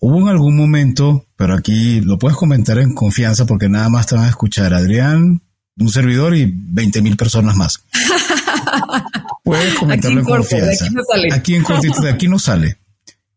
Hubo 0.00 0.20
en 0.20 0.28
algún 0.28 0.56
momento, 0.56 1.24
pero 1.36 1.54
aquí 1.54 2.00
lo 2.00 2.18
puedes 2.18 2.36
comentar 2.36 2.78
en 2.78 2.94
confianza 2.94 3.46
porque 3.46 3.68
nada 3.68 3.88
más 3.88 4.06
te 4.06 4.14
van 4.14 4.24
a 4.24 4.28
escuchar 4.28 4.74
Adrián, 4.74 5.40
un 5.78 5.88
servidor 5.88 6.34
y 6.36 6.50
20 6.54 7.02
mil 7.02 7.16
personas 7.16 7.56
más. 7.56 7.84
Puedes 9.44 9.74
comentarlo 9.74 10.20
en 10.20 10.26
confianza. 10.26 10.88
Aquí, 11.32 11.54
en 11.54 11.62
cortito 11.62 12.00
de 12.00 12.10
aquí 12.10 12.28
no 12.28 12.38
sale. 12.38 12.78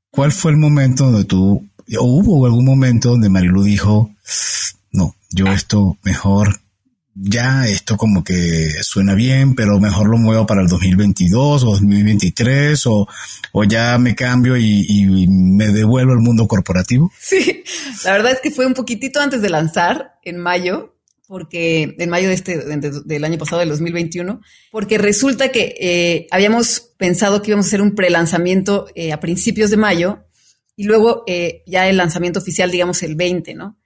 ¿Cuál 0.09 0.31
fue 0.31 0.51
el 0.51 0.57
momento 0.57 1.03
donde 1.05 1.25
tú, 1.25 1.69
o 1.99 2.03
hubo 2.03 2.45
algún 2.45 2.65
momento 2.65 3.09
donde 3.09 3.29
Marilu 3.29 3.61
dijo, 3.61 4.09
no, 4.91 5.15
yo 5.31 5.47
esto 5.47 5.97
mejor, 6.03 6.59
ya 7.13 7.67
esto 7.67 7.97
como 7.97 8.23
que 8.23 8.71
suena 8.81 9.15
bien, 9.15 9.53
pero 9.53 9.81
mejor 9.81 10.07
lo 10.07 10.17
muevo 10.17 10.47
para 10.47 10.61
el 10.61 10.69
2022 10.69 11.63
o 11.63 11.71
2023 11.71 12.87
o, 12.87 13.07
o 13.51 13.63
ya 13.65 13.97
me 13.97 14.15
cambio 14.15 14.55
y, 14.55 14.85
y 14.87 15.27
me 15.27 15.67
devuelvo 15.67 16.13
al 16.13 16.19
mundo 16.19 16.47
corporativo? 16.47 17.11
Sí, 17.19 17.63
la 18.05 18.13
verdad 18.13 18.31
es 18.31 18.39
que 18.41 18.51
fue 18.51 18.65
un 18.65 18.73
poquitito 18.73 19.19
antes 19.19 19.41
de 19.41 19.49
lanzar, 19.49 20.15
en 20.23 20.37
mayo, 20.37 20.96
porque 21.27 21.95
en 21.99 22.09
mayo 22.09 22.29
de 22.29 22.33
este, 22.33 22.57
del 22.57 23.23
año 23.25 23.37
pasado, 23.37 23.59
del 23.59 23.69
2021, 23.69 24.41
porque 24.71 24.97
resulta 24.97 25.49
que 25.49 25.75
eh, 25.79 26.27
habíamos 26.31 26.93
pensado 26.97 27.41
que 27.41 27.51
íbamos 27.51 27.65
a 27.65 27.69
hacer 27.69 27.81
un 27.81 27.95
prelanzamiento 27.95 28.87
eh, 28.95 29.11
a 29.11 29.19
principios 29.19 29.69
de 29.69 29.77
mayo 29.77 30.25
y 30.75 30.85
luego 30.85 31.23
eh, 31.27 31.63
ya 31.67 31.89
el 31.89 31.97
lanzamiento 31.97 32.39
oficial, 32.39 32.71
digamos, 32.71 33.03
el 33.03 33.15
20, 33.15 33.55
¿no? 33.55 33.77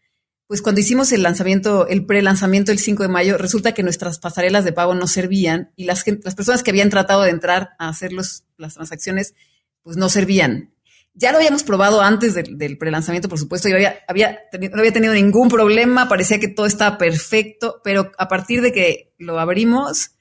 Pues 0.45 0.61
cuando 0.61 0.81
hicimos 0.81 1.11
el 1.13 1.23
lanzamiento, 1.23 1.87
el 1.87 2.05
prelanzamiento 2.05 2.71
el 2.71 2.79
5 2.79 3.03
de 3.03 3.09
mayo, 3.09 3.37
resulta 3.37 3.73
que 3.73 3.83
nuestras 3.83 4.19
pasarelas 4.19 4.65
de 4.65 4.73
pago 4.73 4.93
no 4.93 5.07
servían 5.07 5.71
y 5.77 5.85
las, 5.85 6.03
las 6.23 6.35
personas 6.35 6.61
que 6.61 6.71
habían 6.71 6.89
tratado 6.89 7.23
de 7.23 7.29
entrar 7.29 7.69
a 7.79 7.87
hacer 7.87 8.11
las 8.11 8.43
transacciones, 8.57 9.33
pues 9.81 9.97
no 9.97 10.09
servían. 10.09 10.70
Ya 11.14 11.32
lo 11.32 11.38
habíamos 11.38 11.64
probado 11.64 12.01
antes 12.01 12.34
del, 12.36 12.78
prelanzamiento, 12.78 13.28
por 13.28 13.38
supuesto, 13.38 13.68
y 13.68 13.74
había, 13.74 13.99
había, 14.07 14.39
no 14.53 14.80
había 14.80 14.93
tenido 14.93 15.14
ningún 15.14 15.49
problema, 15.49 16.07
parecía 16.07 16.39
que 16.39 16.47
todo 16.47 16.66
estaba 16.66 16.97
perfecto, 16.97 17.82
pero 17.84 18.12
a 18.18 18.28
partir 18.30 18.62
de 18.62 18.72
que 18.72 19.14
lo 19.18 19.38
abrimos, 19.39 20.12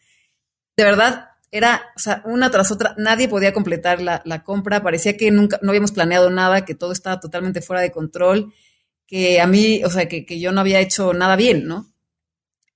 de 0.76 0.84
verdad, 0.84 1.28
era, 1.52 1.82
o 1.96 1.98
sea, 1.98 2.22
una 2.24 2.50
tras 2.50 2.72
otra, 2.72 2.94
nadie 2.98 3.28
podía 3.28 3.52
completar 3.52 4.00
la, 4.00 4.22
la, 4.24 4.42
compra, 4.42 4.82
parecía 4.82 5.16
que 5.16 5.30
nunca, 5.30 5.58
no 5.62 5.70
habíamos 5.70 5.92
planeado 5.92 6.30
nada, 6.30 6.64
que 6.64 6.74
todo 6.74 6.92
estaba 6.92 7.20
totalmente 7.20 7.62
fuera 7.62 7.82
de 7.82 7.92
control, 7.92 8.52
que 9.06 9.40
a 9.40 9.46
mí, 9.46 9.82
o 9.84 9.90
sea, 9.90 10.08
que, 10.08 10.24
que 10.24 10.40
yo 10.40 10.52
no 10.52 10.60
había 10.60 10.80
hecho 10.80 11.12
nada 11.12 11.36
bien, 11.36 11.66
¿no? 11.66 11.92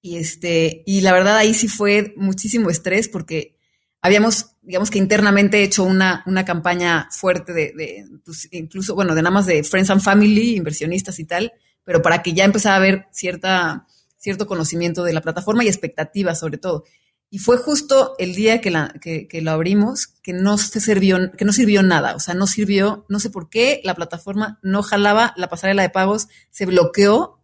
Y 0.03 0.19
este, 0.19 0.83
y 0.85 1.01
la 1.01 1.13
verdad 1.13 1.39
ahí 1.39 1.55
sí 1.55 1.67
fue 1.67 2.13
muchísimo 2.17 2.69
estrés 2.69 3.09
porque 3.09 3.54
habíamos, 4.05 4.51
digamos 4.61 4.91
que 4.91 4.99
internamente 4.99 5.63
hecho 5.63 5.83
una, 5.83 6.23
una 6.27 6.45
campaña 6.45 7.09
fuerte 7.11 7.55
de, 7.55 8.05
pues, 8.23 8.47
incluso, 8.53 8.95
bueno, 8.95 9.15
de 9.15 9.23
nada 9.23 9.33
más 9.33 9.47
de 9.47 9.65
Friends 9.65 9.89
and 9.89 10.03
Family, 10.03 10.57
inversionistas 10.57 11.19
y 11.21 11.25
tal, 11.25 11.55
pero 11.85 12.03
para 12.03 12.23
que 12.23 12.35
ya 12.35 12.45
empezara 12.45 12.75
a 12.75 12.79
haber 12.79 13.07
cierta, 13.13 13.87
cierto 14.19 14.47
conocimiento 14.47 15.05
de 15.05 15.15
la 15.15 15.23
plataforma 15.23 15.65
y 15.65 15.69
expectativas 15.69 16.39
sobre 16.39 16.59
todo. 16.59 16.85
Y 17.31 17.39
fue 17.39 17.57
justo 17.57 18.15
el 18.19 18.35
día 18.35 18.61
que, 18.61 18.71
la, 18.71 18.93
que, 19.01 19.27
lo 19.41 19.53
abrimos 19.53 20.07
que 20.07 20.35
no 20.35 20.59
se 20.59 20.81
sirvió, 20.81 21.33
que 21.33 21.47
no 21.47 21.55
sirvió 21.55 21.83
nada. 21.83 22.15
O 22.15 22.21
sea, 22.21 22.35
no 22.35 22.47
sirvió, 22.47 23.07
no 23.09 23.19
sé 23.21 23.31
por 23.31 23.49
qué, 23.49 23.81
la 23.85 23.95
plataforma 23.95 24.59
no 24.63 24.83
jalaba, 24.83 25.33
la 25.39 25.49
pasarela 25.49 25.81
de 25.81 25.89
pagos 25.89 26.29
se 26.51 26.67
bloqueó. 26.67 27.41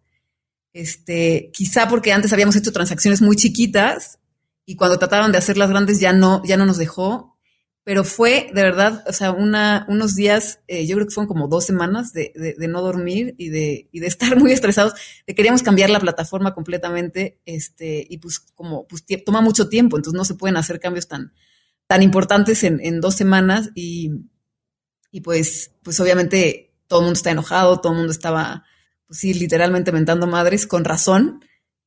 Este, 0.75 1.51
quizá 1.55 1.89
porque 1.89 2.13
antes 2.13 2.35
habíamos 2.35 2.55
hecho 2.55 2.71
transacciones 2.71 3.23
muy 3.23 3.35
chiquitas 3.35 4.20
y 4.65 4.77
cuando 4.77 4.99
trataron 4.99 5.33
de 5.33 5.39
hacer 5.39 5.57
las 5.57 5.71
grandes 5.71 6.01
ya 6.01 6.13
no, 6.13 6.43
ya 6.45 6.57
no 6.57 6.67
nos 6.67 6.79
dejó. 6.79 7.31
Pero 7.83 8.05
fue 8.05 8.51
de 8.55 8.63
verdad, 8.63 9.03
o 9.09 9.13
sea, 9.13 9.33
unos 9.33 10.15
días, 10.15 10.61
eh, 10.69 10.87
yo 10.87 10.97
creo 10.97 11.07
que 11.09 11.15
fueron 11.15 11.29
como 11.29 11.49
dos 11.49 11.65
semanas 11.65 12.13
de, 12.13 12.33
no 12.59 12.83
dormir 12.83 13.35
y 13.39 13.49
de, 13.49 13.89
y 13.91 14.01
de 14.01 14.07
estar 14.07 14.37
muy 14.37 14.53
estresados, 14.53 14.93
de 15.27 15.35
queríamos 15.35 15.63
cambiar 15.63 15.89
la 15.89 15.99
plataforma 15.99 16.55
completamente, 16.55 17.41
este, 17.47 18.07
y 18.09 18.19
pues 18.19 18.39
como, 18.39 18.87
pues 18.87 19.05
toma 19.25 19.41
mucho 19.41 19.69
tiempo, 19.69 19.97
entonces 19.97 20.17
no 20.17 20.25
se 20.27 20.35
pueden 20.35 20.59
hacer 20.59 20.79
cambios 20.79 21.09
tan, 21.09 21.33
tan 21.87 22.03
importantes 22.03 22.65
en, 22.65 22.81
en 22.81 23.01
dos 23.01 23.17
semanas 23.17 23.71
y, 23.75 24.13
y 25.11 25.23
pues, 25.23 25.73
pues 25.83 25.99
obviamente 26.01 26.75
todo 26.87 27.01
el 27.01 27.05
mundo 27.05 27.17
está 27.17 27.31
enojado, 27.31 27.81
todo 27.81 27.93
el 27.93 27.99
mundo 27.99 28.13
estaba, 28.13 28.65
pues 29.07 29.21
sí, 29.21 29.33
literalmente 29.33 29.91
mentando 29.91 30.27
madres, 30.27 30.67
con 30.67 30.85
razón, 30.85 31.41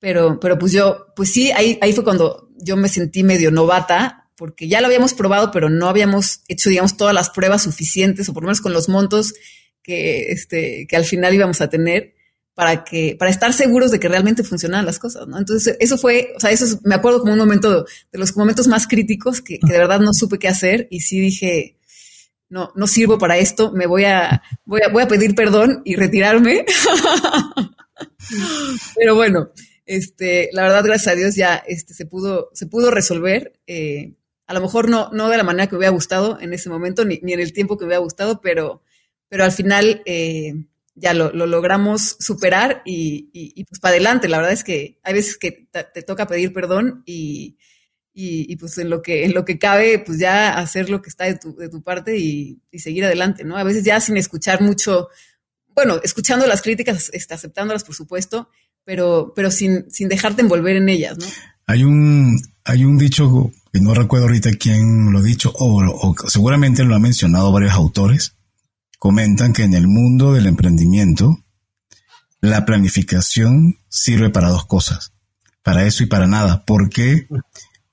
pero, 0.03 0.37
pero 0.37 0.59
pues 0.59 0.73
yo, 0.73 1.07
pues 1.15 1.31
sí, 1.31 1.49
ahí, 1.51 1.79
ahí 1.81 1.93
fue 1.93 2.03
cuando 2.03 2.49
yo 2.57 2.75
me 2.75 2.89
sentí 2.89 3.23
medio 3.23 3.51
novata, 3.51 4.29
porque 4.35 4.67
ya 4.67 4.81
lo 4.81 4.87
habíamos 4.87 5.13
probado, 5.13 5.49
pero 5.49 5.69
no 5.69 5.87
habíamos 5.87 6.41
hecho, 6.49 6.69
digamos, 6.69 6.97
todas 6.97 7.13
las 7.13 7.29
pruebas 7.29 7.61
suficientes, 7.61 8.27
o 8.27 8.33
por 8.33 8.43
lo 8.43 8.47
menos 8.47 8.59
con 8.59 8.73
los 8.73 8.89
montos 8.89 9.33
que, 9.81 10.23
este, 10.33 10.87
que 10.89 10.97
al 10.97 11.05
final 11.05 11.33
íbamos 11.33 11.61
a 11.61 11.69
tener 11.69 12.15
para 12.53 12.83
que, 12.83 13.15
para 13.17 13.31
estar 13.31 13.53
seguros 13.53 13.91
de 13.91 14.01
que 14.01 14.09
realmente 14.09 14.43
funcionaban 14.43 14.85
las 14.85 14.99
cosas, 14.99 15.25
¿no? 15.25 15.37
Entonces, 15.37 15.77
eso 15.79 15.97
fue, 15.97 16.33
o 16.35 16.39
sea, 16.41 16.51
eso 16.51 16.81
me 16.83 16.95
acuerdo 16.95 17.21
como 17.21 17.31
un 17.31 17.39
momento, 17.39 17.85
de 18.11 18.19
los 18.19 18.35
momentos 18.35 18.67
más 18.67 18.87
críticos 18.87 19.39
que, 19.39 19.57
que 19.57 19.71
de 19.71 19.79
verdad 19.79 20.01
no 20.01 20.13
supe 20.13 20.37
qué 20.37 20.49
hacer 20.49 20.89
y 20.91 20.99
sí 20.99 21.21
dije, 21.21 21.77
no, 22.49 22.73
no 22.75 22.87
sirvo 22.87 23.17
para 23.17 23.37
esto, 23.37 23.71
me 23.71 23.85
voy 23.85 24.03
a, 24.03 24.43
voy 24.65 24.81
a, 24.85 24.89
voy 24.89 25.03
a 25.03 25.07
pedir 25.07 25.33
perdón 25.33 25.81
y 25.85 25.95
retirarme. 25.95 26.65
Pero 28.97 29.15
bueno, 29.15 29.49
este, 29.85 30.49
la 30.53 30.63
verdad, 30.63 30.83
gracias 30.83 31.13
a 31.13 31.15
Dios 31.15 31.35
ya 31.35 31.55
este, 31.67 31.93
se, 31.93 32.05
pudo, 32.05 32.49
se 32.53 32.67
pudo 32.67 32.91
resolver. 32.91 33.59
Eh, 33.67 34.13
a 34.45 34.53
lo 34.53 34.61
mejor 34.61 34.89
no, 34.89 35.09
no 35.11 35.29
de 35.29 35.37
la 35.37 35.43
manera 35.43 35.67
que 35.67 35.73
me 35.73 35.79
hubiera 35.79 35.91
gustado 35.91 36.39
en 36.39 36.53
ese 36.53 36.69
momento, 36.69 37.05
ni, 37.05 37.19
ni 37.23 37.33
en 37.33 37.39
el 37.39 37.53
tiempo 37.53 37.77
que 37.77 37.85
me 37.85 37.89
hubiera 37.89 38.03
gustado, 38.03 38.41
pero, 38.41 38.83
pero 39.29 39.43
al 39.43 39.51
final 39.51 40.01
eh, 40.05 40.53
ya 40.95 41.13
lo, 41.13 41.31
lo, 41.31 41.45
logramos 41.45 42.17
superar 42.19 42.81
y, 42.85 43.29
y, 43.33 43.63
pues 43.65 43.79
para 43.79 43.93
adelante. 43.93 44.27
La 44.27 44.37
verdad 44.37 44.53
es 44.53 44.63
que 44.63 44.99
hay 45.03 45.13
veces 45.13 45.37
que 45.37 45.67
te, 45.71 46.03
toca 46.03 46.27
pedir 46.27 46.53
perdón 46.53 47.03
y, 47.05 47.57
y, 48.13 48.55
pues 48.57 48.77
en 48.77 48.89
lo 48.89 49.01
que 49.01 49.25
en 49.25 49.33
lo 49.33 49.43
que 49.43 49.57
cabe, 49.57 49.99
pues 49.99 50.19
ya 50.19 50.53
hacer 50.53 50.89
lo 50.89 51.01
que 51.01 51.09
está 51.09 51.25
de 51.25 51.37
tu, 51.37 51.55
de 51.55 51.69
tu 51.69 51.81
parte 51.81 52.17
y, 52.17 52.61
seguir 52.77 53.05
adelante, 53.05 53.43
¿no? 53.43 53.57
A 53.57 53.63
veces 53.63 53.83
ya 53.83 53.99
sin 53.99 54.17
escuchar 54.17 54.61
mucho, 54.61 55.09
bueno, 55.69 55.99
escuchando 56.03 56.45
las 56.45 56.61
críticas, 56.61 57.09
está 57.13 57.35
aceptándolas, 57.35 57.83
por 57.83 57.95
supuesto, 57.95 58.49
pero, 58.85 59.33
pero 59.35 59.51
sin, 59.51 59.89
sin 59.89 60.09
dejarte 60.09 60.41
envolver 60.41 60.75
en 60.75 60.89
ellas, 60.89 61.17
¿no? 61.17 61.25
Hay 61.65 61.83
un, 61.83 62.39
hay 62.65 62.83
un 62.83 62.97
dicho 62.97 63.51
que 63.71 63.79
no 63.79 63.93
recuerdo 63.93 64.27
ahorita 64.27 64.51
quién 64.53 65.11
lo 65.11 65.19
ha 65.19 65.23
dicho, 65.23 65.51
o, 65.55 66.15
seguramente 66.27 66.83
lo 66.83 66.95
han 66.95 67.01
mencionado 67.01 67.51
varios 67.51 67.73
autores, 67.73 68.35
comentan 68.99 69.53
que 69.53 69.63
en 69.63 69.73
el 69.73 69.87
mundo 69.87 70.33
del 70.33 70.45
emprendimiento, 70.45 71.39
la 72.41 72.65
planificación 72.65 73.77
sirve 73.89 74.29
para 74.29 74.49
dos 74.49 74.65
cosas, 74.65 75.13
para 75.63 75.85
eso 75.85 76.03
y 76.03 76.07
para 76.07 76.27
nada, 76.27 76.63
porque 76.65 77.27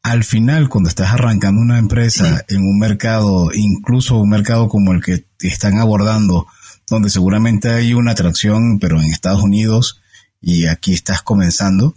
al 0.02 0.24
final 0.24 0.68
cuando 0.68 0.88
estás 0.88 1.12
arrancando 1.12 1.60
una 1.60 1.78
empresa 1.78 2.44
en 2.48 2.62
un 2.62 2.78
mercado, 2.78 3.50
incluso 3.54 4.18
un 4.18 4.30
mercado 4.30 4.68
como 4.68 4.92
el 4.92 5.02
que 5.02 5.24
están 5.40 5.78
abordando, 5.78 6.46
donde 6.88 7.10
seguramente 7.10 7.70
hay 7.70 7.94
una 7.94 8.12
atracción, 8.12 8.78
pero 8.80 9.00
en 9.00 9.06
Estados 9.06 9.42
Unidos, 9.42 9.99
y 10.40 10.66
aquí 10.66 10.92
estás 10.92 11.22
comenzando, 11.22 11.94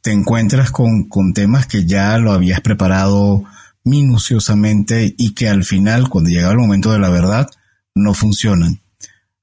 te 0.00 0.12
encuentras 0.12 0.70
con, 0.70 1.08
con 1.08 1.32
temas 1.32 1.66
que 1.66 1.84
ya 1.84 2.18
lo 2.18 2.32
habías 2.32 2.60
preparado 2.60 3.44
minuciosamente 3.84 5.14
y 5.16 5.34
que 5.34 5.48
al 5.48 5.64
final, 5.64 6.08
cuando 6.08 6.30
llega 6.30 6.50
el 6.50 6.58
momento 6.58 6.92
de 6.92 6.98
la 6.98 7.08
verdad, 7.08 7.48
no 7.94 8.14
funcionan. 8.14 8.80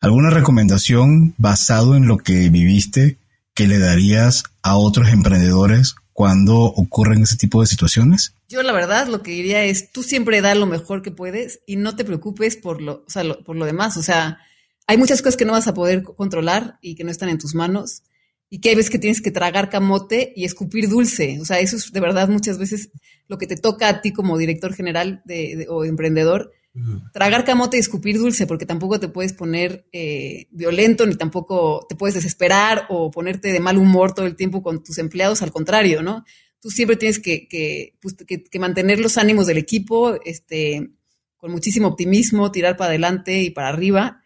¿Alguna 0.01 0.29
recomendación 0.29 1.33
basado 1.37 1.95
en 1.95 2.07
lo 2.07 2.17
que 2.17 2.49
viviste 2.49 3.17
que 3.53 3.67
le 3.67 3.79
darías 3.79 4.43
a 4.61 4.77
otros 4.77 5.09
emprendedores 5.09 5.95
cuando 6.13 6.57
ocurren 6.57 7.23
ese 7.23 7.35
tipo 7.35 7.61
de 7.61 7.67
situaciones? 7.67 8.33
Yo 8.47 8.63
la 8.63 8.71
verdad 8.71 9.07
lo 9.07 9.21
que 9.21 9.31
diría 9.31 9.63
es, 9.63 9.91
tú 9.91 10.03
siempre 10.03 10.41
da 10.41 10.55
lo 10.55 10.65
mejor 10.65 11.01
que 11.01 11.11
puedes 11.11 11.59
y 11.67 11.75
no 11.75 11.95
te 11.95 12.05
preocupes 12.05 12.55
por 12.55 12.81
lo, 12.81 13.05
por 13.45 13.55
lo 13.55 13.65
demás. 13.65 13.97
O 13.97 14.03
sea, 14.03 14.39
hay 14.87 14.97
muchas 14.97 15.21
cosas 15.21 15.37
que 15.37 15.45
no 15.45 15.53
vas 15.53 15.67
a 15.67 15.73
poder 15.73 16.03
controlar 16.03 16.79
y 16.81 16.95
que 16.95 17.03
no 17.03 17.11
están 17.11 17.29
en 17.29 17.37
tus 17.37 17.53
manos 17.53 18.03
y 18.49 18.59
que 18.59 18.69
hay 18.69 18.75
veces 18.75 18.89
que 18.89 18.99
tienes 18.99 19.21
que 19.21 19.31
tragar 19.31 19.69
camote 19.69 20.33
y 20.35 20.45
escupir 20.45 20.89
dulce. 20.89 21.39
O 21.39 21.45
sea, 21.45 21.59
eso 21.59 21.75
es 21.75 21.91
de 21.91 21.99
verdad 21.99 22.29
muchas 22.29 22.57
veces 22.57 22.89
lo 23.27 23.37
que 23.37 23.47
te 23.47 23.55
toca 23.55 23.87
a 23.87 24.01
ti 24.01 24.11
como 24.11 24.37
director 24.37 24.73
general 24.73 25.21
de, 25.25 25.67
o 25.69 25.85
emprendedor, 25.85 26.51
tragar 27.13 27.45
camote 27.45 27.77
y 27.77 27.79
escupir 27.79 28.17
dulce, 28.17 28.47
porque 28.47 28.65
tampoco 28.65 28.99
te 28.99 29.09
puedes 29.09 29.33
poner 29.33 29.85
eh, 29.91 30.47
violento, 30.51 31.05
ni 31.05 31.15
tampoco 31.15 31.85
te 31.87 31.95
puedes 31.95 32.15
desesperar 32.15 32.85
o 32.89 33.11
ponerte 33.11 33.51
de 33.51 33.59
mal 33.59 33.77
humor 33.77 34.13
todo 34.13 34.25
el 34.25 34.35
tiempo 34.35 34.63
con 34.63 34.83
tus 34.83 34.97
empleados, 34.97 35.41
al 35.41 35.51
contrario, 35.51 36.01
¿no? 36.01 36.23
Tú 36.61 36.69
siempre 36.69 36.97
tienes 36.97 37.19
que, 37.19 37.95
pues, 38.01 38.15
mantener 38.59 38.99
los 38.99 39.17
ánimos 39.17 39.45
del 39.47 39.57
equipo, 39.57 40.19
este, 40.25 40.89
con 41.37 41.51
muchísimo 41.51 41.87
optimismo, 41.87 42.51
tirar 42.51 42.77
para 42.77 42.89
adelante 42.89 43.41
y 43.41 43.49
para 43.51 43.69
arriba. 43.69 44.21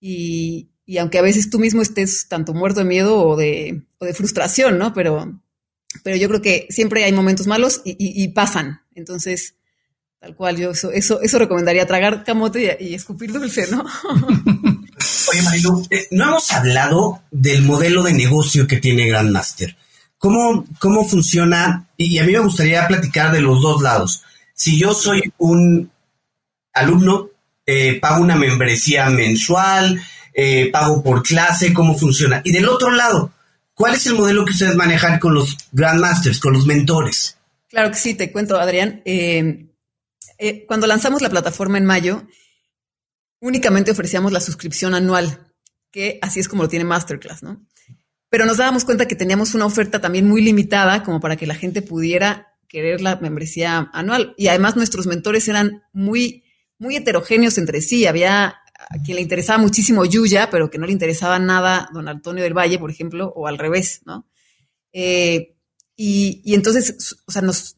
Y, 0.00 0.71
aunque 0.98 1.18
a 1.18 1.22
veces 1.22 1.50
tú 1.50 1.58
mismo 1.58 1.82
estés 1.82 2.28
tanto 2.28 2.54
muerto 2.54 2.80
de 2.80 2.86
miedo 2.86 3.24
o 3.24 3.36
de, 3.36 3.82
de 4.00 4.14
frustración, 4.14 4.78
¿no? 4.78 4.92
Pero, 4.94 5.40
pero 6.02 6.16
yo 6.16 6.28
creo 6.28 6.42
que 6.42 6.66
siempre 6.70 7.04
hay 7.04 7.12
momentos 7.12 7.46
malos 7.46 7.82
y 7.84 8.28
pasan. 8.28 8.80
Entonces, 8.94 9.54
Tal 10.22 10.36
cual, 10.36 10.56
yo 10.56 10.70
eso, 10.70 10.92
eso, 10.92 11.20
eso 11.20 11.38
recomendaría, 11.40 11.84
tragar 11.84 12.22
camote 12.22 12.78
y, 12.78 12.94
escupir 12.94 13.32
dulce, 13.32 13.66
¿no? 13.72 13.84
Oye, 15.32 15.42
Marilu, 15.42 15.84
eh, 15.90 16.06
no 16.12 16.26
hemos 16.26 16.52
hablado 16.52 17.22
del 17.32 17.62
modelo 17.62 18.04
de 18.04 18.12
negocio 18.12 18.68
que 18.68 18.76
tiene 18.76 19.08
Grandmaster. 19.08 19.76
¿Cómo, 20.18 20.64
¿Cómo 20.78 21.04
funciona? 21.04 21.88
Y 21.96 22.18
a 22.18 22.24
mí 22.24 22.34
me 22.34 22.38
gustaría 22.38 22.86
platicar 22.86 23.32
de 23.32 23.40
los 23.40 23.60
dos 23.62 23.82
lados. 23.82 24.22
Si 24.54 24.78
yo 24.78 24.94
soy 24.94 25.32
un 25.38 25.90
alumno, 26.72 27.30
eh, 27.66 27.98
pago 27.98 28.22
una 28.22 28.36
membresía 28.36 29.10
mensual, 29.10 30.00
eh, 30.32 30.70
pago 30.70 31.02
por 31.02 31.22
clase, 31.22 31.72
¿cómo 31.72 31.96
funciona? 31.96 32.40
Y 32.44 32.52
del 32.52 32.68
otro 32.68 32.90
lado, 32.90 33.32
¿cuál 33.74 33.94
es 33.94 34.06
el 34.06 34.14
modelo 34.14 34.44
que 34.44 34.52
ustedes 34.52 34.76
manejan 34.76 35.18
con 35.18 35.34
los 35.34 35.56
Grandmasters, 35.72 36.40
con 36.40 36.52
los 36.52 36.66
mentores? 36.66 37.36
Claro 37.68 37.90
que 37.90 37.98
sí, 37.98 38.14
te 38.14 38.30
cuento, 38.32 38.58
Adrián. 38.58 39.02
Eh, 39.04 39.68
cuando 40.66 40.86
lanzamos 40.86 41.22
la 41.22 41.30
plataforma 41.30 41.78
en 41.78 41.86
mayo, 41.86 42.26
únicamente 43.40 43.90
ofrecíamos 43.90 44.32
la 44.32 44.40
suscripción 44.40 44.94
anual, 44.94 45.46
que 45.90 46.18
así 46.22 46.40
es 46.40 46.48
como 46.48 46.62
lo 46.62 46.68
tiene 46.68 46.84
Masterclass, 46.84 47.42
¿no? 47.42 47.64
Pero 48.30 48.46
nos 48.46 48.56
dábamos 48.56 48.84
cuenta 48.84 49.06
que 49.06 49.14
teníamos 49.14 49.54
una 49.54 49.66
oferta 49.66 50.00
también 50.00 50.26
muy 50.26 50.40
limitada 50.40 51.02
como 51.02 51.20
para 51.20 51.36
que 51.36 51.46
la 51.46 51.54
gente 51.54 51.82
pudiera 51.82 52.54
querer 52.66 53.02
la 53.02 53.16
membresía 53.16 53.90
anual. 53.92 54.34
Y 54.38 54.48
además 54.48 54.74
nuestros 54.74 55.06
mentores 55.06 55.48
eran 55.48 55.82
muy, 55.92 56.42
muy 56.78 56.96
heterogéneos 56.96 57.58
entre 57.58 57.82
sí. 57.82 58.06
Había 58.06 58.61
a 58.92 59.02
quien 59.02 59.16
le 59.16 59.22
interesaba 59.22 59.58
muchísimo 59.58 60.04
Yuya, 60.04 60.50
pero 60.50 60.70
que 60.70 60.78
no 60.78 60.86
le 60.86 60.92
interesaba 60.92 61.38
nada 61.38 61.88
don 61.92 62.08
Antonio 62.08 62.44
del 62.44 62.56
Valle, 62.56 62.78
por 62.78 62.90
ejemplo, 62.90 63.32
o 63.34 63.46
al 63.46 63.58
revés, 63.58 64.02
¿no? 64.04 64.26
Eh, 64.92 65.54
y, 65.96 66.54
entonces, 66.54 67.16
o 67.26 67.32
sea, 67.32 67.42
nos, 67.42 67.74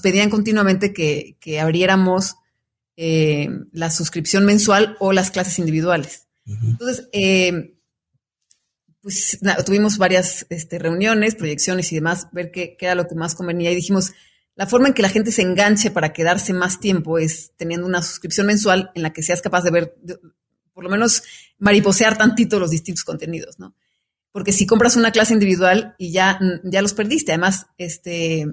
pedían 0.00 0.30
continuamente 0.30 0.92
que, 0.92 1.60
abriéramos 1.60 2.36
eh, 2.96 3.48
la 3.72 3.90
suscripción 3.90 4.44
mensual 4.44 4.96
o 5.00 5.12
las 5.12 5.30
clases 5.30 5.58
individuales. 5.58 6.28
Entonces, 6.46 7.08
eh, 7.12 7.78
pues 9.02 9.38
tuvimos 9.66 9.98
varias 9.98 10.46
este, 10.48 10.78
reuniones, 10.78 11.34
proyecciones 11.34 11.92
y 11.92 11.96
demás, 11.96 12.28
ver 12.32 12.50
qué, 12.50 12.76
era 12.80 12.94
lo 12.94 13.06
que 13.06 13.14
más 13.14 13.34
convenía 13.34 13.70
y 13.70 13.74
dijimos, 13.74 14.12
la 14.54 14.66
forma 14.66 14.88
en 14.88 14.94
que 14.94 15.02
la 15.02 15.08
gente 15.08 15.30
se 15.30 15.42
enganche 15.42 15.90
para 15.90 16.12
quedarse 16.12 16.52
más 16.52 16.80
tiempo 16.80 17.18
es 17.18 17.52
teniendo 17.56 17.86
una 17.86 18.02
suscripción 18.02 18.46
mensual 18.46 18.90
en 18.94 19.02
la 19.02 19.12
que 19.12 19.22
seas 19.22 19.40
capaz 19.40 19.62
de 19.62 19.70
ver, 19.70 19.96
por 20.78 20.84
lo 20.84 20.90
menos 20.90 21.24
mariposear 21.58 22.16
tantito 22.16 22.60
los 22.60 22.70
distintos 22.70 23.02
contenidos, 23.02 23.58
¿no? 23.58 23.74
porque 24.30 24.52
si 24.52 24.64
compras 24.64 24.94
una 24.94 25.10
clase 25.10 25.32
individual 25.32 25.96
y 25.98 26.12
ya, 26.12 26.38
ya 26.62 26.80
los 26.80 26.94
perdiste, 26.94 27.32
además, 27.32 27.66
este, 27.76 28.46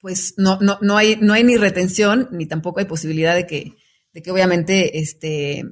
pues 0.00 0.32
no, 0.38 0.58
no, 0.62 0.78
no, 0.80 0.96
hay, 0.96 1.16
no 1.20 1.34
hay 1.34 1.44
ni 1.44 1.58
retención, 1.58 2.30
ni 2.32 2.46
tampoco 2.46 2.80
hay 2.80 2.86
posibilidad 2.86 3.34
de 3.34 3.46
que, 3.46 3.76
de 4.14 4.22
que 4.22 4.30
obviamente 4.30 4.98
este, 4.98 5.66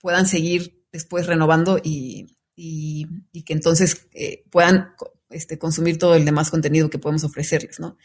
puedan 0.00 0.26
seguir 0.26 0.84
después 0.90 1.28
renovando 1.28 1.80
y, 1.80 2.26
que 2.56 3.52
entonces 3.52 4.08
eh, 4.12 4.42
puedan 4.50 4.94
este, 5.30 5.56
consumir 5.56 5.98
todo 5.98 6.16
el 6.16 6.24
demás 6.24 6.50
contenido 6.50 6.90
que 6.90 6.98
podemos 6.98 7.22
ofrecerles, 7.22 7.78
¿no? 7.78 7.96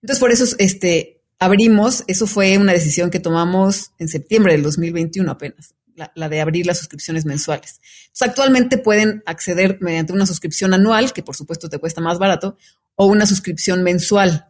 Entonces, 0.00 0.18
por 0.18 0.32
eso 0.32 0.46
este, 0.58 1.22
abrimos, 1.38 2.04
eso 2.06 2.26
fue 2.26 2.56
una 2.56 2.72
decisión 2.72 3.10
que 3.10 3.20
tomamos 3.20 3.90
en 3.98 4.08
septiembre 4.08 4.54
del 4.54 4.62
2021 4.62 5.30
apenas 5.30 5.74
la, 5.96 6.28
de 6.28 6.40
abrir 6.40 6.66
las 6.66 6.78
suscripciones 6.78 7.24
mensuales. 7.24 7.80
actualmente 8.20 8.78
pueden 8.78 9.22
acceder 9.26 9.78
mediante 9.80 10.12
una 10.12 10.26
suscripción 10.26 10.74
anual, 10.74 11.12
que 11.12 11.22
por 11.22 11.36
supuesto 11.36 11.68
te 11.68 11.78
cuesta 11.78 12.00
más 12.00 12.18
barato, 12.18 12.56
o 12.96 13.06
una 13.06 13.26
suscripción 13.26 13.82
mensual. 13.82 14.48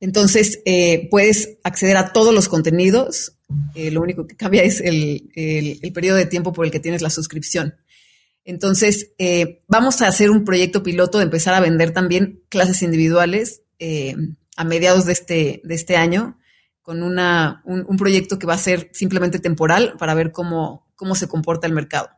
Entonces, 0.00 0.60
eh, 0.66 1.08
puedes 1.10 1.56
acceder 1.64 1.96
a 1.96 2.12
todos 2.12 2.34
los 2.34 2.48
contenidos. 2.48 3.38
Eh, 3.74 3.90
lo 3.90 4.02
único 4.02 4.26
que 4.26 4.36
cambia 4.36 4.62
es 4.62 4.80
el, 4.80 5.30
periodo 5.94 6.16
de 6.16 6.26
tiempo 6.26 6.52
por 6.52 6.66
el 6.66 6.70
que 6.70 6.80
tienes 6.80 7.02
la 7.02 7.10
suscripción. 7.10 7.76
Entonces, 8.44 9.12
eh, 9.18 9.62
vamos 9.66 10.02
a 10.02 10.08
hacer 10.08 10.30
un 10.30 10.44
proyecto 10.44 10.82
piloto 10.82 11.18
de 11.18 11.24
empezar 11.24 11.54
a 11.54 11.60
vender 11.60 11.92
también 11.92 12.42
clases 12.48 12.82
individuales 12.82 13.62
a 14.56 14.64
mediados 14.64 15.04
de 15.04 15.12
este, 15.12 15.60
de 15.64 15.74
este 15.74 15.96
año 15.96 16.38
con 16.86 17.02
una, 17.02 17.62
un, 17.64 17.96
proyecto 17.96 18.38
que 18.38 18.46
va 18.46 18.54
a 18.54 18.58
ser 18.58 18.90
simplemente 18.92 19.40
temporal 19.40 19.96
para 19.98 20.14
ver 20.14 20.30
cómo, 20.30 20.86
cómo 20.94 21.16
se 21.16 21.26
comporta 21.26 21.66
el 21.66 21.72
mercado. 21.72 22.10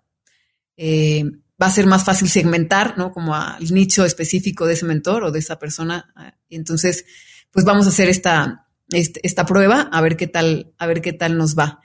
Eh, 0.77 1.25
va 1.61 1.69
a 1.69 1.71
ser 1.71 1.87
más 1.87 2.05
fácil 2.05 2.29
segmentar, 2.29 2.99
¿no? 2.99 3.11
Como 3.11 3.35
al 3.35 3.65
nicho 3.73 4.05
específico 4.05 4.67
de 4.67 4.75
ese 4.75 4.85
mentor 4.85 5.25
o 5.25 5.31
de 5.31 5.39
esa 5.39 5.59
persona. 5.59 6.13
Y 6.51 6.57
entonces, 6.57 7.07
pues 7.51 7.65
vamos 7.65 7.87
a 7.87 7.89
hacer 7.89 8.11
esta, 8.11 8.67
esta 8.91 9.47
prueba 9.47 9.89
a 9.91 10.03
ver 10.03 10.19
qué 10.19 10.27
tal, 10.27 10.75
a 10.77 10.87
ver 10.87 11.01
qué 11.01 11.15
tal 11.15 11.39
nos 11.39 11.59
va. 11.59 11.81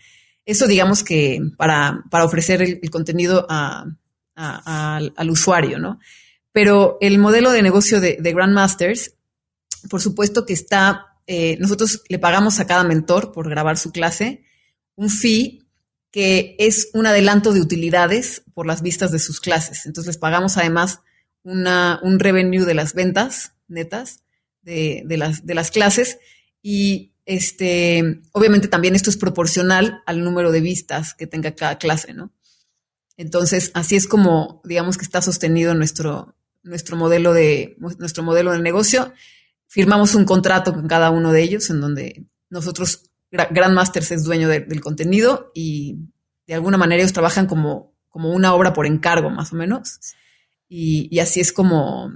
Eso 0.46 0.68
digamos 0.68 1.06
que 1.06 1.40
para, 1.56 2.04
para 2.12 2.26
ofrecer 2.26 2.62
el, 2.62 2.90
contenido 2.90 3.48
al 3.48 5.30
usuario, 5.30 5.80
¿no? 5.80 6.00
Pero 6.52 6.98
el 7.00 7.18
modelo 7.18 7.52
de 7.52 7.62
negocio 7.62 8.02
de, 8.02 8.18
de 8.20 8.34
Grandmasters, 8.34 9.16
por 9.90 10.02
supuesto 10.02 10.46
que 10.46 10.52
está 10.52 11.13
eh, 11.28 11.58
nosotros 11.60 12.04
le 12.10 12.20
pagamos 12.20 12.60
a 12.60 12.68
cada 12.68 12.84
mentor 12.84 13.32
por 13.32 13.50
grabar 13.50 13.78
su 13.78 13.92
clase 13.92 14.44
un 14.96 15.10
fee 15.10 15.64
que 16.12 16.56
es 16.60 16.90
un 16.94 17.08
adelanto 17.08 17.54
de 17.54 17.62
utilidades 17.62 18.44
por 18.54 18.68
las 18.68 18.84
vistas 18.84 19.12
de 19.12 19.18
sus 19.18 19.40
clases. 19.40 19.88
Entonces 19.88 20.08
les 20.08 20.18
pagamos 20.18 20.58
además 20.58 21.00
un 21.44 22.20
revenue 22.20 22.66
de 22.66 22.76
las 22.76 22.94
ventas 22.94 23.54
netas 23.68 24.24
de, 24.62 25.04
las, 25.18 25.46
de 25.46 25.56
las 25.56 25.72
clases 25.72 26.20
y 26.62 27.14
este, 27.26 28.22
obviamente 28.32 28.68
también 28.68 28.96
esto 28.96 29.10
es 29.10 29.18
proporcional 29.18 30.04
al 30.06 30.24
número 30.24 30.52
de 30.52 30.62
vistas 30.62 31.14
que 31.14 31.28
tenga 31.28 31.56
cada 31.56 31.78
clase, 31.78 32.14
¿no? 32.14 32.32
Entonces, 33.18 33.72
así 33.74 33.96
es 33.96 34.08
como, 34.08 34.62
digamos 34.64 34.98
que 34.98 35.06
está 35.06 35.22
sostenido 35.22 35.74
nuestro, 35.76 36.36
nuestro 36.64 36.96
modelo 36.96 37.34
de, 37.34 37.76
nuestro 37.98 38.24
modelo 38.24 38.52
de 38.52 38.60
negocio 38.60 39.14
firmamos 39.74 40.14
un 40.14 40.24
contrato 40.24 40.72
con 40.72 40.88
cada 40.88 41.10
uno 41.10 41.32
de 41.32 41.42
ellos 41.42 41.68
en 41.72 41.82
donde 41.82 42.28
nosotros, 42.52 43.10
Grandmasters 43.32 44.12
es 44.12 44.24
dueño 44.24 44.48
del 44.48 44.82
contenido 44.82 45.52
y 45.56 45.98
de 46.46 46.54
alguna 46.54 46.78
manera 46.78 47.02
ellos 47.02 47.12
trabajan 47.12 47.48
como, 47.48 47.96
como 48.08 48.30
una 48.30 48.54
obra 48.54 48.74
por 48.74 48.86
encargo, 48.86 49.32
más 49.32 49.52
o 49.52 49.56
menos. 49.56 50.00
Y, 50.70 51.18
así 51.18 51.40
es 51.40 51.52
como 51.52 52.12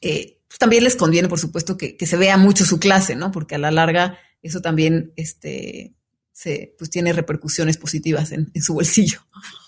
eh, 0.00 0.40
pues 0.48 0.58
también 0.58 0.82
les 0.82 0.96
conviene, 0.96 1.28
por 1.28 1.38
supuesto, 1.38 1.76
que, 1.76 1.94
se 2.00 2.16
vea 2.16 2.38
mucho 2.38 2.64
su 2.64 2.80
clase, 2.80 3.16
¿no? 3.16 3.32
Porque 3.32 3.56
a 3.56 3.58
la 3.58 3.70
larga 3.70 4.18
eso 4.40 4.62
también 4.62 5.12
este, 5.16 5.94
se, 6.32 6.74
pues 6.78 6.88
tiene 6.88 7.12
repercusiones 7.12 7.76
positivas 7.76 8.32
en, 8.32 8.50
en 8.54 8.62
su 8.62 8.72
bolsillo. 8.72 9.20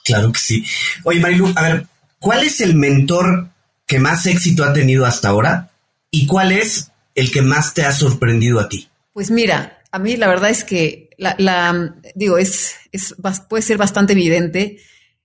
Claro 0.07 0.33
que 0.33 0.41
sí. 0.41 0.65
Oye, 1.05 1.21
Marilu, 1.21 1.53
a 1.55 1.63
ver, 1.65 1.87
¿cuál 2.19 2.45
es 2.45 2.63
el 2.63 2.77
mentor 2.77 3.51
que 3.85 3.99
más 3.99 4.25
éxito 4.25 4.65
ha 4.65 4.73
tenido 4.73 5.05
hasta 5.05 5.29
ahora 5.29 5.68
¿Y 6.11 6.27
cuál 6.27 6.53
es 6.53 6.91
el 7.15 7.31
que 7.31 7.43
más 7.43 7.75
te 7.75 7.83
ha 7.83 7.93
sorprendido 7.93 8.61
a 8.61 8.69
ti? 8.69 8.89
Pues 9.13 9.31
mira, 9.31 9.79
a 9.91 9.99
mí 9.99 10.17
la 10.17 10.29
verdad 10.29 10.51
es 10.51 10.65
que 10.65 11.11
la, 11.19 11.95
digo, 12.15 12.39
es, 12.39 12.77
es, 12.93 13.15
puede 13.49 13.63
ser 13.63 13.77
bastante 13.77 14.13
evidente. 14.13 14.79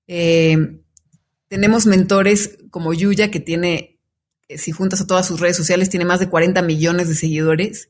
Eh, 0.07 0.79
tenemos 1.47 1.85
mentores 1.85 2.57
como 2.71 2.93
Yuya, 2.93 3.29
que 3.29 3.39
tiene, 3.39 3.99
eh, 4.47 4.57
si 4.57 4.71
juntas 4.71 5.01
a 5.01 5.07
todas 5.07 5.27
sus 5.27 5.39
redes 5.39 5.55
sociales, 5.55 5.89
tiene 5.89 6.05
más 6.05 6.19
de 6.19 6.29
40 6.29 6.61
millones 6.63 7.07
de 7.07 7.15
seguidores. 7.15 7.89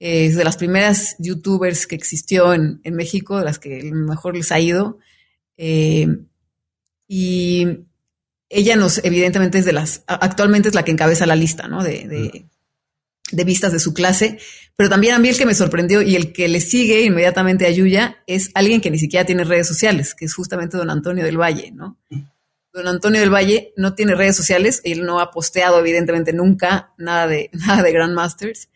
es 0.00 0.34
de 0.34 0.44
las 0.44 0.56
primeras 0.56 1.14
youtubers 1.18 1.86
que 1.86 1.94
existió 1.94 2.54
en, 2.54 2.80
México, 2.84 3.38
de 3.38 3.44
las 3.44 3.58
que 3.58 3.84
mejor 3.92 4.36
les 4.36 4.50
ha 4.50 4.58
ido. 4.58 4.98
Eh, 5.56 6.08
y 7.06 7.66
ella 8.50 8.74
nos, 8.74 9.02
evidentemente, 9.04 9.58
es 9.58 9.64
de 9.64 9.72
las, 9.72 10.02
actualmente 10.06 10.68
es 10.68 10.74
la 10.74 10.84
que 10.84 10.90
encabeza 10.90 11.24
la 11.24 11.36
lista, 11.36 11.68
¿no? 11.68 11.82
De, 11.82 12.44
de, 13.32 13.44
vistas 13.44 13.72
de 13.72 13.78
su 13.78 13.94
clase. 13.94 14.38
Pero 14.74 14.90
también 14.90 15.14
a 15.14 15.20
mí 15.20 15.28
el 15.28 15.38
que 15.38 15.46
me 15.46 15.54
sorprendió 15.54 16.02
y 16.02 16.16
el 16.16 16.32
que 16.32 16.48
le 16.48 16.60
sigue 16.60 17.02
inmediatamente 17.02 17.64
a 17.66 17.70
Yuya 17.70 18.22
es 18.26 18.50
alguien 18.54 18.80
que 18.80 18.90
ni 18.90 18.98
siquiera 18.98 19.24
tiene 19.24 19.44
redes 19.44 19.68
sociales, 19.68 20.14
que 20.16 20.24
es 20.24 20.34
justamente 20.34 20.76
don 20.76 20.90
Antonio 20.90 21.24
del 21.24 21.40
Valle, 21.40 21.70
¿no? 21.70 21.96
Don 22.72 22.88
Antonio 22.88 23.20
del 23.20 23.32
Valle 23.32 23.72
no 23.76 23.94
tiene 23.94 24.16
redes 24.16 24.36
sociales, 24.36 24.80
él 24.84 25.04
no 25.04 25.20
ha 25.20 25.30
posteado 25.30 25.78
evidentemente 25.78 26.32
nunca 26.32 26.92
nada 26.98 27.28
de, 27.28 27.50
nada 27.52 27.82
de 27.82 27.92
Grandmasters 27.92 28.68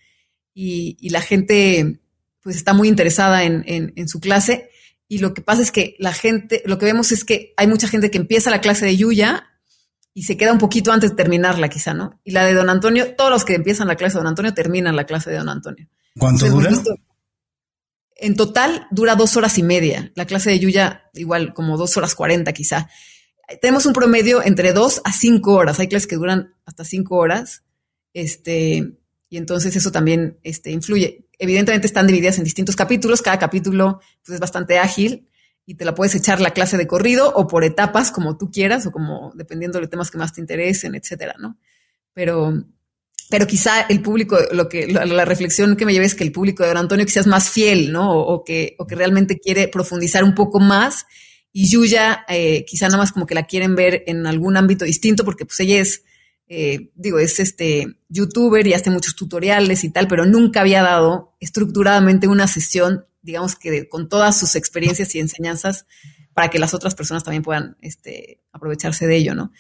y, 0.54 0.96
y 1.00 1.10
la 1.10 1.20
gente 1.20 2.00
pues 2.42 2.56
está 2.56 2.74
muy 2.74 2.88
interesada 2.88 3.42
en, 3.42 3.64
en, 3.66 4.08
su 4.08 4.20
clase. 4.20 4.70
Y 5.08 5.18
lo 5.18 5.32
que 5.32 5.40
pasa 5.40 5.62
es 5.62 5.72
que 5.72 5.96
la 5.98 6.12
gente, 6.12 6.62
lo 6.66 6.78
que 6.78 6.84
vemos 6.84 7.10
es 7.10 7.24
que 7.24 7.54
hay 7.56 7.66
mucha 7.66 7.88
gente 7.88 8.10
que 8.10 8.18
empieza 8.18 8.50
la 8.50 8.60
clase 8.60 8.84
de 8.84 8.96
Yuya 8.96 9.53
y 10.16 10.22
se 10.22 10.36
queda 10.36 10.52
un 10.52 10.58
poquito 10.58 10.92
antes 10.92 11.10
de 11.10 11.16
terminarla, 11.16 11.68
quizá, 11.68 11.92
¿no? 11.92 12.20
Y 12.22 12.30
la 12.30 12.44
de 12.44 12.54
Don 12.54 12.70
Antonio, 12.70 13.16
todos 13.16 13.30
los 13.30 13.44
que 13.44 13.56
empiezan 13.56 13.88
la 13.88 13.96
clase 13.96 14.14
de 14.14 14.20
Don 14.20 14.28
Antonio 14.28 14.54
terminan 14.54 14.94
la 14.94 15.04
clase 15.04 15.30
de 15.30 15.38
Don 15.38 15.48
Antonio. 15.48 15.88
¿Cuánto 16.16 16.48
dura? 16.48 16.70
En 18.16 18.36
total 18.36 18.86
dura 18.92 19.16
dos 19.16 19.36
horas 19.36 19.58
y 19.58 19.64
media. 19.64 20.12
La 20.14 20.24
clase 20.24 20.50
de 20.50 20.60
Yuya, 20.60 21.10
igual 21.14 21.52
como 21.52 21.76
dos 21.76 21.96
horas 21.96 22.14
cuarenta, 22.14 22.52
quizá. 22.52 22.88
Tenemos 23.60 23.86
un 23.86 23.92
promedio 23.92 24.40
entre 24.42 24.72
dos 24.72 25.02
a 25.04 25.12
cinco 25.12 25.54
horas. 25.54 25.80
Hay 25.80 25.88
clases 25.88 26.06
que 26.06 26.14
duran 26.14 26.54
hasta 26.64 26.84
cinco 26.84 27.16
horas. 27.16 27.64
Este, 28.12 28.96
y 29.28 29.36
entonces 29.36 29.74
eso 29.74 29.90
también 29.90 30.38
este, 30.44 30.70
influye. 30.70 31.26
Evidentemente 31.40 31.88
están 31.88 32.06
divididas 32.06 32.38
en 32.38 32.44
distintos 32.44 32.76
capítulos. 32.76 33.20
Cada 33.20 33.40
capítulo 33.40 34.00
pues, 34.24 34.36
es 34.36 34.40
bastante 34.40 34.78
ágil 34.78 35.28
y 35.66 35.74
te 35.76 35.84
la 35.84 35.94
puedes 35.94 36.14
echar 36.14 36.40
la 36.40 36.50
clase 36.50 36.76
de 36.76 36.86
corrido 36.86 37.32
o 37.34 37.46
por 37.46 37.64
etapas, 37.64 38.10
como 38.10 38.36
tú 38.36 38.50
quieras, 38.50 38.86
o 38.86 38.92
como 38.92 39.32
dependiendo 39.34 39.80
de 39.80 39.88
temas 39.88 40.10
que 40.10 40.18
más 40.18 40.32
te 40.32 40.40
interesen, 40.40 40.94
etcétera, 40.94 41.34
¿no? 41.38 41.58
Pero, 42.12 42.64
pero 43.30 43.46
quizá 43.46 43.82
el 43.82 44.02
público, 44.02 44.38
lo 44.52 44.68
que, 44.68 44.86
la, 44.86 45.24
reflexión 45.24 45.76
que 45.76 45.86
me 45.86 45.92
lleva 45.92 46.04
es 46.04 46.14
que 46.14 46.24
el 46.24 46.32
público 46.32 46.62
de 46.62 46.68
Don 46.68 46.78
Antonio 46.78 47.06
quizás 47.06 47.22
es 47.22 47.26
más 47.26 47.50
fiel, 47.50 47.92
¿no? 47.92 48.12
O, 48.12 48.44
que, 48.44 48.76
o 48.78 48.86
que 48.86 48.94
realmente 48.94 49.38
quiere 49.38 49.68
profundizar 49.68 50.22
un 50.22 50.34
poco 50.34 50.60
más. 50.60 51.06
Y 51.50 51.68
Yuya, 51.68 52.24
eh, 52.28 52.64
quizá 52.66 52.86
nada 52.86 52.98
más 52.98 53.12
como 53.12 53.26
que 53.26 53.34
la 53.34 53.46
quieren 53.46 53.74
ver 53.74 54.04
en 54.06 54.26
algún 54.26 54.56
ámbito 54.56 54.84
distinto, 54.84 55.24
porque 55.24 55.46
pues 55.46 55.58
ella 55.60 55.80
es, 55.80 56.02
eh, 56.46 56.90
digo, 56.94 57.18
es 57.18 57.40
este 57.40 57.86
youtuber 58.08 58.66
y 58.66 58.74
hace 58.74 58.90
muchos 58.90 59.16
tutoriales 59.16 59.82
y 59.82 59.90
tal, 59.90 60.08
pero 60.08 60.26
nunca 60.26 60.60
había 60.60 60.82
dado 60.82 61.34
estructuradamente 61.40 62.28
una 62.28 62.46
sesión 62.48 63.06
digamos 63.24 63.56
que 63.56 63.88
con 63.88 64.08
todas 64.08 64.38
sus 64.38 64.54
experiencias 64.54 65.14
y 65.14 65.18
enseñanzas 65.18 65.86
para 66.34 66.50
que 66.50 66.58
las 66.58 66.74
otras 66.74 66.94
personas 66.94 67.24
también 67.24 67.42
puedan 67.42 67.76
este, 67.80 68.40
aprovecharse 68.52 69.06
de 69.06 69.16
ello, 69.16 69.34
¿no? 69.34 69.50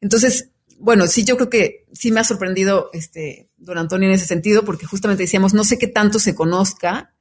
Entonces, 0.00 0.50
bueno, 0.78 1.06
sí, 1.06 1.24
yo 1.24 1.36
creo 1.36 1.50
que 1.50 1.86
sí 1.92 2.10
me 2.10 2.20
ha 2.20 2.24
sorprendido 2.24 2.88
este, 2.92 3.50
don 3.58 3.76
Antonio 3.76 4.08
en 4.08 4.14
ese 4.14 4.26
sentido, 4.26 4.64
porque 4.64 4.86
justamente 4.86 5.24
decíamos, 5.24 5.52
no 5.52 5.64
sé 5.64 5.78
qué 5.78 5.86
tanto 5.86 6.18
se 6.18 6.34
conozca 6.34 7.14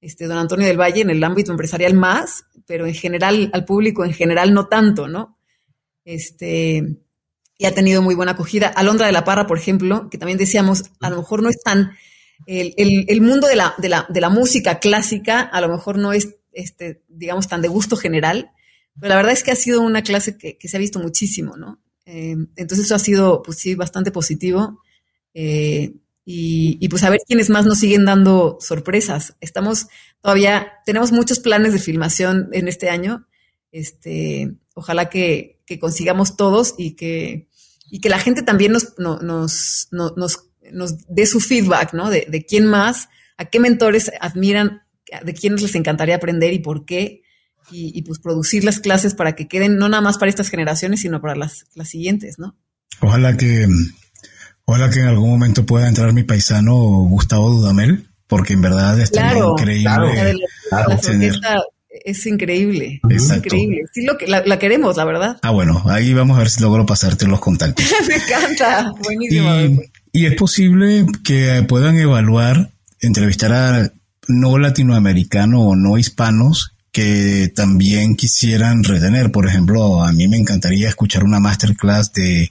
este, 0.00 0.26
don 0.26 0.38
Antonio 0.38 0.66
del 0.66 0.80
Valle 0.80 1.00
en 1.00 1.10
el 1.10 1.22
ámbito 1.24 1.50
empresarial 1.50 1.94
más, 1.94 2.44
pero 2.66 2.86
en 2.86 2.94
general, 2.94 3.50
al 3.52 3.64
público 3.64 4.04
en 4.04 4.12
general 4.12 4.54
no 4.54 4.68
tanto, 4.68 5.08
¿no? 5.08 5.36
Este, 6.04 6.96
y 7.58 7.64
ha 7.66 7.74
tenido 7.74 8.00
muy 8.00 8.14
buena 8.14 8.32
acogida. 8.32 8.68
Alondra 8.68 9.06
de 9.06 9.12
la 9.12 9.24
Parra, 9.24 9.46
por 9.46 9.58
ejemplo, 9.58 10.08
que 10.08 10.16
también 10.16 10.38
decíamos, 10.38 10.84
a 11.00 11.10
lo 11.10 11.16
mejor 11.16 11.42
no 11.42 11.48
es 11.50 11.60
tan 11.60 11.92
el, 12.46 13.20
mundo 13.20 13.46
de 13.46 13.56
la, 13.56 13.74
de, 13.78 13.88
la, 13.88 14.06
de 14.08 14.20
la, 14.20 14.30
música 14.30 14.78
clásica 14.78 15.40
a 15.40 15.60
lo 15.60 15.68
mejor 15.68 15.98
no 15.98 16.12
es, 16.12 16.36
este, 16.52 17.02
digamos, 17.08 17.48
tan 17.48 17.62
de 17.62 17.68
gusto 17.68 17.96
general, 17.96 18.50
pero 18.98 19.10
la 19.10 19.16
verdad 19.16 19.32
es 19.32 19.42
que 19.42 19.50
ha 19.50 19.56
sido 19.56 19.80
una 19.82 20.02
clase 20.02 20.36
que, 20.36 20.56
se 20.68 20.76
ha 20.76 20.80
visto 20.80 20.98
muchísimo, 20.98 21.56
¿no? 21.56 21.80
Eh, 22.06 22.36
entonces 22.56 22.86
eso 22.86 22.94
ha 22.94 22.98
sido, 22.98 23.42
pues 23.42 23.58
sí, 23.58 23.74
bastante 23.74 24.10
positivo. 24.10 24.82
Eh, 25.32 25.94
y, 26.24 26.76
y, 26.80 26.88
pues 26.88 27.02
a 27.02 27.10
ver 27.10 27.20
quiénes 27.26 27.50
más 27.50 27.66
nos 27.66 27.78
siguen 27.78 28.04
dando 28.04 28.58
sorpresas. 28.60 29.36
Estamos 29.40 29.86
todavía, 30.20 30.72
tenemos 30.84 31.12
muchos 31.12 31.40
planes 31.40 31.72
de 31.72 31.78
filmación 31.78 32.50
en 32.52 32.68
este 32.68 32.90
año. 32.90 33.26
Este, 33.72 34.54
ojalá 34.74 35.08
que, 35.08 35.60
que 35.66 35.78
consigamos 35.78 36.36
todos 36.36 36.74
y 36.76 36.92
que, 36.92 37.48
y 37.90 38.00
que 38.00 38.08
la 38.08 38.18
gente 38.18 38.42
también 38.42 38.72
nos, 38.72 38.98
nos, 38.98 39.88
nos, 39.90 40.16
nos 40.16 40.49
nos 40.72 41.06
dé 41.08 41.26
su 41.26 41.40
feedback, 41.40 41.92
¿no? 41.92 42.10
De, 42.10 42.26
de, 42.28 42.44
quién 42.44 42.66
más, 42.66 43.08
a 43.36 43.46
qué 43.46 43.60
mentores 43.60 44.10
admiran, 44.20 44.82
de 45.24 45.34
quiénes 45.34 45.62
les 45.62 45.74
encantaría 45.74 46.16
aprender 46.16 46.52
y 46.52 46.58
por 46.58 46.84
qué, 46.84 47.22
y, 47.72 48.02
pues 48.02 48.18
producir 48.18 48.64
las 48.64 48.80
clases 48.80 49.14
para 49.14 49.34
que 49.34 49.48
queden 49.48 49.76
no 49.76 49.88
nada 49.88 50.00
más 50.00 50.18
para 50.18 50.30
estas 50.30 50.48
generaciones, 50.48 51.00
sino 51.00 51.20
para 51.20 51.34
las, 51.36 51.66
las 51.74 51.88
siguientes, 51.88 52.38
¿no? 52.38 52.56
Ojalá 53.00 53.36
que, 53.36 53.66
ojalá 54.64 54.90
que 54.90 55.00
en 55.00 55.06
algún 55.06 55.30
momento 55.30 55.64
pueda 55.64 55.88
entrar 55.88 56.12
mi 56.12 56.22
paisano 56.22 56.74
Gustavo 56.74 57.50
Dudamel, 57.50 58.08
porque 58.26 58.54
en 58.54 58.62
verdad 58.62 58.98
es 59.00 59.10
increíble. 59.12 60.36
es 62.04 62.26
increíble. 62.26 63.00
Es 63.08 63.30
increíble. 63.30 63.82
Sí, 63.92 64.04
lo 64.04 64.18
que, 64.18 64.26
la, 64.26 64.44
la, 64.44 64.58
queremos, 64.58 64.96
la 64.96 65.04
verdad. 65.04 65.38
Ah, 65.42 65.50
bueno, 65.50 65.82
ahí 65.86 66.12
vamos 66.12 66.36
a 66.36 66.40
ver 66.40 66.50
si 66.50 66.60
logro 66.60 66.86
pasarte 66.86 67.26
los 67.26 67.40
contactos. 67.40 67.84
Me 68.08 68.16
encanta. 68.16 68.92
Buenísimo. 69.02 69.54
Y 69.60 69.89
es 70.12 70.34
posible 70.34 71.06
que 71.24 71.64
puedan 71.68 71.96
evaluar, 71.96 72.70
entrevistar 73.00 73.52
a 73.52 73.92
no 74.28 74.58
latinoamericanos 74.58 75.60
o 75.62 75.76
no 75.76 75.98
hispanos 75.98 76.72
que 76.92 77.52
también 77.54 78.16
quisieran 78.16 78.82
retener. 78.84 79.30
Por 79.30 79.46
ejemplo, 79.46 80.02
a 80.02 80.12
mí 80.12 80.28
me 80.28 80.36
encantaría 80.36 80.88
escuchar 80.88 81.24
una 81.24 81.40
masterclass 81.40 82.12
de, 82.12 82.50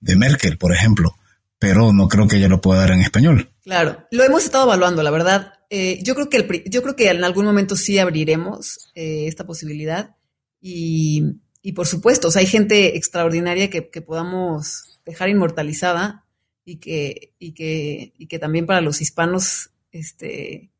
de 0.00 0.16
Merkel, 0.16 0.58
por 0.58 0.72
ejemplo, 0.72 1.16
pero 1.58 1.92
no 1.92 2.08
creo 2.08 2.28
que 2.28 2.36
ella 2.36 2.48
lo 2.48 2.60
pueda 2.60 2.80
dar 2.80 2.92
en 2.92 3.00
español. 3.00 3.48
Claro, 3.64 4.06
lo 4.10 4.22
hemos 4.22 4.44
estado 4.44 4.64
evaluando, 4.64 5.02
la 5.02 5.10
verdad. 5.10 5.54
Eh, 5.70 6.00
yo, 6.02 6.14
creo 6.14 6.28
que 6.28 6.36
el, 6.36 6.64
yo 6.70 6.82
creo 6.82 6.94
que 6.94 7.10
en 7.10 7.24
algún 7.24 7.46
momento 7.46 7.74
sí 7.74 7.98
abriremos 7.98 8.90
eh, 8.94 9.26
esta 9.26 9.44
posibilidad 9.44 10.14
y, 10.60 11.24
y, 11.62 11.72
por 11.72 11.86
supuesto, 11.86 12.28
hay 12.34 12.46
gente 12.46 12.96
extraordinaria 12.96 13.70
que, 13.70 13.88
que 13.88 14.02
podamos 14.02 15.00
dejar 15.04 15.30
inmortalizada 15.30 16.23
y 16.64 16.76
que, 16.76 17.34
y 17.38 17.52
que, 17.52 18.14
y 18.18 18.26
que 18.26 18.38
también 18.38 18.66
para 18.66 18.80
los 18.80 19.00
hispanos 19.00 19.70
este, 19.92 20.70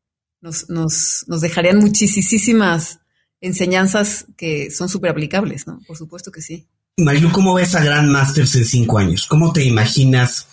nos, 0.41 0.69
nos, 0.69 1.25
nos 1.27 1.41
dejarían 1.41 1.77
muchísimas 1.77 2.99
enseñanzas 3.41 4.25
que 4.37 4.71
son 4.71 4.89
súper 4.89 5.11
aplicables, 5.11 5.67
¿no? 5.67 5.79
Por 5.87 5.97
supuesto 5.97 6.31
que 6.31 6.41
sí. 6.41 6.67
Marilu, 6.97 7.31
¿cómo 7.31 7.53
ves 7.53 7.75
a 7.75 7.83
Grand 7.83 8.09
Masters 8.09 8.55
en 8.55 8.65
cinco 8.65 8.97
años? 8.97 9.27
¿Cómo 9.27 9.53
te 9.53 9.63
imaginas 9.63 10.47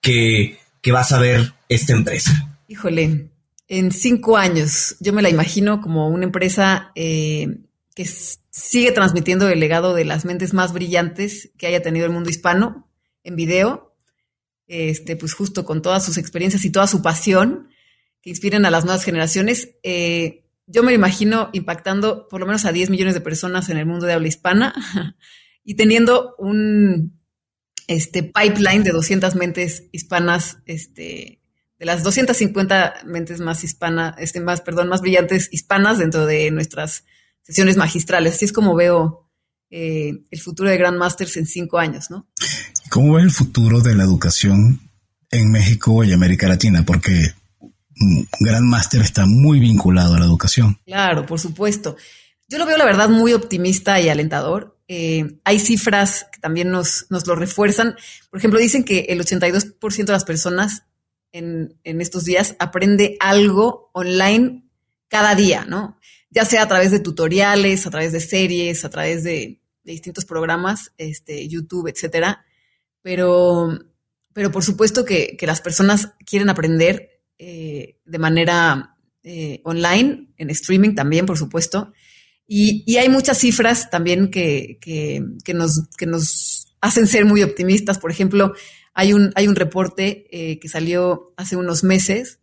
que, 0.00 0.58
que 0.82 0.92
vas 0.92 1.12
a 1.12 1.20
ver 1.20 1.54
esta 1.68 1.92
empresa? 1.92 2.58
Híjole, 2.68 3.30
en 3.68 3.92
cinco 3.92 4.36
años 4.36 4.96
yo 5.00 5.12
me 5.12 5.22
la 5.22 5.30
imagino 5.30 5.80
como 5.80 6.08
una 6.08 6.24
empresa 6.24 6.90
eh, 6.94 7.60
que 7.94 8.04
sigue 8.50 8.92
transmitiendo 8.92 9.48
el 9.48 9.60
legado 9.60 9.94
de 9.94 10.04
las 10.04 10.24
mentes 10.24 10.52
más 10.52 10.72
brillantes 10.72 11.50
que 11.56 11.66
haya 11.66 11.82
tenido 11.82 12.06
el 12.06 12.12
mundo 12.12 12.28
hispano 12.28 12.88
en 13.22 13.36
video 13.36 13.83
este, 14.66 15.16
pues 15.16 15.34
justo 15.34 15.64
con 15.64 15.82
todas 15.82 16.04
sus 16.04 16.16
experiencias 16.18 16.64
y 16.64 16.70
toda 16.70 16.86
su 16.86 17.02
pasión 17.02 17.68
que 18.20 18.30
inspiren 18.30 18.64
a 18.64 18.70
las 18.70 18.84
nuevas 18.84 19.04
generaciones. 19.04 19.70
Eh, 19.82 20.44
yo 20.66 20.82
me 20.82 20.94
imagino 20.94 21.50
impactando 21.52 22.26
por 22.28 22.40
lo 22.40 22.46
menos 22.46 22.64
a 22.64 22.72
10 22.72 22.90
millones 22.90 23.14
de 23.14 23.20
personas 23.20 23.68
en 23.68 23.76
el 23.76 23.86
mundo 23.86 24.06
de 24.06 24.14
habla 24.14 24.28
hispana 24.28 24.74
y 25.64 25.74
teniendo 25.74 26.34
un 26.38 27.20
este, 27.86 28.22
pipeline 28.22 28.82
de 28.82 28.92
200 28.92 29.34
mentes 29.34 29.84
hispanas, 29.92 30.58
este, 30.64 31.40
de 31.78 31.86
las 31.86 32.02
250 32.02 33.02
mentes 33.04 33.40
más 33.40 33.62
hispanas, 33.62 34.14
este, 34.18 34.40
más, 34.40 34.62
perdón, 34.62 34.88
más 34.88 35.02
brillantes 35.02 35.48
hispanas 35.52 35.98
dentro 35.98 36.24
de 36.24 36.50
nuestras 36.50 37.04
sesiones 37.42 37.76
magistrales. 37.76 38.34
Así 38.34 38.46
es 38.46 38.52
como 38.52 38.74
veo 38.74 39.28
eh, 39.70 40.12
el 40.30 40.40
futuro 40.40 40.70
de 40.70 40.78
Grandmasters 40.78 41.36
en 41.36 41.46
cinco 41.46 41.78
años, 41.78 42.10
¿no? 42.10 42.28
¿Cómo 42.90 43.14
ves 43.14 43.24
el 43.24 43.30
futuro 43.30 43.80
de 43.80 43.94
la 43.94 44.04
educación 44.04 44.80
en 45.30 45.50
México 45.50 46.04
y 46.04 46.12
América 46.12 46.48
Latina? 46.48 46.84
Porque 46.86 47.32
Gran 48.40 48.68
Máster 48.68 49.02
está 49.02 49.26
muy 49.26 49.60
vinculado 49.60 50.14
a 50.14 50.18
la 50.18 50.26
educación. 50.26 50.78
Claro, 50.84 51.26
por 51.26 51.40
supuesto. 51.40 51.96
Yo 52.48 52.58
lo 52.58 52.66
veo, 52.66 52.76
la 52.76 52.84
verdad, 52.84 53.08
muy 53.08 53.32
optimista 53.32 54.00
y 54.00 54.08
alentador. 54.08 54.78
Eh, 54.86 55.38
hay 55.44 55.58
cifras 55.58 56.26
que 56.30 56.40
también 56.40 56.70
nos, 56.70 57.06
nos, 57.08 57.26
lo 57.26 57.34
refuerzan. 57.34 57.96
Por 58.30 58.38
ejemplo, 58.38 58.60
dicen 58.60 58.84
que 58.84 59.06
el 59.08 59.20
82% 59.20 60.04
de 60.04 60.12
las 60.12 60.24
personas 60.24 60.84
en, 61.32 61.78
en, 61.84 62.00
estos 62.00 62.24
días 62.24 62.54
aprende 62.58 63.16
algo 63.18 63.90
online 63.92 64.68
cada 65.08 65.34
día, 65.34 65.64
¿no? 65.64 65.98
Ya 66.30 66.44
sea 66.44 66.62
a 66.62 66.68
través 66.68 66.90
de 66.90 67.00
tutoriales, 67.00 67.86
a 67.86 67.90
través 67.90 68.12
de 68.12 68.20
series, 68.20 68.84
a 68.84 68.90
través 68.90 69.24
de, 69.24 69.60
de 69.84 69.92
distintos 69.92 70.24
programas, 70.24 70.92
este, 70.98 71.48
YouTube, 71.48 71.88
etcétera 71.88 72.44
pero, 73.04 73.78
pero 74.32 74.50
por 74.50 74.64
supuesto 74.64 75.04
que, 75.04 75.36
las 75.42 75.60
personas 75.60 76.12
quieren 76.24 76.48
aprender 76.48 77.20
eh, 77.38 77.98
de 78.06 78.18
manera 78.18 78.96
eh, 79.22 79.60
online, 79.64 80.32
en 80.38 80.48
streaming 80.48 80.94
también, 80.94 81.26
por 81.26 81.36
supuesto. 81.36 81.92
Y, 82.48 82.96
hay 82.96 83.10
muchas 83.10 83.36
cifras 83.36 83.90
también 83.90 84.30
que, 84.30 84.78
nos, 85.54 85.86
que 85.98 86.06
nos 86.06 86.74
hacen 86.80 87.06
ser 87.06 87.26
muy 87.26 87.42
optimistas. 87.42 87.98
Por 87.98 88.10
ejemplo, 88.10 88.54
hay 88.94 89.12
un, 89.12 89.32
hay 89.34 89.48
un 89.48 89.54
reporte 89.54 90.26
eh, 90.30 90.58
que 90.58 90.68
salió 90.70 91.34
hace 91.36 91.56
unos 91.56 91.84
meses 91.84 92.40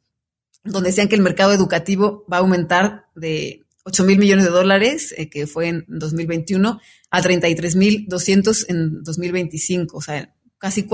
donde 0.64 0.90
decían 0.90 1.08
que 1.08 1.16
el 1.16 1.24
mercado 1.24 1.54
educativo 1.54 2.24
va 2.32 2.38
a 2.38 2.42
aumentar 2.42 3.08
de 3.16 3.66
8 3.84 4.04
mil 4.04 4.20
millones 4.20 4.46
de 4.46 4.52
dólares, 4.52 5.16
que 5.32 5.48
fue 5.48 5.70
en 5.70 5.86
2021, 5.88 6.80
a 7.10 7.22
33 7.22 7.76
mil 7.76 8.06
200 8.08 8.70
en 8.70 9.02
2025. 9.02 9.98
O 9.98 10.02
sea, 10.02 10.36
casi 10.62 10.88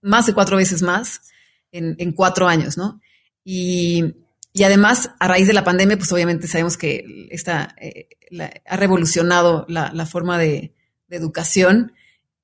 más 0.00 0.26
de 0.26 0.32
cuatro 0.32 0.56
veces 0.56 0.80
más 0.80 1.20
en, 1.72 2.12
cuatro 2.12 2.48
años, 2.48 2.78
¿no? 2.78 3.00
Y, 3.44 4.14
y 4.52 4.62
además, 4.62 5.10
a 5.18 5.28
raíz 5.28 5.46
de 5.46 5.52
la 5.52 5.64
pandemia, 5.64 5.98
pues 5.98 6.10
obviamente 6.12 6.46
sabemos 6.48 6.76
que 6.76 7.28
esta, 7.30 7.74
eh, 7.80 8.08
ha 8.66 8.76
revolucionado 8.76 9.66
la, 9.68 10.06
forma 10.06 10.38
de, 10.38 10.74
educación 11.10 11.92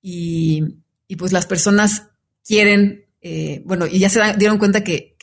y, 0.03 0.77
pues 1.19 1.33
las 1.33 1.47
personas 1.47 2.09
quieren, 2.45 3.07
eh, 3.21 3.63
bueno, 3.65 3.87
y 3.87 3.99
ya 3.99 4.09
se 4.09 4.21
dieron 4.37 4.59
cuenta 4.59 4.83
que, 4.85 5.17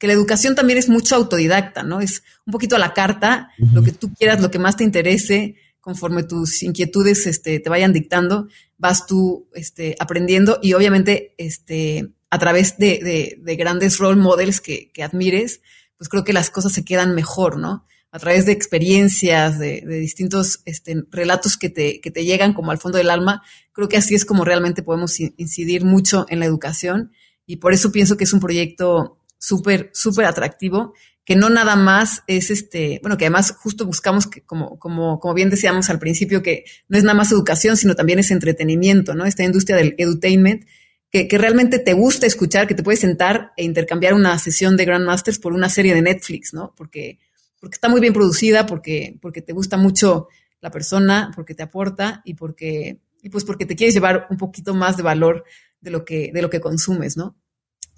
la 0.00 0.12
educación 0.12 0.54
también 0.54 0.78
es 0.78 0.88
mucho 0.88 1.16
autodidacta, 1.16 1.82
¿no? 1.82 2.00
Es 2.00 2.22
un 2.46 2.52
poquito 2.52 2.76
a 2.76 2.78
la 2.78 2.94
carta, 2.94 3.50
lo 3.72 3.82
que 3.82 3.92
tú 3.92 4.12
quieras, 4.14 4.40
lo 4.40 4.50
que 4.50 4.58
más 4.58 4.76
te 4.76 4.84
interese, 4.84 5.56
conforme 5.82 6.22
tus 6.22 6.62
inquietudes 6.62 7.26
este, 7.26 7.58
te 7.60 7.68
vayan 7.68 7.92
dictando, 7.92 8.48
vas 8.78 9.04
tú 9.06 9.48
este, 9.52 9.96
aprendiendo 9.98 10.58
y 10.62 10.72
obviamente 10.72 11.34
este, 11.36 12.12
a 12.30 12.38
través 12.38 12.78
de, 12.78 13.36
grandes 13.58 13.98
role 13.98 14.20
models 14.20 14.60
que, 14.60 14.90
que 14.92 15.02
admires, 15.02 15.60
pues 15.98 16.08
creo 16.08 16.24
que 16.24 16.32
las 16.32 16.50
cosas 16.50 16.72
se 16.72 16.84
quedan 16.84 17.14
mejor, 17.14 17.58
¿no? 17.58 17.84
A 18.12 18.18
través 18.18 18.46
de 18.46 18.52
experiencias, 18.52 19.58
de, 19.58 19.82
distintos 19.86 20.60
este, 20.66 21.04
relatos 21.10 21.56
que 21.56 21.68
te, 21.68 22.00
que 22.00 22.10
te 22.12 22.24
llegan 22.24 22.54
como 22.54 22.70
al 22.70 22.78
fondo 22.78 22.98
del 22.98 23.10
alma, 23.10 23.42
creo 23.72 23.88
que 23.88 23.96
así 23.96 24.14
es 24.14 24.24
como 24.24 24.44
realmente 24.44 24.84
podemos 24.84 25.18
incidir 25.18 25.84
mucho 25.84 26.26
en 26.28 26.38
la 26.38 26.46
educación 26.46 27.12
y 27.44 27.56
por 27.56 27.72
eso 27.72 27.90
pienso 27.90 28.16
que 28.16 28.24
es 28.24 28.32
un 28.32 28.40
proyecto 28.40 29.18
súper, 29.36 29.90
súper 29.92 30.26
atractivo, 30.26 30.94
que 31.24 31.36
no 31.36 31.50
nada 31.50 31.76
más 31.76 32.22
es 32.26 32.50
este, 32.50 32.98
bueno, 33.02 33.16
que 33.16 33.26
además 33.26 33.54
justo 33.58 33.86
buscamos 33.86 34.26
que, 34.26 34.42
como, 34.42 34.78
como, 34.78 35.20
como 35.20 35.34
bien 35.34 35.50
decíamos 35.50 35.88
al 35.88 35.98
principio, 35.98 36.42
que 36.42 36.64
no 36.88 36.98
es 36.98 37.04
nada 37.04 37.14
más 37.14 37.30
educación, 37.30 37.76
sino 37.76 37.94
también 37.94 38.18
es 38.18 38.30
entretenimiento, 38.30 39.14
¿no? 39.14 39.24
Esta 39.24 39.44
industria 39.44 39.76
del 39.76 39.94
edutainment 39.98 40.64
que, 41.12 41.28
realmente 41.38 41.78
te 41.78 41.92
gusta 41.92 42.26
escuchar, 42.26 42.66
que 42.66 42.74
te 42.74 42.82
puedes 42.82 43.00
sentar 43.00 43.52
e 43.56 43.64
intercambiar 43.64 44.14
una 44.14 44.38
sesión 44.38 44.78
de 44.78 44.86
Grandmasters 44.86 45.38
por 45.38 45.52
una 45.52 45.68
serie 45.68 45.94
de 45.94 46.00
Netflix, 46.00 46.54
¿no? 46.54 46.74
Porque, 46.74 47.18
porque 47.60 47.74
está 47.74 47.90
muy 47.90 48.00
bien 48.00 48.14
producida, 48.14 48.64
porque, 48.64 49.18
porque 49.20 49.42
te 49.42 49.52
gusta 49.52 49.76
mucho 49.76 50.28
la 50.62 50.70
persona, 50.70 51.30
porque 51.36 51.54
te 51.54 51.62
aporta 51.62 52.22
y 52.24 52.34
porque, 52.34 53.00
y 53.22 53.28
pues 53.28 53.44
porque 53.44 53.66
te 53.66 53.76
quieres 53.76 53.94
llevar 53.94 54.26
un 54.30 54.38
poquito 54.38 54.74
más 54.74 54.96
de 54.96 55.02
valor 55.02 55.44
de 55.80 55.90
lo 55.90 56.04
que, 56.04 56.30
de 56.32 56.40
lo 56.40 56.48
que 56.48 56.60
consumes, 56.60 57.16
¿no? 57.18 57.36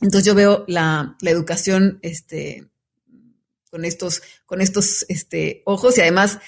Entonces 0.01 0.27
yo 0.27 0.35
veo 0.35 0.65
la, 0.67 1.17
educación 1.23 2.01
este, 2.03 2.67
con 3.75 3.85
estos, 3.85 4.23
con 4.47 4.61
estos 4.61 5.05
este, 5.09 5.63
ojos 5.65 5.99
y 5.99 6.01
además 6.01 6.39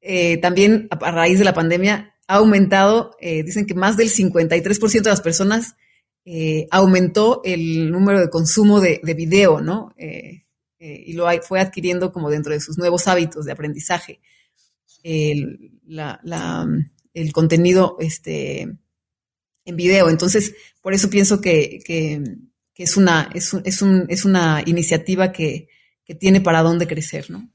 eh, 0.00 0.36
también 0.36 0.86
a, 0.92 1.10
raíz 1.10 1.40
de 1.40 1.44
la 1.44 1.52
pandemia 1.52 2.14
ha 2.28 2.36
aumentado, 2.36 3.16
eh, 3.20 3.42
dicen 3.42 3.66
que 3.66 3.74
más 3.74 3.96
del 3.96 4.10
53% 4.10 5.02
de 5.02 5.10
las 5.10 5.20
personas 5.20 5.74
eh, 6.24 6.68
aumentó 6.70 7.40
el 7.44 7.90
número 7.90 8.20
de 8.20 8.30
consumo 8.30 8.80
de, 8.80 9.00
video, 9.16 9.60
¿no? 9.60 9.92
Y 10.78 11.14
lo 11.14 11.26
fue 11.42 11.58
adquiriendo 11.58 12.12
como 12.12 12.30
dentro 12.30 12.52
de 12.52 12.60
sus 12.60 12.78
nuevos 12.78 13.08
hábitos 13.08 13.44
de 13.44 13.50
aprendizaje. 13.50 14.20
El, 15.02 15.72
contenido 17.32 17.96
este, 17.98 18.68
en 19.64 19.76
video. 19.76 20.10
Entonces, 20.10 20.54
por 20.80 20.94
eso 20.94 21.10
pienso 21.10 21.40
que, 21.40 21.80
es, 22.76 22.96
una, 22.96 23.30
es, 23.34 23.52
es, 23.64 24.24
una 24.24 24.62
iniciativa 24.64 25.32
que, 25.32 25.66
que 26.08 26.14
tiene 26.14 26.40
para 26.40 26.62
dónde 26.62 26.86
crecer, 26.86 27.30
¿no? 27.30 27.48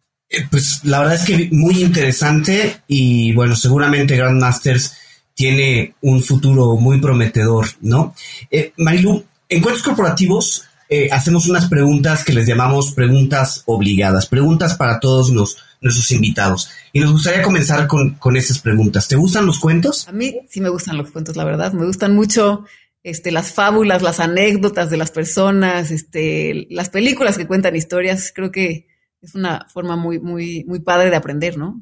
Pues 0.51 0.81
la 0.83 0.99
verdad 0.99 1.15
es 1.15 1.25
que 1.25 1.49
muy 1.51 1.81
interesante 1.81 2.81
y 2.87 3.33
bueno, 3.33 3.55
seguramente 3.55 4.15
Grandmasters 4.15 4.93
tiene 5.33 5.95
un 6.01 6.23
futuro 6.23 6.77
muy 6.77 7.01
prometedor, 7.01 7.67
¿no? 7.81 8.13
Eh, 8.51 8.71
Marilu, 8.77 9.25
en 9.49 9.61
cuentos 9.61 9.81
corporativos 9.81 10.65
eh, 10.87 11.09
hacemos 11.11 11.47
unas 11.47 11.67
preguntas 11.67 12.23
que 12.23 12.33
les 12.33 12.45
llamamos 12.45 12.91
preguntas 12.93 13.63
obligadas, 13.65 14.27
preguntas 14.27 14.75
para 14.75 14.99
todos 14.99 15.31
los, 15.31 15.57
nuestros 15.81 16.11
invitados. 16.11 16.69
Y 16.91 16.99
nos 16.99 17.11
gustaría 17.11 17.41
comenzar 17.41 17.87
con, 17.87 18.15
con 18.15 18.37
esas 18.37 18.59
preguntas. 18.59 19.07
¿Te 19.07 19.15
gustan 19.15 19.47
los 19.47 19.59
cuentos? 19.59 20.07
A 20.07 20.11
mí 20.11 20.35
sí 20.47 20.61
me 20.61 20.69
gustan 20.69 20.97
los 20.97 21.09
cuentos, 21.09 21.35
la 21.35 21.43
verdad. 21.43 21.73
Me 21.73 21.87
gustan 21.87 22.13
mucho 22.13 22.65
este, 23.03 23.31
las 23.31 23.51
fábulas, 23.51 24.01
las 24.01 24.19
anécdotas 24.19 24.89
de 24.89 24.97
las 24.97 25.11
personas, 25.11 25.91
este, 25.91 26.67
las 26.69 26.89
películas 26.89 27.37
que 27.37 27.47
cuentan 27.47 27.75
historias. 27.75 28.31
Creo 28.33 28.51
que 28.51 28.87
es 29.21 29.35
una 29.35 29.67
forma 29.71 29.95
muy, 29.95 30.19
muy, 30.19 30.63
muy 30.65 30.79
padre 30.79 31.09
de 31.09 31.15
aprender, 31.15 31.57
¿no? 31.57 31.81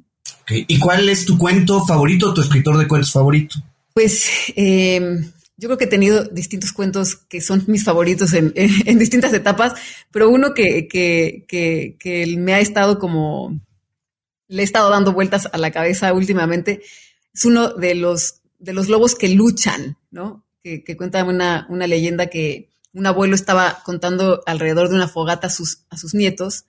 ¿Y 0.50 0.80
cuál 0.80 1.08
es 1.08 1.26
tu 1.26 1.38
cuento 1.38 1.86
favorito, 1.86 2.34
tu 2.34 2.42
escritor 2.42 2.78
de 2.78 2.88
cuentos 2.88 3.12
favorito? 3.12 3.56
Pues 3.94 4.30
em, 4.56 5.32
yo 5.58 5.70
creo 5.70 5.78
que 5.78 5.86
he 5.86 5.88
tenido 5.88 6.26
distintos 6.26 6.74
cuentos 6.74 7.16
que 7.16 7.42
son 7.42 7.64
mis 7.68 7.84
favoritos 7.84 8.34
en, 8.34 8.52
distintas 8.98 9.34
etapas, 9.34 9.74
pero 10.12 10.30
uno 10.30 10.54
que, 10.54 10.88
que, 10.88 12.36
me 12.38 12.54
ha 12.54 12.60
estado 12.60 13.00
como, 13.00 13.60
le 14.48 14.62
he 14.62 14.66
estado 14.66 14.90
dando 14.90 15.14
vueltas 15.14 15.48
a 15.52 15.58
la 15.58 15.72
cabeza 15.72 16.14
últimamente, 16.14 16.82
es 17.34 17.46
uno 17.46 17.70
de 17.70 17.96
los, 17.96 18.42
de 18.60 18.74
los 18.74 18.90
lobos 18.90 19.16
que 19.16 19.30
luchan, 19.30 19.98
¿no? 20.10 20.44
Que, 20.64 20.96
cuenta 20.96 21.24
una, 21.24 21.66
una 21.70 21.88
leyenda 21.88 22.28
que 22.28 22.70
un 22.94 23.08
abuelo 23.08 23.36
estaba 23.36 23.82
contando 23.84 24.44
alrededor 24.46 24.90
de 24.90 24.96
una 24.96 25.08
fogata 25.08 25.50
sus, 25.50 25.86
a 25.90 25.98
sus 25.98 26.14
nietos 26.14 26.66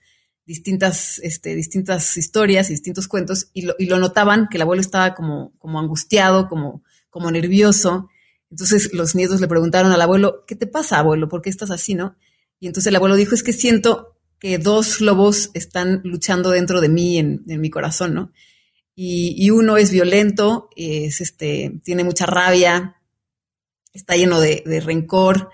distintas, 0.46 1.18
este, 1.20 1.54
distintas 1.54 2.16
historias 2.16 2.68
y 2.68 2.74
distintos 2.74 3.08
cuentos 3.08 3.50
y 3.52 3.62
lo, 3.62 3.74
y 3.78 3.86
lo 3.86 3.98
notaban 3.98 4.48
que 4.50 4.58
el 4.58 4.62
abuelo 4.62 4.80
estaba 4.80 5.14
como, 5.14 5.52
como 5.58 5.78
angustiado, 5.78 6.48
como, 6.48 6.82
como 7.10 7.30
nervioso. 7.30 8.08
Entonces 8.50 8.92
los 8.92 9.14
nietos 9.14 9.40
le 9.40 9.48
preguntaron 9.48 9.92
al 9.92 10.00
abuelo, 10.00 10.44
¿qué 10.46 10.56
te 10.56 10.66
pasa, 10.66 10.98
abuelo? 10.98 11.28
¿Por 11.28 11.42
qué 11.42 11.50
estás 11.50 11.70
así, 11.70 11.94
no? 11.94 12.16
Y 12.60 12.66
entonces 12.66 12.88
el 12.88 12.96
abuelo 12.96 13.16
dijo, 13.16 13.34
es 13.34 13.42
que 13.42 13.52
siento 13.52 14.18
que 14.38 14.58
dos 14.58 15.00
lobos 15.00 15.50
están 15.54 16.00
luchando 16.04 16.50
dentro 16.50 16.80
de 16.80 16.88
mí, 16.88 17.18
en, 17.18 17.44
en 17.48 17.60
mi 17.60 17.70
corazón, 17.70 18.14
¿no? 18.14 18.32
Y, 18.94 19.34
y, 19.38 19.50
uno 19.50 19.78
es 19.78 19.90
violento, 19.90 20.68
es 20.76 21.22
este, 21.22 21.80
tiene 21.82 22.04
mucha 22.04 22.26
rabia, 22.26 22.96
está 23.92 24.16
lleno 24.16 24.40
de, 24.40 24.62
rencor, 24.84 25.50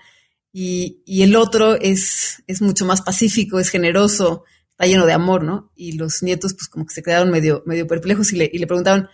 y, 0.51 1.03
y, 1.05 1.21
el 1.21 1.35
otro 1.35 1.75
es, 1.75 2.43
es 2.47 2.61
mucho 2.61 2.85
más 2.85 3.01
pacífico, 3.01 3.59
es 3.59 3.69
generoso, 3.69 4.45
está 4.71 4.87
lleno 4.87 5.05
de 5.05 5.13
amor, 5.13 5.43
¿no? 5.43 5.71
Y 5.75 5.91
los 5.91 6.23
nietos, 6.23 6.53
pues 6.53 6.69
como 6.69 6.85
que 6.85 6.93
se 6.93 7.03
quedaron 7.03 7.29
medio, 7.29 7.63
medio 7.65 7.85
perplejos 7.85 8.31
y 8.31 8.37
le, 8.37 8.49
y 8.51 8.57
le 8.57 8.65
preguntaron, 8.65 9.09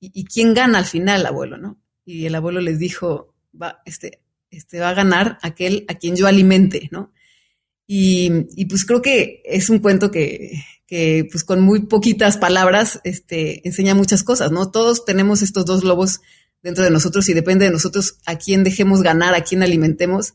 ¿y, 0.00 0.24
quién 0.24 0.54
gana 0.54 0.78
al 0.78 0.86
final, 0.86 1.26
abuelo, 1.26 1.58
no? 1.58 1.78
Y 2.04 2.26
el 2.26 2.34
abuelo 2.34 2.60
les 2.60 2.78
dijo, 2.78 3.34
va, 3.60 3.82
este, 3.84 4.22
este 4.50 4.80
va 4.80 4.88
a 4.88 4.94
ganar 4.94 5.38
aquel 5.42 5.84
a 5.88 5.94
quien 5.94 6.16
yo 6.16 6.26
alimente, 6.26 6.88
¿no? 6.90 7.12
Y, 7.86 8.46
y 8.56 8.64
pues 8.64 8.84
creo 8.84 9.02
que 9.02 9.42
es 9.44 9.68
un 9.68 9.80
cuento 9.80 10.10
que, 10.10 10.64
que, 10.86 11.28
pues 11.30 11.44
con 11.44 11.60
muy 11.60 11.86
poquitas 11.86 12.38
palabras, 12.38 13.00
este, 13.04 13.66
enseña 13.68 13.94
muchas 13.94 14.22
cosas, 14.24 14.50
¿no? 14.50 14.70
Todos 14.70 15.04
tenemos 15.04 15.42
estos 15.42 15.66
dos 15.66 15.84
lobos 15.84 16.20
dentro 16.62 16.84
de 16.84 16.90
nosotros 16.90 17.28
y 17.28 17.34
depende 17.34 17.64
de 17.64 17.70
nosotros 17.70 18.18
a 18.26 18.36
quién 18.36 18.64
dejemos 18.64 19.02
ganar, 19.02 19.34
a 19.34 19.44
quién 19.44 19.62
alimentemos. 19.62 20.34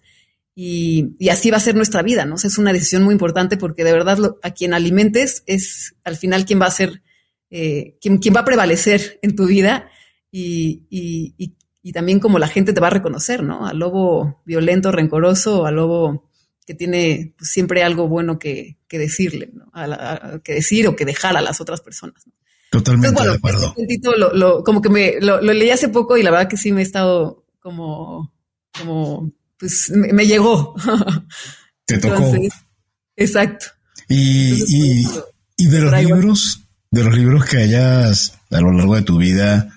Y, 0.55 1.15
así 1.29 1.51
va 1.51 1.57
a 1.57 1.61
ser 1.61 1.75
nuestra 1.75 2.01
vida, 2.01 2.25
¿no? 2.25 2.35
es 2.35 2.57
una 2.57 2.71
decisión 2.71 3.03
muy 3.03 3.11
importante 3.11 3.57
porque 3.57 3.83
de 3.83 3.91
verdad 3.91 4.17
a 4.41 4.51
quien 4.51 4.73
alimentes 4.73 5.43
es 5.47 5.95
al 6.05 6.15
final 6.15 6.45
quien 6.45 6.61
va 6.61 6.67
a 6.67 6.71
ser, 6.71 7.01
eh, 7.49 7.97
quien, 7.99 8.19
va 8.33 8.39
a 8.39 8.45
prevalecer 8.45 9.19
en 9.21 9.35
tu 9.35 9.47
vida 9.47 9.89
y, 10.31 10.85
y, 10.89 11.91
también 11.91 12.19
como 12.19 12.39
la 12.39 12.47
gente 12.47 12.73
te 12.73 12.81
va 12.81 12.87
a 12.87 12.91
reconocer, 12.91 13.43
¿no? 13.43 13.67
Al 13.67 13.77
lobo 13.77 14.41
violento, 14.45 14.91
rencoroso, 14.91 15.61
o 15.61 15.65
al 15.65 15.75
lobo 15.75 16.29
que 16.65 16.73
tiene 16.73 17.33
pues, 17.37 17.51
siempre 17.51 17.83
algo 17.83 18.07
bueno 18.07 18.39
que, 18.39 18.77
decirle, 18.89 19.51
¿no? 19.53 19.71
que 20.41 20.53
decir 20.53 20.87
o 20.87 20.95
que 20.95 21.05
dejar 21.05 21.35
a 21.37 21.41
las 21.41 21.61
otras 21.61 21.81
personas. 21.81 22.25
Totalmente 22.75 23.23
de 23.23 23.33
acuerdo. 23.33 23.73
Este 23.77 24.09
lo, 24.33 24.61
como 24.63 24.81
que 24.81 24.89
me 24.89 25.13
lo, 25.21 25.41
lo 25.41 25.53
leí 25.53 25.69
hace 25.69 25.87
poco 25.87 26.17
y 26.17 26.23
la 26.23 26.31
verdad 26.31 26.49
que 26.49 26.57
sí 26.57 26.73
me 26.73 26.81
he 26.81 26.83
estado 26.83 27.45
como, 27.61 28.33
como 28.77 29.31
pues 29.57 29.89
me, 29.93 30.27
llegó. 30.27 30.75
Te 31.85 31.97
tocó. 31.99 32.33
exacto. 33.15 33.67
Y, 34.09 35.05
y, 35.57 35.67
de 35.67 35.79
los 35.79 35.93
libros, 35.93 36.61
de 36.91 37.03
los 37.05 37.15
libros 37.17 37.45
que 37.45 37.57
hayas 37.59 38.33
a 38.51 38.59
lo 38.59 38.73
largo 38.73 38.95
de 38.95 39.03
tu 39.03 39.17
vida, 39.17 39.73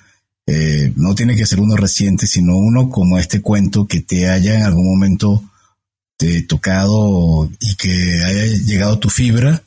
eh, 0.47 0.93
no 0.97 1.15
tiene 1.15 1.37
que 1.37 1.47
ser 1.47 1.61
uno 1.61 1.77
reciente, 1.77 2.27
sino 2.27 2.57
uno 2.57 2.91
como 2.91 3.17
este 3.17 3.41
cuento 3.41 3.87
que 3.87 4.01
te 4.01 4.29
haya 4.29 4.57
en 4.57 4.63
algún 4.63 4.87
momento 4.87 5.45
te 6.17 6.43
tocado 6.43 7.49
y 7.61 7.77
que 7.77 8.25
haya 8.25 8.45
llegado 8.67 8.99
tu 8.99 9.09
fibra 9.09 9.63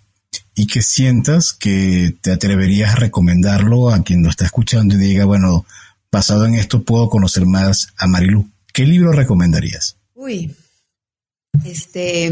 y 0.55 0.67
que 0.67 0.81
sientas 0.81 1.53
que 1.53 2.15
te 2.21 2.31
atreverías 2.31 2.93
a 2.93 2.97
recomendarlo 2.97 3.89
a 3.89 4.03
quien 4.03 4.23
lo 4.23 4.29
está 4.29 4.45
escuchando 4.45 4.95
y 4.95 4.99
diga, 4.99 5.25
bueno, 5.25 5.65
basado 6.11 6.45
en 6.45 6.55
esto 6.55 6.83
puedo 6.83 7.09
conocer 7.09 7.45
más 7.45 7.93
a 7.97 8.07
Marilu. 8.07 8.49
¿Qué 8.73 8.85
libro 8.85 9.11
recomendarías? 9.11 9.97
Uy, 10.13 10.55
este, 11.65 12.31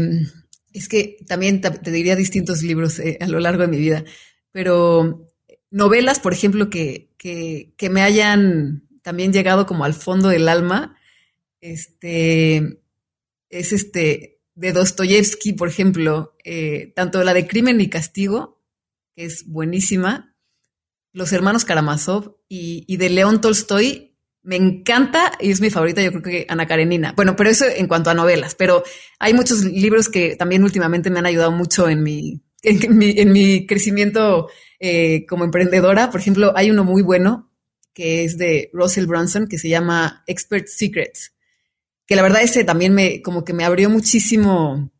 es 0.72 0.88
que 0.88 1.18
también 1.26 1.60
te, 1.60 1.90
diría 1.90 2.16
distintos 2.16 2.62
libros 2.62 2.98
eh, 2.98 3.18
a 3.20 3.26
lo 3.26 3.40
largo 3.40 3.62
de 3.62 3.68
mi 3.68 3.78
vida, 3.78 4.04
pero 4.52 5.28
novelas, 5.70 6.20
por 6.20 6.32
ejemplo, 6.32 6.70
que, 6.70 7.10
que, 7.18 7.90
me 7.90 8.02
hayan 8.02 8.88
también 9.02 9.32
llegado 9.32 9.66
como 9.66 9.84
al 9.84 9.94
fondo 9.94 10.28
del 10.28 10.48
alma, 10.48 10.96
este, 11.60 12.80
es 13.48 13.72
este, 13.72 14.40
de 14.54 14.72
Dostoyevsky, 14.72 15.52
por 15.52 15.68
ejemplo, 15.68 16.29
eh, 16.44 16.92
tanto 16.94 17.22
la 17.24 17.34
de 17.34 17.46
Crimen 17.46 17.80
y 17.80 17.88
Castigo, 17.88 18.62
que 19.14 19.24
es 19.24 19.46
buenísima, 19.46 20.36
Los 21.12 21.32
Hermanos 21.32 21.64
Karamazov 21.64 22.38
y, 22.48 22.84
y 22.86 22.96
de 22.96 23.10
León 23.10 23.40
Tolstoy, 23.40 24.10
me 24.42 24.56
encanta 24.56 25.32
y 25.38 25.50
es 25.50 25.60
mi 25.60 25.70
favorita, 25.70 26.02
yo 26.02 26.10
creo 26.10 26.22
que 26.22 26.46
Ana 26.48 26.66
Karenina. 26.66 27.12
Bueno, 27.14 27.36
pero 27.36 27.50
eso 27.50 27.66
en 27.66 27.86
cuanto 27.86 28.10
a 28.10 28.14
novelas, 28.14 28.54
pero 28.54 28.82
hay 29.18 29.34
muchos 29.34 29.64
libros 29.64 30.08
que 30.08 30.36
también 30.36 30.64
últimamente 30.64 31.10
me 31.10 31.18
han 31.18 31.26
ayudado 31.26 31.52
mucho 31.52 31.88
en 31.88 32.02
mi, 32.02 32.42
en 32.62 32.98
mi, 32.98 33.10
en 33.10 33.32
mi 33.32 33.66
crecimiento 33.66 34.48
eh, 34.78 35.26
como 35.26 35.44
emprendedora. 35.44 36.10
Por 36.10 36.20
ejemplo, 36.20 36.52
hay 36.56 36.70
uno 36.70 36.84
muy 36.84 37.02
bueno 37.02 37.50
que 37.92 38.24
es 38.24 38.38
de 38.38 38.70
Russell 38.72 39.06
Brunson 39.06 39.46
que 39.46 39.58
se 39.58 39.68
llama 39.68 40.24
Expert 40.26 40.68
Secrets, 40.68 41.34
que 42.06 42.16
la 42.16 42.22
verdad 42.22 42.42
ese 42.42 42.64
también 42.64 42.94
me, 42.94 43.20
como 43.20 43.44
que 43.44 43.52
me 43.52 43.64
abrió 43.64 43.90
muchísimo 43.90 44.90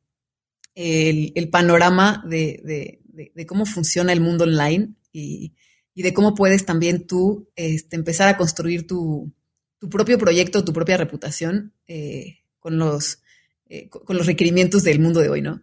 el, 0.80 1.32
el 1.34 1.50
panorama 1.50 2.24
de, 2.26 2.60
de, 2.64 3.00
de, 3.04 3.32
de, 3.34 3.46
cómo 3.46 3.66
funciona 3.66 4.12
el 4.12 4.20
mundo 4.20 4.44
online 4.44 4.94
y, 5.12 5.52
y 5.94 6.02
de 6.02 6.14
cómo 6.14 6.34
puedes 6.34 6.64
también 6.64 7.06
tú 7.06 7.50
este, 7.54 7.96
empezar 7.96 8.28
a 8.28 8.36
construir 8.38 8.86
tu, 8.86 9.30
tu, 9.78 9.90
propio 9.90 10.18
proyecto, 10.18 10.64
tu 10.64 10.72
propia 10.72 10.96
reputación 10.96 11.74
eh, 11.86 12.38
con, 12.58 12.78
los, 12.78 13.20
eh, 13.68 13.90
con 13.90 14.16
los 14.16 14.26
requerimientos 14.26 14.82
del 14.82 15.00
mundo 15.00 15.20
de 15.20 15.28
hoy, 15.28 15.42
¿no? 15.42 15.62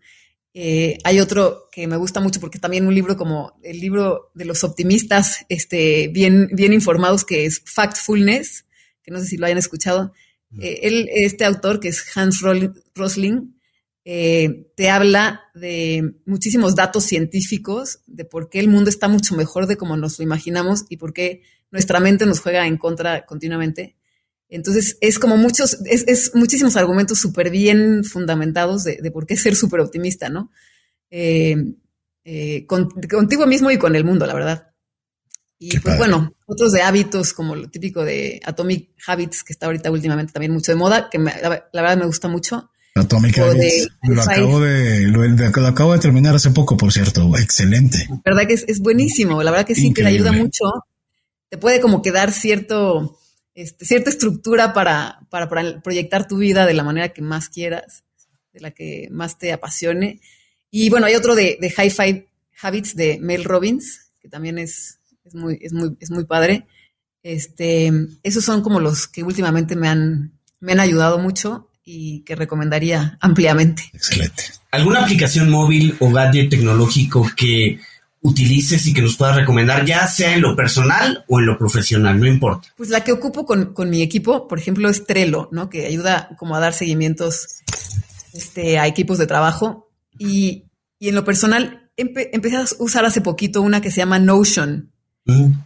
Eh, 0.53 0.97
hay 1.03 1.19
otro 1.19 1.67
que 1.71 1.87
me 1.87 1.97
gusta 1.97 2.19
mucho 2.19 2.39
porque 2.39 2.59
también 2.59 2.87
un 2.87 2.93
libro 2.95 3.15
como 3.15 3.59
el 3.63 3.79
libro 3.79 4.31
de 4.33 4.45
los 4.45 4.63
optimistas, 4.63 5.45
este, 5.49 6.09
bien, 6.09 6.49
bien 6.51 6.73
informados, 6.73 7.25
que 7.25 7.45
es 7.45 7.61
Factfulness, 7.65 8.65
que 9.03 9.11
no 9.11 9.19
sé 9.19 9.25
si 9.27 9.37
lo 9.37 9.45
hayan 9.45 9.57
escuchado. 9.57 10.13
Eh, 10.59 10.79
él, 10.83 11.09
este 11.11 11.45
autor, 11.45 11.79
que 11.79 11.89
es 11.89 12.03
Hans 12.15 12.41
Rosling, 12.41 13.56
eh, 14.09 14.71
te 14.77 14.89
habla 14.89 15.41
de 15.53 16.13
muchísimos 16.25 16.75
datos 16.75 17.03
científicos 17.03 17.99
de 18.07 18.23
por 18.23 18.49
qué 18.49 18.61
el 18.61 18.69
mundo 18.69 18.89
está 18.89 19.09
mucho 19.09 19.35
mejor 19.35 19.67
de 19.67 19.75
como 19.75 19.97
nos 19.97 20.17
lo 20.17 20.23
imaginamos 20.23 20.85
y 20.87 20.95
por 20.95 21.11
qué 21.11 21.41
nuestra 21.71 21.99
mente 21.99 22.25
nos 22.25 22.39
juega 22.39 22.65
en 22.67 22.77
contra 22.77 23.25
continuamente. 23.25 23.97
Entonces, 24.47 24.97
es 25.01 25.19
como 25.19 25.35
muchos, 25.35 25.79
es, 25.83 26.05
es 26.07 26.31
muchísimos 26.35 26.77
argumentos 26.77 27.19
súper 27.19 27.49
bien 27.49 28.05
fundamentados 28.05 28.85
de, 28.85 28.95
de, 28.95 29.11
por 29.11 29.27
qué 29.27 29.35
ser 29.35 29.57
súper 29.57 29.81
optimista, 29.81 30.29
¿no? 30.29 30.51
Eh, 31.11 31.57
eh, 32.23 32.65
con, 32.65 32.89
contigo 32.89 33.45
mismo 33.45 33.71
y 33.71 33.77
con 33.77 33.93
el 33.93 34.05
mundo, 34.05 34.25
la 34.25 34.33
verdad. 34.33 34.71
Y 35.59 35.67
qué 35.67 35.81
pues 35.81 35.97
padre. 35.97 36.13
bueno, 36.13 36.33
otros 36.45 36.71
de 36.71 36.81
hábitos, 36.81 37.33
como 37.33 37.57
lo 37.57 37.69
típico 37.69 38.05
de 38.05 38.39
Atomic 38.45 38.91
Habits, 39.05 39.43
que 39.43 39.51
está 39.51 39.65
ahorita 39.65 39.91
últimamente 39.91 40.31
también 40.31 40.53
mucho 40.53 40.71
de 40.71 40.77
moda, 40.77 41.09
que 41.09 41.19
me, 41.19 41.33
la, 41.41 41.67
la, 41.73 41.81
verdad 41.81 41.97
me 41.97 42.05
gusta 42.05 42.29
mucho. 42.29 42.71
Atomic 42.97 43.37
Habits. 43.37 43.89
lo, 44.03 44.21
acabo 44.21 44.59
de, 44.59 45.07
lo, 45.07 45.23
lo, 45.25 45.67
acabo 45.67 45.93
de 45.93 45.99
terminar 45.99 46.35
hace 46.35 46.51
poco, 46.51 46.77
por 46.77 46.91
cierto. 46.91 47.37
Excelente. 47.37 48.07
La 48.09 48.21
verdad 48.33 48.47
que 48.47 48.53
es, 48.53 48.65
es 48.67 48.79
buenísimo. 48.79 49.41
La 49.43 49.51
verdad 49.51 49.65
que 49.65 49.75
sí, 49.75 49.87
Increíble. 49.87 50.17
que 50.17 50.23
le 50.23 50.29
ayuda 50.29 50.43
mucho. 50.43 50.65
Te 51.49 51.57
puede 51.57 51.79
como 51.79 52.01
quedar 52.01 52.31
cierto 52.31 53.17
este, 53.57 53.85
cierta 53.85 54.11
estructura 54.11 54.71
para, 54.71 55.25
para, 55.31 55.49
para, 55.49 55.81
proyectar 55.81 56.27
tu 56.27 56.37
vida 56.37 56.67
de 56.67 56.75
la 56.75 56.83
manera 56.83 57.09
que 57.09 57.23
más 57.23 57.49
quieras, 57.49 58.03
de 58.53 58.59
la 58.59 58.69
que 58.69 59.07
más 59.09 59.39
te 59.39 59.51
apasione. 59.51 60.21
Y 60.69 60.91
bueno, 60.91 61.07
hay 61.07 61.15
otro 61.15 61.33
de, 61.33 61.57
de 61.59 61.71
High 61.71 61.89
Five 61.89 62.27
Habits 62.61 62.95
de 62.95 63.17
Mel 63.19 63.43
Robbins, 63.43 64.11
que 64.21 64.29
también 64.29 64.59
es, 64.59 64.99
es, 65.25 65.33
muy, 65.33 65.57
es, 65.59 65.73
muy, 65.73 65.97
es 65.99 66.11
muy 66.11 66.25
padre. 66.25 66.67
Este, 67.23 67.91
esos 68.21 68.45
son 68.45 68.61
como 68.61 68.79
los 68.79 69.07
que 69.07 69.23
últimamente 69.23 69.75
me 69.75 69.87
han, 69.87 70.33
me 70.59 70.73
han 70.73 70.79
ayudado 70.79 71.17
mucho 71.17 71.66
y 71.89 72.21
que 72.21 72.35
recomendaría 72.35 73.17
ampliamente. 73.21 73.89
Excelente. 73.93 74.43
¿Alguna 74.71 75.01
aplicación 75.01 75.49
móvil 75.49 75.95
o 75.99 76.11
gadget 76.11 76.49
tecnológico 76.49 77.25
que 77.35 77.79
utilices 78.21 78.85
y 78.87 78.93
que 78.93 79.01
nos 79.01 79.15
puedas 79.15 79.37
recomendar, 79.37 79.85
ya 79.85 80.05
sea 80.07 80.33
en 80.33 80.41
lo 80.41 80.55
personal 80.55 81.23
o 81.27 81.39
en 81.39 81.45
lo 81.45 81.57
profesional, 81.57 82.19
no 82.19 82.25
importa. 82.25 82.67
Pues 82.75 82.89
la 82.89 83.03
que 83.03 83.13
ocupo 83.13 83.45
con, 83.45 83.73
con 83.73 83.89
mi 83.89 84.01
equipo, 84.01 84.47
por 84.47 84.59
ejemplo, 84.59 84.89
es 84.89 85.05
Trello, 85.05 85.47
¿no? 85.51 85.69
Que 85.69 85.85
ayuda 85.85 86.29
como 86.37 86.55
a 86.55 86.59
dar 86.59 86.73
seguimientos 86.73 87.61
este, 88.33 88.79
a 88.79 88.87
equipos 88.87 89.17
de 89.17 89.27
trabajo. 89.27 89.89
Y, 90.17 90.65
y 90.99 91.09
en 91.09 91.15
lo 91.15 91.23
personal, 91.23 91.89
empe 91.95 92.35
empecé 92.35 92.57
a 92.57 92.65
usar 92.79 93.05
hace 93.05 93.21
poquito 93.21 93.61
una 93.61 93.81
que 93.81 93.91
se 93.91 93.97
llama 93.97 94.19
Notion, 94.19 94.91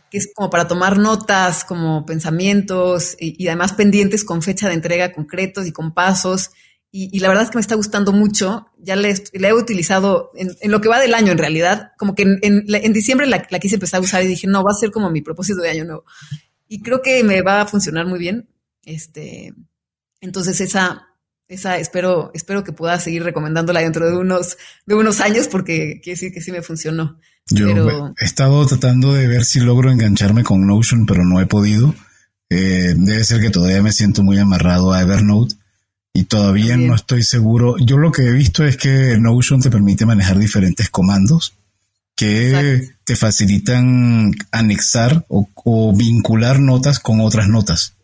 que 0.10 0.18
es 0.18 0.32
como 0.34 0.50
para 0.50 0.68
tomar 0.68 0.98
notas, 0.98 1.64
como 1.64 2.06
pensamientos 2.06 3.16
y, 3.20 3.48
además 3.48 3.74
pendientes 3.74 4.24
con 4.24 4.42
fecha 4.42 4.68
de 4.68 4.74
entrega 4.74 5.14
concretos 5.14 5.68
y 5.68 5.72
con 5.72 5.94
pasos. 5.94 6.52
Y, 6.94 7.20
la 7.20 7.30
verdad 7.30 7.46
es 7.46 7.52
que 7.52 7.58
me 7.58 7.62
está 7.62 7.76
gustando 7.76 8.12
mucho. 8.12 8.68
Ya 8.78 8.96
le, 8.96 9.14
he 9.34 9.54
utilizado 9.54 10.32
en, 10.36 10.72
lo 10.72 10.82
que 10.82 10.90
va 10.90 11.00
del 11.00 11.14
año, 11.14 11.32
en 11.32 11.38
realidad. 11.38 11.92
Como 11.98 12.16
que 12.16 12.24
en 12.42 12.94
diciembre 12.94 13.28
la, 13.28 13.48
la, 13.50 13.60
quise 13.60 13.76
empezar 13.76 14.00
a 14.00 14.04
usar 14.04 14.24
y 14.24 14.28
dije, 14.28 14.48
no, 14.48 14.64
va 14.64 14.72
a 14.72 14.80
ser 14.80 14.92
como 14.92 15.10
mi 15.10 15.22
propósito 15.22 15.62
de 15.62 15.70
año 15.70 15.86
nuevo. 15.86 16.04
Y 16.68 16.82
creo 16.82 17.02
que 17.02 17.24
me 17.24 17.42
va 17.42 17.62
a 17.62 17.68
funcionar 17.68 18.08
muy 18.08 18.20
bien. 18.20 18.50
Este, 18.84 19.54
entonces 20.22 20.60
esa, 20.62 21.11
esa 21.52 21.78
espero, 21.78 22.32
espero 22.34 22.64
que 22.64 22.72
pueda 22.72 22.98
seguir 23.00 23.24
recomendándola 23.24 23.82
dentro 23.82 24.10
de 24.10 24.16
unos, 24.16 24.58
de 24.86 24.96
unos 24.96 25.20
años 25.20 25.50
porque 25.50 26.00
quiere 26.02 26.16
decir 26.16 26.34
que 26.34 26.42
sí 26.42 26.52
me 26.52 26.62
funcionó. 26.62 27.20
Yo 27.50 27.68
pero... 27.68 28.14
he 28.20 28.26
estado 28.26 28.66
tratando 28.66 29.14
de 29.14 29.28
ver 29.28 29.44
si 29.44 29.60
logro 29.60 29.92
engancharme 29.92 30.44
con 30.44 30.66
Notion, 30.66 31.06
pero 31.06 31.26
no 31.26 31.42
he 31.42 31.46
podido. 31.48 31.94
Eh, 32.50 32.94
debe 32.96 33.24
ser 33.26 33.42
que 33.42 33.50
todavía 33.50 33.82
me 33.82 33.92
siento 33.92 34.24
muy 34.24 34.38
amarrado 34.38 34.94
a 34.94 35.02
Evernote 35.02 35.56
y 36.14 36.24
todavía 36.24 36.78
Bien. 36.78 36.88
no 36.88 36.96
estoy 36.96 37.24
seguro. 37.24 37.76
Yo 37.80 37.98
lo 37.98 38.14
que 38.14 38.24
he 38.24 38.32
visto 38.32 38.66
es 38.66 38.78
que 38.78 39.18
Notion 39.18 39.62
te 39.62 39.70
permite 39.70 40.06
manejar 40.06 40.40
diferentes 40.40 40.90
comandos 40.90 41.54
que 42.16 42.48
Exacto. 42.48 43.00
te 43.04 43.16
facilitan 43.18 44.32
anexar 44.52 45.26
o, 45.28 45.50
o, 45.56 45.94
vincular 45.96 46.60
notas 46.60 47.00
con 47.00 47.20
otras 47.20 47.50
notas. 47.50 47.96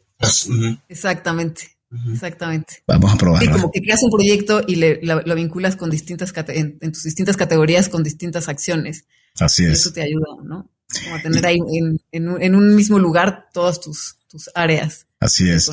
Exactamente. 0.90 1.77
Exactamente. 2.12 2.84
Vamos 2.86 3.14
a 3.14 3.18
probarlo. 3.18 3.46
Sí, 3.46 3.52
como 3.52 3.72
que 3.72 3.82
creas 3.82 4.04
un 4.04 4.12
proyecto 4.12 4.62
y 4.68 4.76
le, 4.76 5.00
lo, 5.02 5.22
lo, 5.22 5.36
vinculas 5.36 5.76
con 5.76 5.90
distintas 5.90 6.34
en, 6.50 6.78
en, 6.82 6.92
tus 6.92 7.04
distintas 7.04 7.38
categorías 7.38 7.88
con 7.88 8.04
distintas 8.04 8.50
acciones. 8.50 9.06
Así 9.40 9.64
es. 9.64 9.80
Eso 9.80 9.94
te 9.94 10.02
ayuda, 10.02 10.28
¿no? 10.44 10.70
Como 11.04 11.16
a 11.16 11.22
tener 11.22 11.46
ahí 11.46 11.58
en, 11.74 12.02
en, 12.12 12.42
en 12.42 12.56
un 12.56 12.76
mismo 12.76 13.00
lugar 13.00 13.48
todas 13.54 13.80
tus, 13.80 14.18
tus 14.28 14.50
áreas. 14.54 15.08
Así 15.20 15.50
es. 15.50 15.72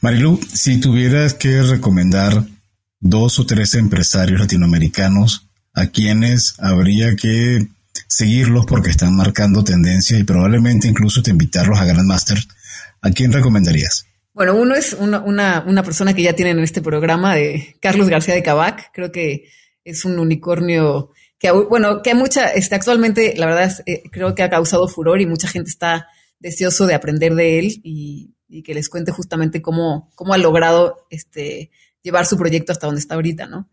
Marilu, 0.00 0.40
si 0.52 0.78
tuvieras 0.78 1.34
que 1.34 1.62
recomendar 1.62 2.44
dos 3.00 3.38
o 3.38 3.46
tres 3.46 3.74
empresarios 3.74 4.40
latinoamericanos 4.40 5.48
a 5.74 5.86
quienes 5.86 6.54
habría 6.58 7.14
que 7.16 7.68
seguirlos 8.08 8.66
porque 8.66 8.90
están 8.90 9.14
marcando 9.14 9.62
tendencia 9.62 10.18
y 10.18 10.24
probablemente 10.24 10.88
incluso 10.88 11.22
te 11.22 11.30
invitarlos 11.30 11.78
a 11.78 11.84
Grandmaster, 11.84 12.38
¿a 13.02 13.10
quién 13.10 13.32
recomendarías? 13.32 14.07
Bueno, 14.38 14.54
uno 14.56 14.74
es 14.74 14.94
una, 14.94 15.20
una, 15.20 15.62
una 15.66 15.82
persona 15.82 16.14
que 16.14 16.22
ya 16.22 16.32
tienen 16.32 16.56
en 16.56 16.64
este 16.64 16.80
programa, 16.80 17.34
de 17.34 17.76
Carlos 17.82 18.08
García 18.08 18.34
de 18.34 18.42
Cabac. 18.42 18.90
Creo 18.94 19.12
que 19.12 19.50
es 19.84 20.06
un 20.06 20.18
unicornio 20.18 21.10
que, 21.38 21.50
bueno, 21.50 22.00
que 22.00 22.14
mucha, 22.14 22.48
este, 22.52 22.74
actualmente, 22.74 23.34
la 23.36 23.44
verdad, 23.44 23.64
es, 23.64 23.82
eh, 23.84 24.02
creo 24.10 24.34
que 24.34 24.42
ha 24.42 24.48
causado 24.48 24.88
furor 24.88 25.20
y 25.20 25.26
mucha 25.26 25.48
gente 25.48 25.68
está 25.68 26.08
deseoso 26.38 26.86
de 26.86 26.94
aprender 26.94 27.34
de 27.34 27.58
él 27.58 27.80
y 27.82 28.34
y 28.48 28.62
que 28.62 28.74
les 28.74 28.88
cuente 28.88 29.12
justamente 29.12 29.60
cómo, 29.62 30.10
cómo 30.14 30.32
ha 30.32 30.38
logrado 30.38 31.06
este, 31.10 31.70
llevar 32.02 32.26
su 32.26 32.36
proyecto 32.36 32.72
hasta 32.72 32.86
donde 32.86 33.00
está 33.00 33.14
ahorita, 33.14 33.46
¿no? 33.46 33.68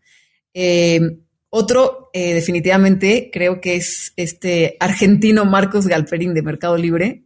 Eh, 0.52 1.00
otro, 1.48 2.10
eh, 2.12 2.34
definitivamente, 2.34 3.30
creo 3.32 3.60
que 3.60 3.76
es 3.76 4.12
este 4.16 4.76
argentino 4.78 5.44
Marcos 5.44 5.86
Galperín 5.86 6.34
de 6.34 6.42
Mercado 6.42 6.76
Libre, 6.76 7.24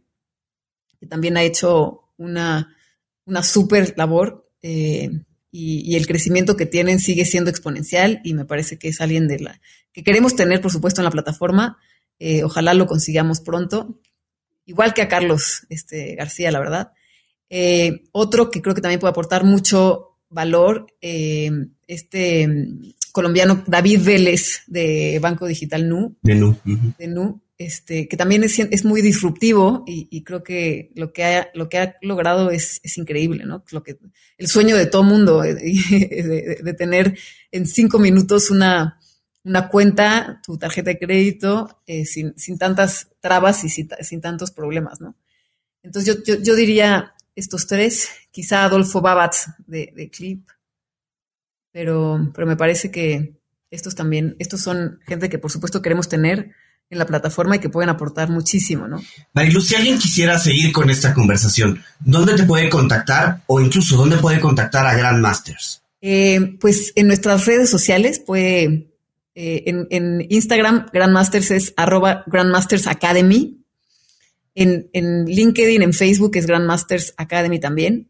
que 0.99 1.07
también 1.07 1.35
ha 1.35 1.43
hecho 1.43 2.13
una, 2.17 2.75
una 3.25 3.43
súper 3.43 3.93
labor 3.97 4.49
eh, 4.61 5.09
y, 5.51 5.91
y, 5.91 5.95
el 5.95 6.07
crecimiento 6.07 6.55
que 6.55 6.65
tienen 6.65 6.99
sigue 6.99 7.25
siendo 7.25 7.49
exponencial 7.49 8.21
y 8.23 8.33
me 8.33 8.45
parece 8.45 8.77
que 8.77 8.87
es 8.87 9.01
alguien 9.01 9.27
de 9.27 9.39
la 9.39 9.61
que 9.91 10.03
queremos 10.03 10.35
tener, 10.35 10.61
por 10.61 10.71
supuesto, 10.71 11.01
en 11.01 11.05
la 11.05 11.11
plataforma. 11.11 11.77
Eh, 12.19 12.43
ojalá 12.43 12.73
lo 12.73 12.87
consigamos 12.87 13.41
pronto. 13.41 13.99
Igual 14.65 14.93
que 14.93 15.01
a 15.01 15.07
Carlos 15.07 15.65
este, 15.69 16.15
García, 16.15 16.51
la 16.51 16.59
verdad. 16.59 16.93
Eh, 17.49 18.03
otro 18.13 18.49
que 18.49 18.61
creo 18.61 18.73
que 18.73 18.81
también 18.81 18.99
puede 18.99 19.11
aportar 19.11 19.43
mucho 19.43 20.19
valor, 20.29 20.87
este 21.01 22.47
mm, 22.47 22.93
colombiano 23.11 23.63
David 23.67 24.01
Vélez 24.01 24.61
de 24.67 25.19
Banco 25.19 25.45
Digital 25.45 25.89
Nu. 25.89 26.15
De 26.21 26.35
Nu. 26.35 26.49
Uh 26.49 26.53
-huh. 26.63 26.97
De 26.97 27.07
Nu, 27.07 27.41
este, 27.65 28.07
que 28.07 28.17
también 28.17 28.43
es, 28.43 28.85
muy 28.85 29.03
disruptivo 29.03 29.83
y, 29.85 30.23
creo 30.23 30.43
que 30.43 30.91
lo 30.95 31.13
que 31.13 31.23
ha, 31.23 31.51
lo 31.53 31.69
que 31.69 31.77
ha 31.77 31.95
logrado 32.01 32.49
es, 32.49 32.81
increíble, 32.97 33.45
¿no? 33.45 33.63
El 34.37 34.47
sueño 34.47 34.75
de 34.75 34.87
todo 34.87 35.03
mundo 35.03 35.41
de, 35.41 36.59
de, 36.63 36.73
tener 36.73 37.17
en 37.51 37.67
cinco 37.67 37.99
minutos 37.99 38.49
una, 38.49 38.99
cuenta, 39.69 40.41
tu 40.43 40.57
tarjeta 40.57 40.89
de 40.89 40.97
crédito, 40.97 41.81
eh, 41.85 42.05
sin, 42.05 42.57
tantas 42.57 43.09
trabas 43.19 43.63
y 43.63 43.69
sin, 43.69 44.21
tantos 44.21 44.49
problemas, 44.49 44.99
¿no? 44.99 45.15
Entonces 45.83 46.23
yo 46.25 46.55
diría 46.55 47.13
estos 47.35 47.67
tres, 47.67 48.09
quizá 48.31 48.63
Adolfo 48.63 49.01
Babatz 49.01 49.49
de, 49.67 49.93
de 49.95 50.09
Clip, 50.09 50.49
pero, 51.71 52.31
pero 52.33 52.47
me 52.47 52.57
parece 52.57 52.89
que 52.89 53.35
estos 53.69 53.93
también, 53.93 54.35
estos 54.39 54.61
son 54.61 54.99
gente 55.05 55.29
que 55.29 55.37
por 55.37 55.51
supuesto 55.51 55.81
queremos 55.81 56.09
tener 56.09 56.55
en 56.91 56.99
la 56.99 57.05
plataforma 57.05 57.55
y 57.55 57.59
que 57.59 57.69
pueden 57.69 57.89
aportar 57.89 58.29
muchísimo, 58.29 58.85
¿no? 58.85 59.01
Marilu, 59.33 59.61
si 59.61 59.75
alguien 59.75 59.97
quisiera 59.97 60.37
seguir 60.37 60.73
con 60.73 60.89
esta 60.89 61.13
conversación, 61.13 61.81
¿dónde 62.01 62.35
te 62.35 62.43
puede 62.43 62.69
contactar 62.69 63.41
o 63.47 63.61
incluso 63.61 63.95
dónde 63.95 64.17
puede 64.17 64.41
contactar 64.41 64.85
a 64.85 64.93
Grandmasters? 64.93 65.81
Eh, 66.01 66.57
pues 66.59 66.91
en 66.95 67.07
nuestras 67.07 67.45
redes 67.45 67.69
sociales 67.69 68.19
puede, 68.19 68.91
eh, 69.35 69.63
en, 69.89 70.27
Instagram, 70.29 70.87
Grandmasters 70.91 71.51
es 71.51 71.73
arroba 71.77 72.25
Grandmasters 72.27 72.87
Academy. 72.87 73.63
En, 74.53 74.89
en, 74.91 75.25
LinkedIn, 75.25 75.81
en 75.81 75.93
Facebook 75.93 76.35
es 76.35 76.45
Grandmasters 76.45 77.13
Academy 77.15 77.61
también. 77.61 78.09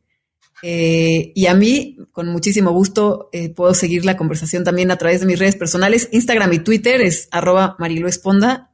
Eh, 0.63 1.33
y 1.35 1.45
a 1.45 1.53
mí, 1.53 1.97
con 2.11 2.29
muchísimo 2.29 2.71
gusto, 2.71 3.29
puedo 3.55 3.75
seguir 3.75 4.05
la 4.05 4.17
conversación 4.17 4.63
también 4.63 4.89
a 4.89 4.97
través 4.97 5.19
de 5.19 5.27
mis 5.27 5.37
redes 5.37 5.55
personales. 5.55 6.09
Instagram 6.11 6.51
y 6.53 6.59
Twitter 6.59 7.01
es 7.01 7.27
arroba 7.31 7.75
Marilu 7.77 8.07
Esponda 8.07 8.70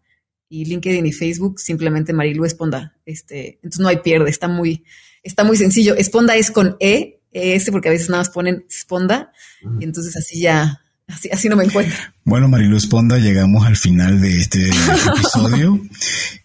y 0.50 0.66
LinkedIn 0.66 1.06
y 1.06 1.12
Facebook 1.12 1.60
simplemente 1.60 2.14
Marilu 2.14 2.45
Esponda. 2.45 2.95
Este, 3.06 3.56
entonces 3.56 3.80
no 3.80 3.88
hay 3.88 3.98
pierde, 3.98 4.30
está 4.30 4.48
muy, 4.48 4.84
está 5.24 5.43
muy 5.43 5.58
sencillo. 5.58 5.95
Esponda 5.95 6.36
es 6.36 6.52
con 6.52 6.78
E, 6.80 7.20
ES, 7.32 7.70
porque 7.72 7.89
a 7.89 7.91
veces 7.91 8.10
nada 8.10 8.22
más 8.22 8.30
ponen 8.30 8.66
Esponda, 8.70 9.32
y 9.80 9.84
entonces 9.84 10.16
así 10.16 10.39
ya, 10.41 10.82
así, 11.08 11.30
así 11.32 11.50
no 11.50 11.56
me 11.56 11.66
encuentro. 11.66 11.98
Bueno, 12.24 12.48
Marilu 12.48 12.78
Esponda, 12.78 13.18
llegamos 13.18 13.66
al 13.66 13.78
final 13.78 14.22
de 14.22 14.38
este 14.38 14.70
episodio 15.18 15.80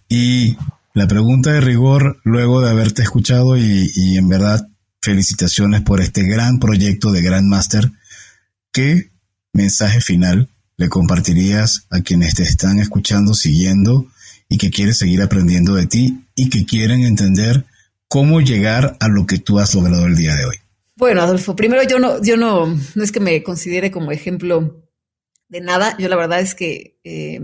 y 0.09 0.57
la 0.95 1.07
pregunta 1.07 1.53
de 1.53 1.61
rigor, 1.61 2.21
luego 2.25 2.61
de 2.61 2.71
haberte 2.71 3.03
escuchado 3.03 3.57
y, 3.57 3.91
y 3.95 4.19
en 4.19 4.29
verdad 4.29 4.69
felicitaciones 5.01 5.83
por 5.83 6.01
este 6.01 6.23
gran 6.23 6.59
proyecto 6.59 7.11
de 7.13 7.23
Grandmaster, 7.23 7.91
¿qué 8.73 9.11
mensaje 9.53 10.01
final 10.01 10.49
le 10.83 10.89
compartirías 10.89 11.87
a 11.91 12.01
quienes 12.01 12.35
te 12.35 12.43
están 12.43 12.81
escuchando, 12.81 13.35
siguiendo 13.35 14.09
y 14.49 14.59
que 14.59 14.71
quieren 14.71 14.95
seguir 14.95 15.23
aprendiendo 15.23 15.77
de 15.77 15.87
ti 15.87 16.27
y 16.35 16.51
que 16.51 16.67
quieren 16.67 17.05
entender 17.05 17.67
cómo 18.09 18.41
llegar 18.41 18.97
a 18.99 19.09
lo 19.09 19.25
que 19.25 19.39
tú 19.39 19.61
has 19.61 19.75
logrado 19.77 20.07
el 20.07 20.17
día 20.17 20.35
de 20.35 20.45
hoy? 20.45 20.57
Bueno, 20.97 21.23
Adolfo, 21.23 21.55
primero 21.55 21.85
yo 21.85 22.01
no, 22.01 22.21
yo 22.21 22.37
no, 22.37 22.67
no 22.67 23.05
es 23.05 23.13
que 23.13 23.21
me 23.21 23.45
considere 23.45 23.93
como 23.93 24.11
ejemplo 24.11 24.85
de 25.49 25.61
nada. 25.61 25.97
Yo 25.99 26.09
la 26.09 26.17
verdad 26.17 26.41
es 26.41 26.57
que 26.57 26.99
eh, 27.05 27.41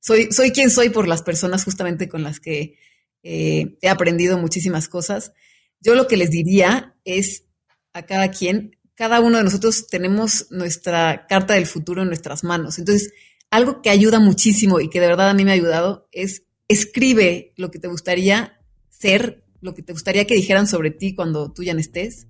soy, 0.00 0.32
soy 0.32 0.50
quien 0.50 0.70
soy 0.70 0.88
por 0.88 1.06
las 1.06 1.22
personas 1.22 1.64
justamente 1.64 2.08
con 2.08 2.22
las 2.22 2.40
que 2.40 2.76
eh, 3.22 3.76
he 3.82 3.88
aprendido 3.90 4.38
muchísimas 4.38 4.88
cosas. 4.88 5.32
Yo 5.80 5.94
lo 5.94 6.06
que 6.06 6.16
les 6.16 6.30
diría 6.30 6.96
es 7.04 7.44
a 7.92 8.06
cada 8.06 8.30
quien 8.30 8.78
cada 9.00 9.20
uno 9.20 9.38
de 9.38 9.44
nosotros 9.44 9.86
tenemos 9.86 10.48
nuestra 10.50 11.26
carta 11.26 11.54
del 11.54 11.64
futuro 11.64 12.02
en 12.02 12.08
nuestras 12.08 12.44
manos. 12.44 12.78
Entonces, 12.78 13.14
algo 13.50 13.80
que 13.80 13.88
ayuda 13.88 14.20
muchísimo 14.20 14.78
y 14.78 14.90
que 14.90 15.00
de 15.00 15.06
verdad 15.06 15.30
a 15.30 15.32
mí 15.32 15.42
me 15.42 15.52
ha 15.52 15.54
ayudado 15.54 16.06
es 16.12 16.42
escribe 16.68 17.54
lo 17.56 17.70
que 17.70 17.78
te 17.78 17.88
gustaría 17.88 18.60
ser, 18.90 19.42
lo 19.62 19.72
que 19.72 19.80
te 19.80 19.94
gustaría 19.94 20.26
que 20.26 20.34
dijeran 20.34 20.66
sobre 20.66 20.90
ti 20.90 21.14
cuando 21.14 21.50
tú 21.50 21.62
ya 21.62 21.72
no 21.72 21.80
estés. 21.80 22.26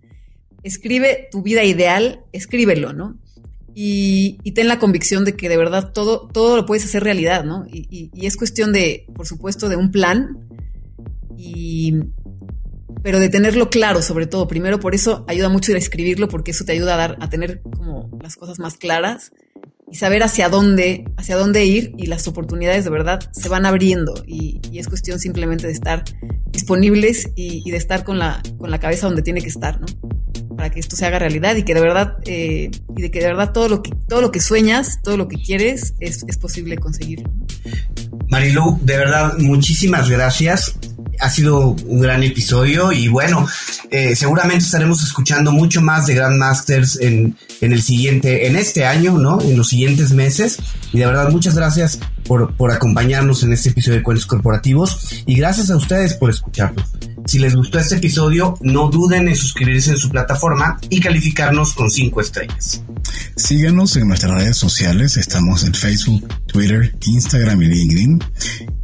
Escribe 0.63 1.27
tu 1.33 1.43
vida 1.43 1.65
ideal, 1.65 2.25
escríbelo, 2.31 2.93
¿no? 2.93 3.19
Y, 3.75 4.39
ten 4.55 4.69
la 4.69 4.79
convicción 4.79 5.25
de 5.25 5.35
que 5.35 5.49
de 5.49 5.57
verdad 5.57 5.93
todo, 5.93 6.29
todo 6.29 6.57
lo 6.57 6.67
puedes 6.67 6.85
hacer 6.85 7.03
realidad, 7.03 7.43
¿no? 7.43 7.67
Y, 7.67 8.13
y 8.15 8.27
es 8.27 8.37
cuestión 8.37 8.73
de, 8.73 9.07
por 9.17 9.27
supuesto, 9.27 9.69
de 9.69 9.75
un 9.75 9.91
plan 9.91 10.47
y, 11.37 11.95
pero 13.03 13.19
de 13.19 13.29
tenerlo 13.29 13.71
claro, 13.71 14.03
sobre 14.03 14.27
todo. 14.27 14.49
Primero, 14.49 14.81
por 14.81 14.95
eso 14.95 15.25
ayuda 15.29 15.49
mucho 15.49 15.73
ir 15.73 15.77
a 15.77 15.81
escribirlo, 15.81 16.29
porque 16.29 16.51
eso 16.51 16.65
te 16.65 16.73
ayuda 16.73 16.95
a 16.95 16.97
dar, 16.97 17.17
a 17.21 17.29
tener 17.29 17.61
como 17.63 18.11
las 18.23 18.37
cosas 18.37 18.59
más 18.59 18.77
claras 18.77 19.33
y 19.91 19.97
saber 19.97 20.23
hacia 20.23 20.49
dónde, 20.49 21.05
hacia 21.17 21.37
dónde 21.37 21.65
ir 21.65 21.93
y 21.99 22.07
las 22.07 22.29
oportunidades 22.29 22.85
de 22.85 22.91
verdad 22.91 23.21
se 23.33 23.49
van 23.49 23.67
abriendo 23.67 24.23
y, 24.27 24.61
es 24.73 24.87
cuestión 24.87 25.19
simplemente 25.19 25.67
de 25.67 25.73
estar 25.73 26.05
disponibles 26.47 27.31
y, 27.35 27.69
de 27.71 27.77
estar 27.77 28.05
con 28.05 28.19
la, 28.19 28.43
con 28.59 28.71
la 28.71 28.79
cabeza 28.79 29.07
donde 29.07 29.23
tiene 29.23 29.43
que 29.43 29.49
estar, 29.49 29.81
¿no? 29.81 29.87
Para 30.57 30.71
que 30.71 30.81
esto 30.81 30.95
se 30.95 31.07
haga 31.07 31.19
realidad 31.19 31.57
y 31.57 31.65
que 31.65 31.75
de 31.75 31.81
verdad, 31.81 32.19
eh, 32.25 32.71
y 32.97 33.03
de 33.03 33.11
que 33.11 33.21
de 33.21 33.27
verdad 33.27 33.53
todo 33.53 33.69
lo 33.69 33.83
que, 33.83 33.91
todo 34.09 34.21
lo 34.21 34.31
que 34.31 34.41
sueñas, 34.41 35.01
todo 35.03 35.17
lo 35.17 35.27
que 35.27 35.37
quieres, 35.37 35.95
es, 36.01 36.25
es 36.27 36.39
posible 36.39 36.77
conseguirlo. 36.77 37.31
Marilu, 38.29 38.79
de 38.83 38.97
verdad, 38.97 39.39
muchísimas 39.39 40.09
gracias 40.09 40.77
ha 41.21 41.31
sido 41.31 41.71
un 41.71 42.01
gran 42.01 42.23
episodio 42.23 42.93
y 42.93 43.09
bueno, 43.09 43.47
eh, 43.91 44.17
seguramente 44.17 44.65
estaremos 44.65 45.03
escuchando 45.03 45.53
mucho 45.53 45.83
más 45.83 46.07
de 46.07 46.15
Grandmasters 46.15 46.99
en, 47.01 47.37
en 47.61 47.73
el 47.73 47.83
siguiente, 47.83 48.47
en 48.47 48.57
este 48.57 48.85
año, 48.85 49.19
¿no? 49.19 49.41
En 49.41 49.57
los 49.57 49.69
siguientes 49.69 50.13
meses. 50.13 50.59
Y 50.93 50.99
de 50.99 51.07
verdad, 51.07 51.31
muchas 51.31 51.55
gracias 51.55 51.99
por, 52.25 52.57
por 52.57 52.73
acompañarnos 52.73 53.43
en 53.43 53.53
este 53.53 53.71
episodio 53.71 53.99
de 53.99 54.03
Cuentos 54.03 54.27
Corporativos 54.27 55.23
y 55.27 55.37
gracias 55.37 55.71
a 55.71 55.77
ustedes 55.77 56.15
por 56.15 56.31
escucharnos. 56.31 56.87
Si 57.27 57.39
les 57.39 57.55
gustó 57.55 57.79
este 57.79 57.97
episodio, 57.97 58.57
no 58.61 58.89
duden 58.89 59.29
en 59.29 59.37
suscribirse 59.37 59.91
en 59.91 59.99
su 59.99 60.09
plataforma 60.09 60.79
y 60.89 61.01
calificarnos 61.01 61.75
con 61.75 61.91
cinco 61.91 62.21
estrellas. 62.21 62.83
Síguenos 63.37 63.97
en 63.97 64.09
nuestras 64.09 64.33
redes 64.33 64.57
sociales, 64.57 65.17
estamos 65.17 65.65
en 65.65 65.75
Facebook, 65.75 66.27
Twitter, 66.47 66.95
Instagram 67.07 67.63
y 67.63 67.67
LinkedIn. 67.67 68.25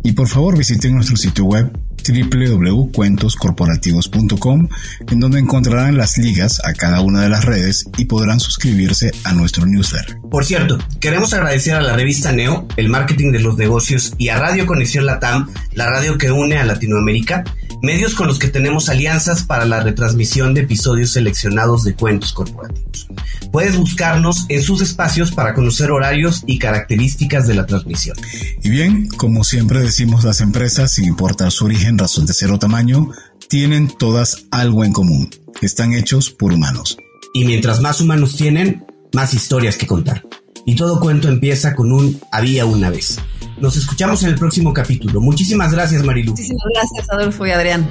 Y 0.02 0.12
por 0.12 0.28
favor 0.28 0.56
visiten 0.56 0.94
nuestro 0.94 1.16
sitio 1.16 1.44
web 1.44 1.85
www.cuentoscorporativos.com, 2.12 4.68
en 5.10 5.20
donde 5.20 5.38
encontrarán 5.38 5.96
las 5.96 6.18
ligas 6.18 6.60
a 6.64 6.72
cada 6.72 7.00
una 7.00 7.22
de 7.22 7.28
las 7.28 7.44
redes 7.44 7.88
y 7.96 8.06
podrán 8.06 8.40
suscribirse 8.40 9.12
a 9.24 9.32
nuestro 9.32 9.66
newsletter. 9.66 10.18
Por 10.30 10.44
cierto, 10.44 10.78
queremos 11.00 11.32
agradecer 11.32 11.74
a 11.74 11.82
la 11.82 11.96
revista 11.96 12.32
Neo, 12.32 12.66
el 12.76 12.88
marketing 12.88 13.32
de 13.32 13.40
los 13.40 13.56
negocios, 13.56 14.12
y 14.18 14.28
a 14.28 14.38
Radio 14.38 14.66
Conexión 14.66 15.06
Latam, 15.06 15.48
la 15.72 15.88
radio 15.88 16.18
que 16.18 16.30
une 16.30 16.58
a 16.58 16.64
Latinoamérica, 16.64 17.44
medios 17.82 18.14
con 18.14 18.26
los 18.26 18.38
que 18.38 18.48
tenemos 18.48 18.88
alianzas 18.88 19.44
para 19.44 19.64
la 19.64 19.80
retransmisión 19.80 20.54
de 20.54 20.62
episodios 20.62 21.12
seleccionados 21.12 21.84
de 21.84 21.94
cuentos 21.94 22.32
corporativos. 22.32 23.08
Puedes 23.52 23.76
buscarnos 23.76 24.46
en 24.48 24.62
sus 24.62 24.82
espacios 24.82 25.32
para 25.32 25.54
conocer 25.54 25.90
horarios 25.90 26.42
y 26.46 26.58
características 26.58 27.46
de 27.46 27.54
la 27.54 27.66
transmisión. 27.66 28.16
Y 28.62 28.70
bien, 28.70 29.08
como 29.08 29.44
siempre 29.44 29.80
decimos 29.80 30.24
las 30.24 30.40
empresas, 30.40 30.92
sin 30.92 31.04
importar 31.04 31.52
su 31.52 31.64
origen, 31.64 31.98
razón 31.98 32.26
de 32.26 32.34
ser 32.34 32.50
o 32.50 32.58
tamaño, 32.58 33.10
tienen 33.48 33.88
todas 33.88 34.44
algo 34.50 34.84
en 34.84 34.92
común. 34.92 35.30
Están 35.62 35.92
hechos 35.92 36.30
por 36.30 36.52
humanos. 36.52 36.98
Y 37.34 37.44
mientras 37.44 37.80
más 37.80 38.00
humanos 38.00 38.36
tienen, 38.36 38.84
más 39.12 39.34
historias 39.34 39.76
que 39.76 39.86
contar. 39.86 40.24
Y 40.64 40.74
todo 40.74 41.00
cuento 41.00 41.28
empieza 41.28 41.74
con 41.74 41.92
un 41.92 42.20
había 42.32 42.66
una 42.66 42.90
vez. 42.90 43.18
Nos 43.58 43.74
escuchamos 43.76 44.22
en 44.22 44.30
el 44.30 44.34
próximo 44.34 44.72
capítulo. 44.74 45.20
Muchísimas 45.20 45.72
gracias, 45.72 46.02
Marilu. 46.02 46.32
Muchísimas 46.32 46.64
gracias, 46.74 47.10
Adolfo 47.10 47.46
y 47.46 47.50
Adrián. 47.52 47.88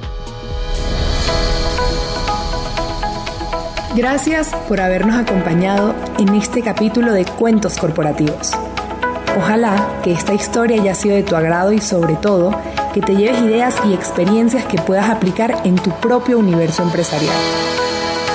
Gracias 3.95 4.49
por 4.67 4.79
habernos 4.79 5.15
acompañado 5.15 5.95
en 6.19 6.35
este 6.35 6.61
capítulo 6.61 7.13
de 7.13 7.25
Cuentos 7.25 7.77
Corporativos. 7.77 8.51
Ojalá 9.37 10.01
que 10.03 10.11
esta 10.11 10.33
historia 10.33 10.79
haya 10.79 10.93
sido 10.93 11.15
de 11.15 11.23
tu 11.23 11.35
agrado 11.35 11.71
y 11.71 11.81
sobre 11.81 12.15
todo 12.15 12.55
que 12.93 13.01
te 13.01 13.15
lleves 13.15 13.41
ideas 13.41 13.75
y 13.89 13.93
experiencias 13.93 14.65
que 14.65 14.77
puedas 14.77 15.09
aplicar 15.09 15.61
en 15.63 15.75
tu 15.75 15.89
propio 15.99 16.37
universo 16.37 16.83
empresarial. 16.83 17.35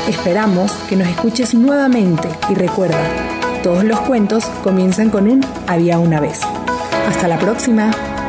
Esperamos 0.08 0.72
que 0.88 0.96
nos 0.96 1.06
escuches 1.06 1.54
nuevamente 1.54 2.28
y 2.48 2.54
recuerda, 2.54 3.00
todos 3.62 3.84
los 3.84 4.00
cuentos 4.00 4.44
comienzan 4.64 5.10
con 5.10 5.28
un 5.28 5.44
había 5.66 5.98
una 5.98 6.20
vez. 6.20 6.40
Hasta 7.10 7.26
la 7.26 7.38
próxima. 7.38 8.19